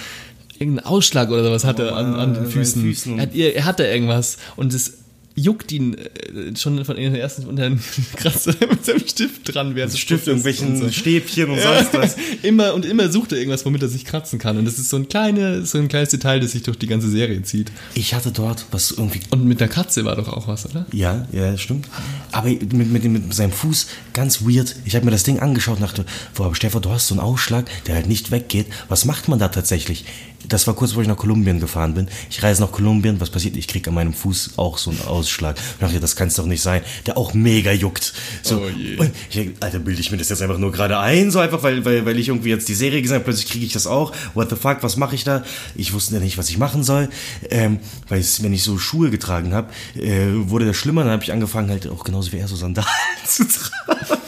[0.58, 2.82] irgendeinen Ausschlag oder sowas hat er an, an den Füßen.
[2.82, 3.18] Füßen.
[3.18, 4.98] Er, hat, er hat da irgendwas und es
[5.36, 7.80] juckt ihn äh, schon von den ersten unter den
[8.16, 10.92] Kratzer mit seinem Stift dran, während des Stift, irgendwelchen und so.
[10.92, 12.16] Stäbchen und sonst was.
[12.44, 14.58] immer und immer sucht er irgendwas, womit er sich kratzen kann.
[14.58, 17.10] Und das ist so ein, kleine, so ein kleines Detail, das sich durch die ganze
[17.10, 17.72] Serie zieht.
[17.94, 20.86] Ich hatte dort was irgendwie Und mit der Katze war doch auch was, oder?
[20.94, 21.88] Ja, ja, stimmt.
[22.32, 24.76] Aber mit, mit, mit seinem Fuß ganz weird.
[24.86, 27.22] Ich habe mir das Ding angeschaut und dachte, boah, aber Stefan, du hast so einen
[27.22, 28.68] Ausschlag, der halt nicht weggeht.
[28.88, 30.06] Was macht man da tatsächlich?
[30.48, 32.08] Das war kurz, bevor ich nach Kolumbien gefahren bin.
[32.30, 33.58] Ich reise nach Kolumbien, was passiert?
[33.58, 35.58] Ich krieg an meinem Fuß auch so einen Ausschlag.
[35.58, 36.82] Ich dachte, das kann es doch nicht sein.
[37.06, 38.14] Der auch mega juckt.
[38.42, 38.98] So, Oh je.
[38.98, 41.84] Und ich Alter, bilde ich mir das jetzt einfach nur gerade ein, so einfach, weil,
[41.86, 44.14] weil, weil ich irgendwie jetzt die Serie gesehen habe, plötzlich kriege ich das auch.
[44.34, 45.44] What the fuck, was mache ich da?
[45.76, 47.10] Ich wusste ja nicht, was ich machen soll.
[47.50, 51.04] Ähm, weil es, wenn ich so Schuhe getragen habe, äh, wurde das schlimmer.
[51.04, 52.88] Dann habe ich angefangen, halt auch genauso wie er so Sandalen
[53.28, 54.19] zu tragen.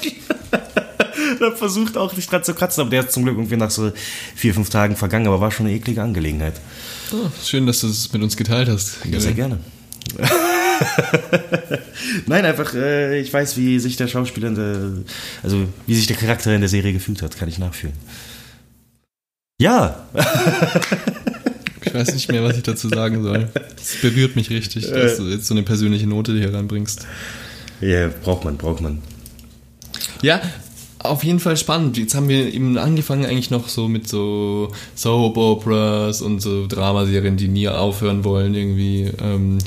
[1.42, 3.92] Hab versucht auch nicht dran zu kratzen, aber der ist zum Glück irgendwie nach so
[4.36, 6.54] vier, fünf Tagen vergangen, aber war schon eine eklige Angelegenheit.
[7.12, 8.98] Oh, schön, dass du es mit uns geteilt hast.
[9.06, 9.60] Ja, sehr gerne.
[12.26, 14.92] Nein, einfach, äh, ich weiß, wie sich der Schauspieler, der,
[15.44, 17.96] also wie sich der Charakter in der Serie gefühlt hat, kann ich nachfühlen.
[19.60, 20.08] Ja,
[21.84, 23.50] Ich weiß nicht mehr, was ich dazu sagen soll.
[23.76, 27.06] Es berührt mich richtig, dass du jetzt so eine persönliche Note hier reinbringst.
[27.82, 29.02] ja, braucht man, braucht man.
[30.22, 30.42] Ja,
[31.04, 31.98] auf jeden Fall spannend.
[31.98, 37.38] Jetzt haben wir eben angefangen eigentlich noch so mit so Soap Operas und so Dramaserien,
[37.38, 39.12] die nie aufhören wollen irgendwie.
[39.22, 39.58] Ähm,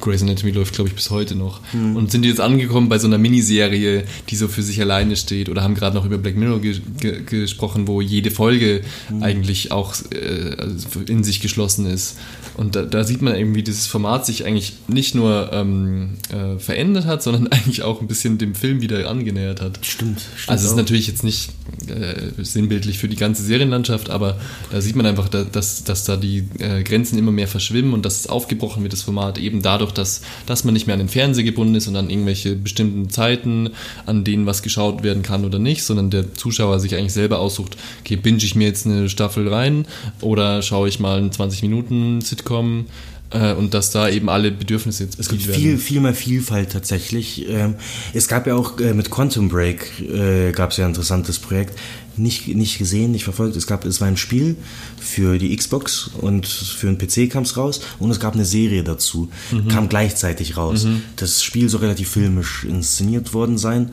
[0.00, 1.60] Grey's Anatomy läuft, glaube ich, bis heute noch.
[1.72, 5.48] Und sind jetzt angekommen bei so einer Miniserie, die so für sich alleine steht.
[5.48, 8.82] Oder haben gerade noch über Black Mirror ge ge gesprochen, wo jede Folge
[9.20, 12.16] eigentlich auch äh, also in sich geschlossen ist.
[12.56, 17.06] Und da, da sieht man irgendwie, dieses Format sich eigentlich nicht nur ähm, äh, verändert
[17.06, 19.78] hat, sondern eigentlich auch ein bisschen dem Film wieder angenähert hat.
[19.82, 20.47] Stimmt, stimmt.
[20.48, 20.76] Also es ist auch.
[20.76, 21.50] natürlich jetzt nicht
[21.88, 24.38] äh, sinnbildlich für die ganze Serienlandschaft, aber
[24.70, 28.04] da sieht man einfach, da, dass, dass da die äh, Grenzen immer mehr verschwimmen und
[28.04, 31.08] dass es aufgebrochen wird, das Format, eben dadurch, dass, dass man nicht mehr an den
[31.08, 33.70] Fernseher gebunden ist und an irgendwelche bestimmten Zeiten,
[34.06, 37.76] an denen was geschaut werden kann oder nicht, sondern der Zuschauer sich eigentlich selber aussucht,
[38.00, 39.86] okay, binge ich mir jetzt eine Staffel rein
[40.20, 42.86] oder schaue ich mal einen 20 Minuten Sitcom
[43.30, 47.48] und dass da eben alle Bedürfnisse jetzt Es gibt bedient viel, viel mehr Vielfalt tatsächlich.
[47.48, 47.74] Ähm,
[48.14, 51.78] es gab ja auch äh, mit Quantum Break äh, gab es ja ein interessantes Projekt.
[52.18, 53.56] Nicht, nicht gesehen, nicht verfolgt.
[53.56, 54.56] Es gab, es war ein Spiel
[54.98, 58.82] für die Xbox und für den PC kam es raus und es gab eine Serie
[58.82, 59.28] dazu.
[59.68, 60.86] Kam gleichzeitig raus.
[61.16, 63.90] Das Spiel soll relativ filmisch inszeniert worden sein,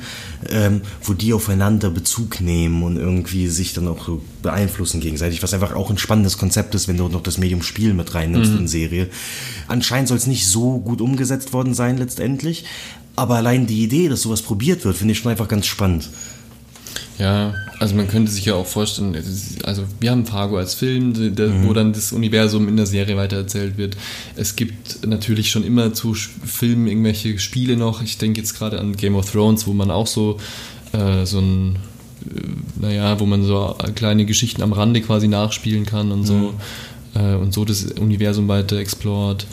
[0.49, 5.53] ähm, wo die aufeinander Bezug nehmen und irgendwie sich dann auch so beeinflussen gegenseitig, was
[5.53, 8.67] einfach auch ein spannendes Konzept ist, wenn du noch das Medium Spiel mit reinnimmst in
[8.67, 9.09] Serie.
[9.67, 12.65] Anscheinend soll es nicht so gut umgesetzt worden sein letztendlich,
[13.15, 16.09] aber allein die Idee, dass sowas probiert wird, finde ich schon einfach ganz spannend.
[17.17, 19.15] Ja, also man könnte sich ja auch vorstellen,
[19.63, 21.67] also wir haben Fargo als Film, der, Mhm.
[21.67, 23.95] wo dann das Universum in der Serie weitererzählt wird.
[24.35, 28.01] Es gibt natürlich schon immer zu Filmen irgendwelche Spiele noch.
[28.01, 30.39] Ich denke jetzt gerade an Game of Thrones, wo man auch so,
[30.91, 31.77] äh, so ein,
[32.25, 36.53] äh, naja, wo man so kleine Geschichten am Rande quasi nachspielen kann und so.
[37.13, 39.47] Äh, und so das Universum weiter explort.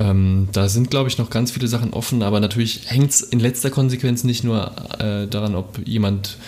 [0.00, 3.40] Ähm, da sind, glaube ich, noch ganz viele Sachen offen, aber natürlich hängt es in
[3.40, 4.70] letzter Konsequenz nicht nur
[5.00, 6.38] äh, daran, ob jemand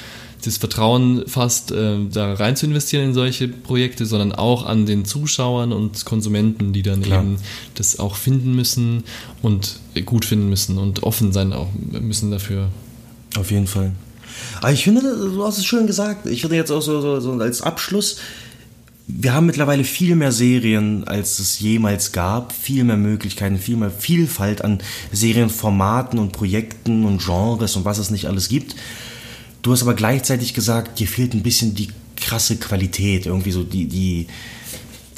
[0.40, 5.04] das Vertrauen fasst, äh, da rein zu investieren in solche Projekte, sondern auch an den
[5.04, 7.22] Zuschauern und Konsumenten, die dann Klar.
[7.22, 7.36] eben
[7.74, 9.04] das auch finden müssen
[9.42, 12.68] und gut finden müssen und offen sein auch müssen dafür.
[13.36, 13.92] Auf jeden Fall.
[14.58, 16.26] Aber ich finde, du hast es schön gesagt.
[16.26, 18.16] Ich finde jetzt auch so, so, so als Abschluss,
[19.06, 22.52] wir haben mittlerweile viel mehr Serien, als es jemals gab.
[22.52, 24.78] Viel mehr Möglichkeiten, viel mehr Vielfalt an
[25.12, 28.76] Serienformaten und Projekten und Genres und was es nicht alles gibt.
[29.62, 33.86] Du hast aber gleichzeitig gesagt, dir fehlt ein bisschen die krasse Qualität, irgendwie so die,
[33.86, 34.26] die,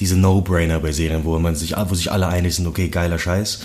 [0.01, 3.61] diese No-Brainer bei Serien, wo man sich, wo sich alle einig sind, okay, geiler Scheiß.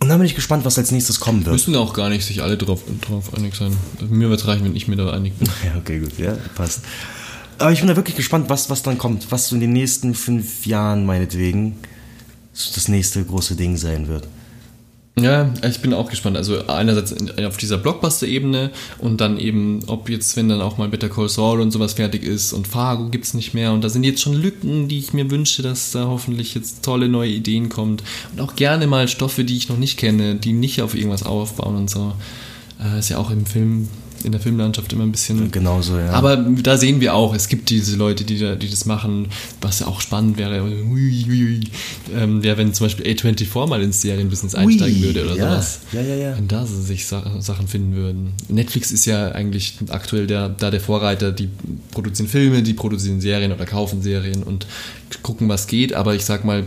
[0.00, 1.52] Und dann bin ich gespannt, was als nächstes kommen wird.
[1.52, 3.76] Müssen auch gar nicht sich alle drauf, drauf einig sein.
[4.08, 5.48] Mir wird es reichen, wenn ich mir da einig bin.
[5.64, 6.80] Ja, okay, gut, ja, passt.
[7.58, 10.14] Aber ich bin da wirklich gespannt, was, was dann kommt, was so in den nächsten
[10.14, 11.76] fünf Jahren meinetwegen
[12.52, 14.26] das nächste große Ding sein wird.
[15.20, 16.38] Ja, ich bin auch gespannt.
[16.38, 20.88] Also einerseits in- auf dieser Blockbuster-Ebene und dann eben, ob jetzt, wenn dann auch mal
[20.88, 24.04] Better Call Saul und sowas fertig ist und Fargo gibt's nicht mehr und da sind
[24.04, 28.02] jetzt schon Lücken, die ich mir wünsche, dass da hoffentlich jetzt tolle neue Ideen kommt
[28.32, 31.76] und auch gerne mal Stoffe, die ich noch nicht kenne, die nicht auf irgendwas aufbauen
[31.76, 32.14] und so.
[32.82, 33.88] Äh, ist ja auch im Film,
[34.24, 36.10] in der Filmlandschaft immer ein bisschen Genauso, ja.
[36.10, 39.28] aber da sehen wir auch, es gibt diese Leute, die, da, die das machen,
[39.60, 41.60] was ja auch spannend wäre, ui, ui, ui,
[42.14, 45.50] ähm, wäre, wenn zum Beispiel A24 mal ins Serienbusiness einsteigen Ui, würde oder ja.
[45.50, 45.80] sowas.
[45.92, 46.36] Ja, ja, ja.
[46.36, 48.32] Wenn da sich Sa Sachen finden würden.
[48.48, 51.48] Netflix ist ja eigentlich aktuell der, da der Vorreiter, die
[51.90, 54.66] produzieren Filme, die produzieren Serien oder kaufen Serien und
[55.22, 56.64] gucken, was geht, aber ich sag mal,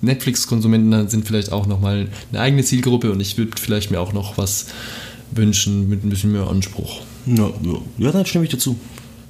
[0.00, 4.38] Netflix-Konsumenten sind vielleicht auch nochmal eine eigene Zielgruppe und ich würde vielleicht mir auch noch
[4.38, 4.66] was
[5.32, 7.02] wünschen mit ein bisschen mehr Anspruch.
[7.26, 7.78] ja, ja.
[7.98, 8.78] ja, dann stimme ich dazu.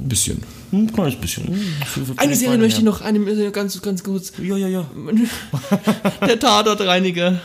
[0.01, 0.43] Ein bisschen.
[0.71, 1.49] Ein kleines bisschen.
[1.49, 4.33] Hm, Eine Serie möchte ich noch, eine äh, ganz, ganz kurz.
[4.41, 4.87] Ja, ja, ja.
[6.27, 7.41] Der Tatortreiniger.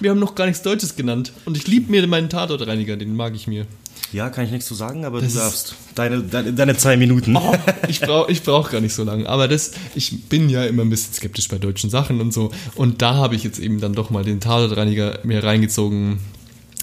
[0.00, 1.32] Wir haben noch gar nichts Deutsches genannt.
[1.44, 3.66] Und ich liebe mir meinen Tatortreiniger, den mag ich mir.
[4.12, 5.74] Ja, kann ich nichts zu sagen, aber Das du darfst.
[5.94, 7.36] Deine, deine, deine zwei Minuten.
[7.36, 7.54] Oh,
[7.88, 9.28] ich brauche ich brauch gar nicht so lange.
[9.28, 12.50] Aber das, ich bin ja immer ein bisschen skeptisch bei deutschen Sachen und so.
[12.74, 16.18] Und da habe ich jetzt eben dann doch mal den Tatortreiniger mir reingezogen.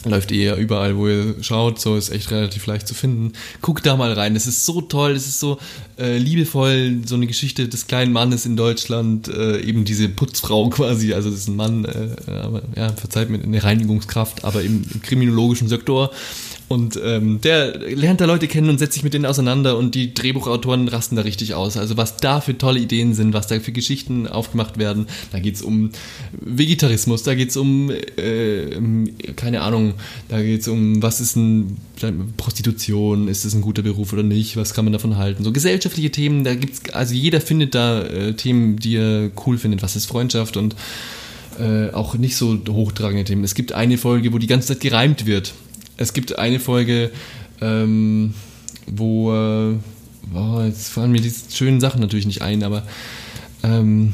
[0.06, 3.34] Läuft eher überall, wo ihr schaut, so ist echt relativ leicht zu finden.
[3.62, 5.60] Guckt da mal rein, es ist so toll, es ist so
[5.98, 11.14] äh, liebevoll, so eine Geschichte des kleinen Mannes in Deutschland, äh, eben diese Putzfrau quasi,
[11.14, 15.02] also das ist ein Mann, äh, aber, ja, verzeiht mir, eine Reinigungskraft, aber im, im
[15.02, 16.12] kriminologischen Sektor.
[16.74, 20.16] Und ähm, der lernt da Leute kennen und setzt sich mit denen auseinander und die
[20.16, 21.78] Drehbuchautoren rasten da richtig aus.
[21.78, 25.06] Also was da für tolle Ideen sind, was da für Geschichten aufgemacht werden.
[25.32, 25.92] Da geht's um
[26.32, 29.94] Vegetarismus, da geht's um, äh, um, keine Ahnung,
[30.30, 31.78] da geht's um, was ist ein
[32.38, 35.44] Prostitution, ist es ein guter Beruf oder nicht, was kann man davon halten.
[35.44, 39.84] So gesellschaftliche Themen, da gibt's, also jeder findet da äh, Themen, die er cool findet.
[39.84, 40.76] Was ist Freundschaft und
[41.60, 43.44] äh, auch nicht so hochtragende Themen.
[43.44, 45.54] Es gibt eine Folge, wo die ganze Zeit gereimt wird.
[45.98, 47.12] Es gibt eine Folge,
[47.62, 48.34] ähm,
[48.88, 49.76] wo, äh,
[50.34, 52.84] oh, jetzt fallen mir diese schönen Sachen natürlich nicht ein, aber
[53.64, 54.14] ähm,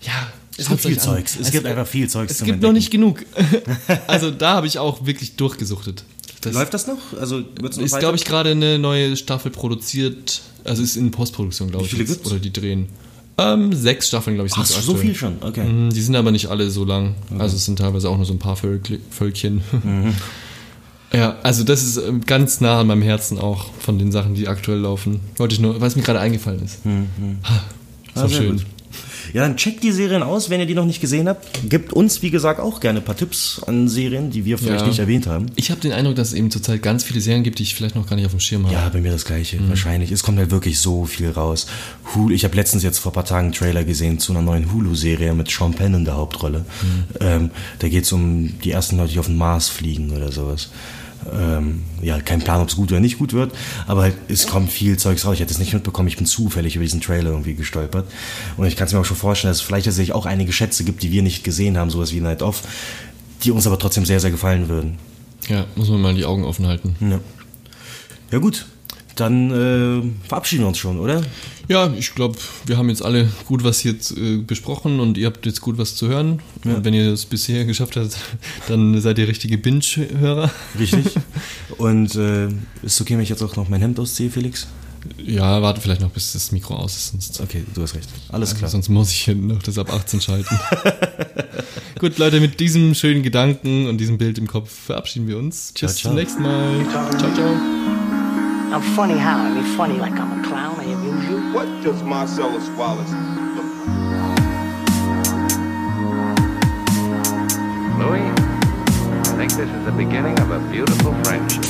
[0.00, 0.12] ja.
[0.56, 0.98] Es gibt viel.
[0.98, 1.38] Zeugs.
[1.40, 2.74] Es gibt einfach viel Zeugs Es gibt noch Entdecken.
[2.74, 3.24] nicht genug.
[4.06, 6.04] also da habe ich auch wirklich durchgesuchtet.
[6.42, 6.98] Das Läuft das noch?
[7.18, 10.42] Also wird's noch ist, glaube ich, gerade eine neue Staffel produziert.
[10.64, 11.90] Also ist in Postproduktion, glaube Wie ich.
[11.92, 12.12] viele jetzt.
[12.14, 12.30] gibt's?
[12.30, 12.88] Oder die drehen.
[13.38, 15.06] Ähm, sechs Staffeln, glaube ich, Ach, sind's so aktuell.
[15.06, 15.36] viel schon.
[15.40, 15.64] Okay.
[15.64, 17.14] Mhm, Die sind aber nicht alle so lang.
[17.38, 19.62] Also es sind teilweise auch nur so ein paar Völkchen.
[19.82, 20.14] Mhm.
[21.12, 24.46] Ja, also das ist ähm, ganz nah an meinem Herzen auch von den Sachen, die
[24.46, 25.20] aktuell laufen.
[25.38, 26.78] Wollte ich nur, weil es mir gerade eingefallen ist.
[26.84, 27.62] Ha,
[28.14, 28.56] so Ah, schön.
[28.58, 28.66] gut.
[29.32, 31.46] Ja, dann checkt die Serien aus, wenn ihr die noch nicht gesehen habt.
[31.68, 34.86] Gebt uns, wie gesagt, auch gerne ein paar Tipps an Serien, die wir vielleicht Ja.
[34.88, 35.46] nicht erwähnt haben.
[35.56, 37.94] Ich habe den Eindruck, dass es eben zurzeit ganz viele Serien gibt, die ich vielleicht
[37.94, 38.74] noch gar nicht auf dem Schirm habe.
[38.74, 40.10] Ja, bei mir das gleiche, wahrscheinlich.
[40.12, 41.66] Es kommt halt wirklich so viel raus.
[42.14, 44.72] Hulu, ich habe letztens jetzt vor ein paar Tagen einen Trailer gesehen zu einer neuen
[44.72, 46.64] Hulu-Serie mit Sean Penn in der Hauptrolle.
[47.20, 50.70] Ähm, da geht es um die ersten Leute, die auf den Mars fliegen oder sowas.
[51.32, 53.52] Ähm, ja, kein Plan, ob es gut oder nicht gut wird,
[53.86, 55.34] aber halt, es kommt viel Zeugs raus.
[55.34, 58.06] Ich hätte es nicht mitbekommen, ich bin zufällig über diesen Trailer irgendwie gestolpert.
[58.56, 60.84] Und ich kann es mir auch schon vorstellen, dass es vielleicht tatsächlich auch einige Schätze
[60.84, 62.62] gibt, die wir nicht gesehen haben, sowas wie Night Off,
[63.44, 64.98] die uns aber trotzdem sehr, sehr gefallen würden.
[65.48, 66.96] Ja, muss man mal die Augen offen halten.
[67.00, 67.20] Ja,
[68.30, 68.66] ja gut,
[69.20, 71.22] dann äh, verabschieden wir uns schon, oder?
[71.68, 75.46] Ja, ich glaube, wir haben jetzt alle gut was jetzt äh, besprochen und ihr habt
[75.46, 76.40] jetzt gut was zu hören.
[76.64, 78.16] Und wenn ihr das bisher geschafft habt,
[78.68, 80.50] dann seid ihr richtige Binge-Hörer.
[80.78, 81.06] Richtig.
[81.78, 82.48] Und äh,
[82.82, 84.66] ist okay, wenn ich jetzt auch noch mein Hemd ausziehe, Felix?
[85.16, 88.08] Ja, warte vielleicht noch, bis das Mikro aus ist, sonst, Okay, du hast recht.
[88.28, 88.70] Alles klar.
[88.70, 90.58] sonst muss ich hier noch das ab 18 schalten.
[91.98, 95.72] Gut, Leute, mit diesem schönen Gedanken und diesem Bild im Kopf verabschieden wir uns.
[95.74, 96.10] Ciao, Bis ciao.
[96.10, 96.86] zum nächsten Mal.
[97.18, 98.09] Ciao, ciao.
[98.72, 99.38] I'm funny how?
[99.38, 100.78] I mean, funny like I'm a clown.
[100.78, 101.38] I amuse you.
[101.52, 103.10] What does Marcellus Wallace
[103.56, 104.40] look like?
[107.98, 111.64] Louis, I think this is the beginning of a beautiful friendship.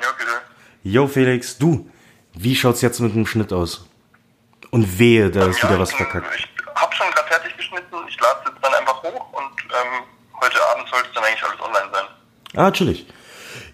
[0.00, 0.42] Ja, bitte.
[0.82, 1.88] Yo, Felix, du,
[2.34, 3.86] wie schaut's jetzt mit dem Schnitt aus?
[4.70, 6.26] Und wehe, da ist Ja, wieder was verkackt.
[6.36, 7.96] Ich hab schon gerade fertig geschnitten.
[8.08, 10.04] Ich lade es jetzt dann einfach hoch und ähm,
[10.42, 12.04] heute Abend sollte es dann eigentlich alles online sein.
[12.56, 13.06] Ah, chillig.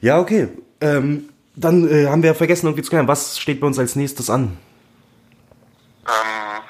[0.00, 0.48] Ja, okay.
[0.80, 4.30] Ähm, dann äh, haben wir vergessen, irgendwie zu klären, was steht bei uns als nächstes
[4.30, 4.56] an?
[6.06, 6.62] Ähm,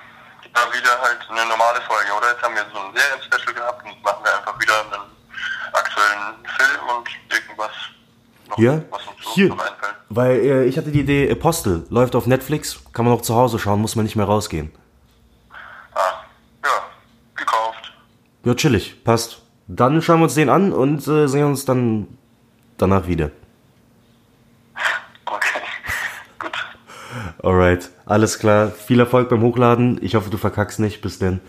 [0.54, 2.30] ja, wieder halt eine normale Folge, oder?
[2.32, 5.02] Jetzt haben wir so ein Serien-Special gehabt und machen wir einfach wieder einen
[5.72, 7.70] aktuellen Film und irgendwas
[8.48, 9.52] noch, Ja, was uns so hier.
[9.52, 9.94] einfällt.
[10.08, 13.58] Weil äh, ich hatte die Idee, Apostel läuft auf Netflix, kann man auch zu Hause
[13.58, 14.72] schauen, muss man nicht mehr rausgehen.
[15.94, 16.24] Ah,
[16.64, 16.70] ja,
[17.36, 17.92] gekauft.
[18.44, 19.42] Ja, chillig, passt.
[19.66, 22.17] Dann schauen wir uns den an und äh, sehen uns dann
[22.78, 23.30] danach wieder.
[25.26, 25.60] Okay,
[26.38, 26.52] gut.
[27.42, 28.70] Alright, alles klar.
[28.70, 29.98] Viel Erfolg beim Hochladen.
[30.02, 31.02] Ich hoffe, du verkackst nicht.
[31.02, 31.40] Bis denn.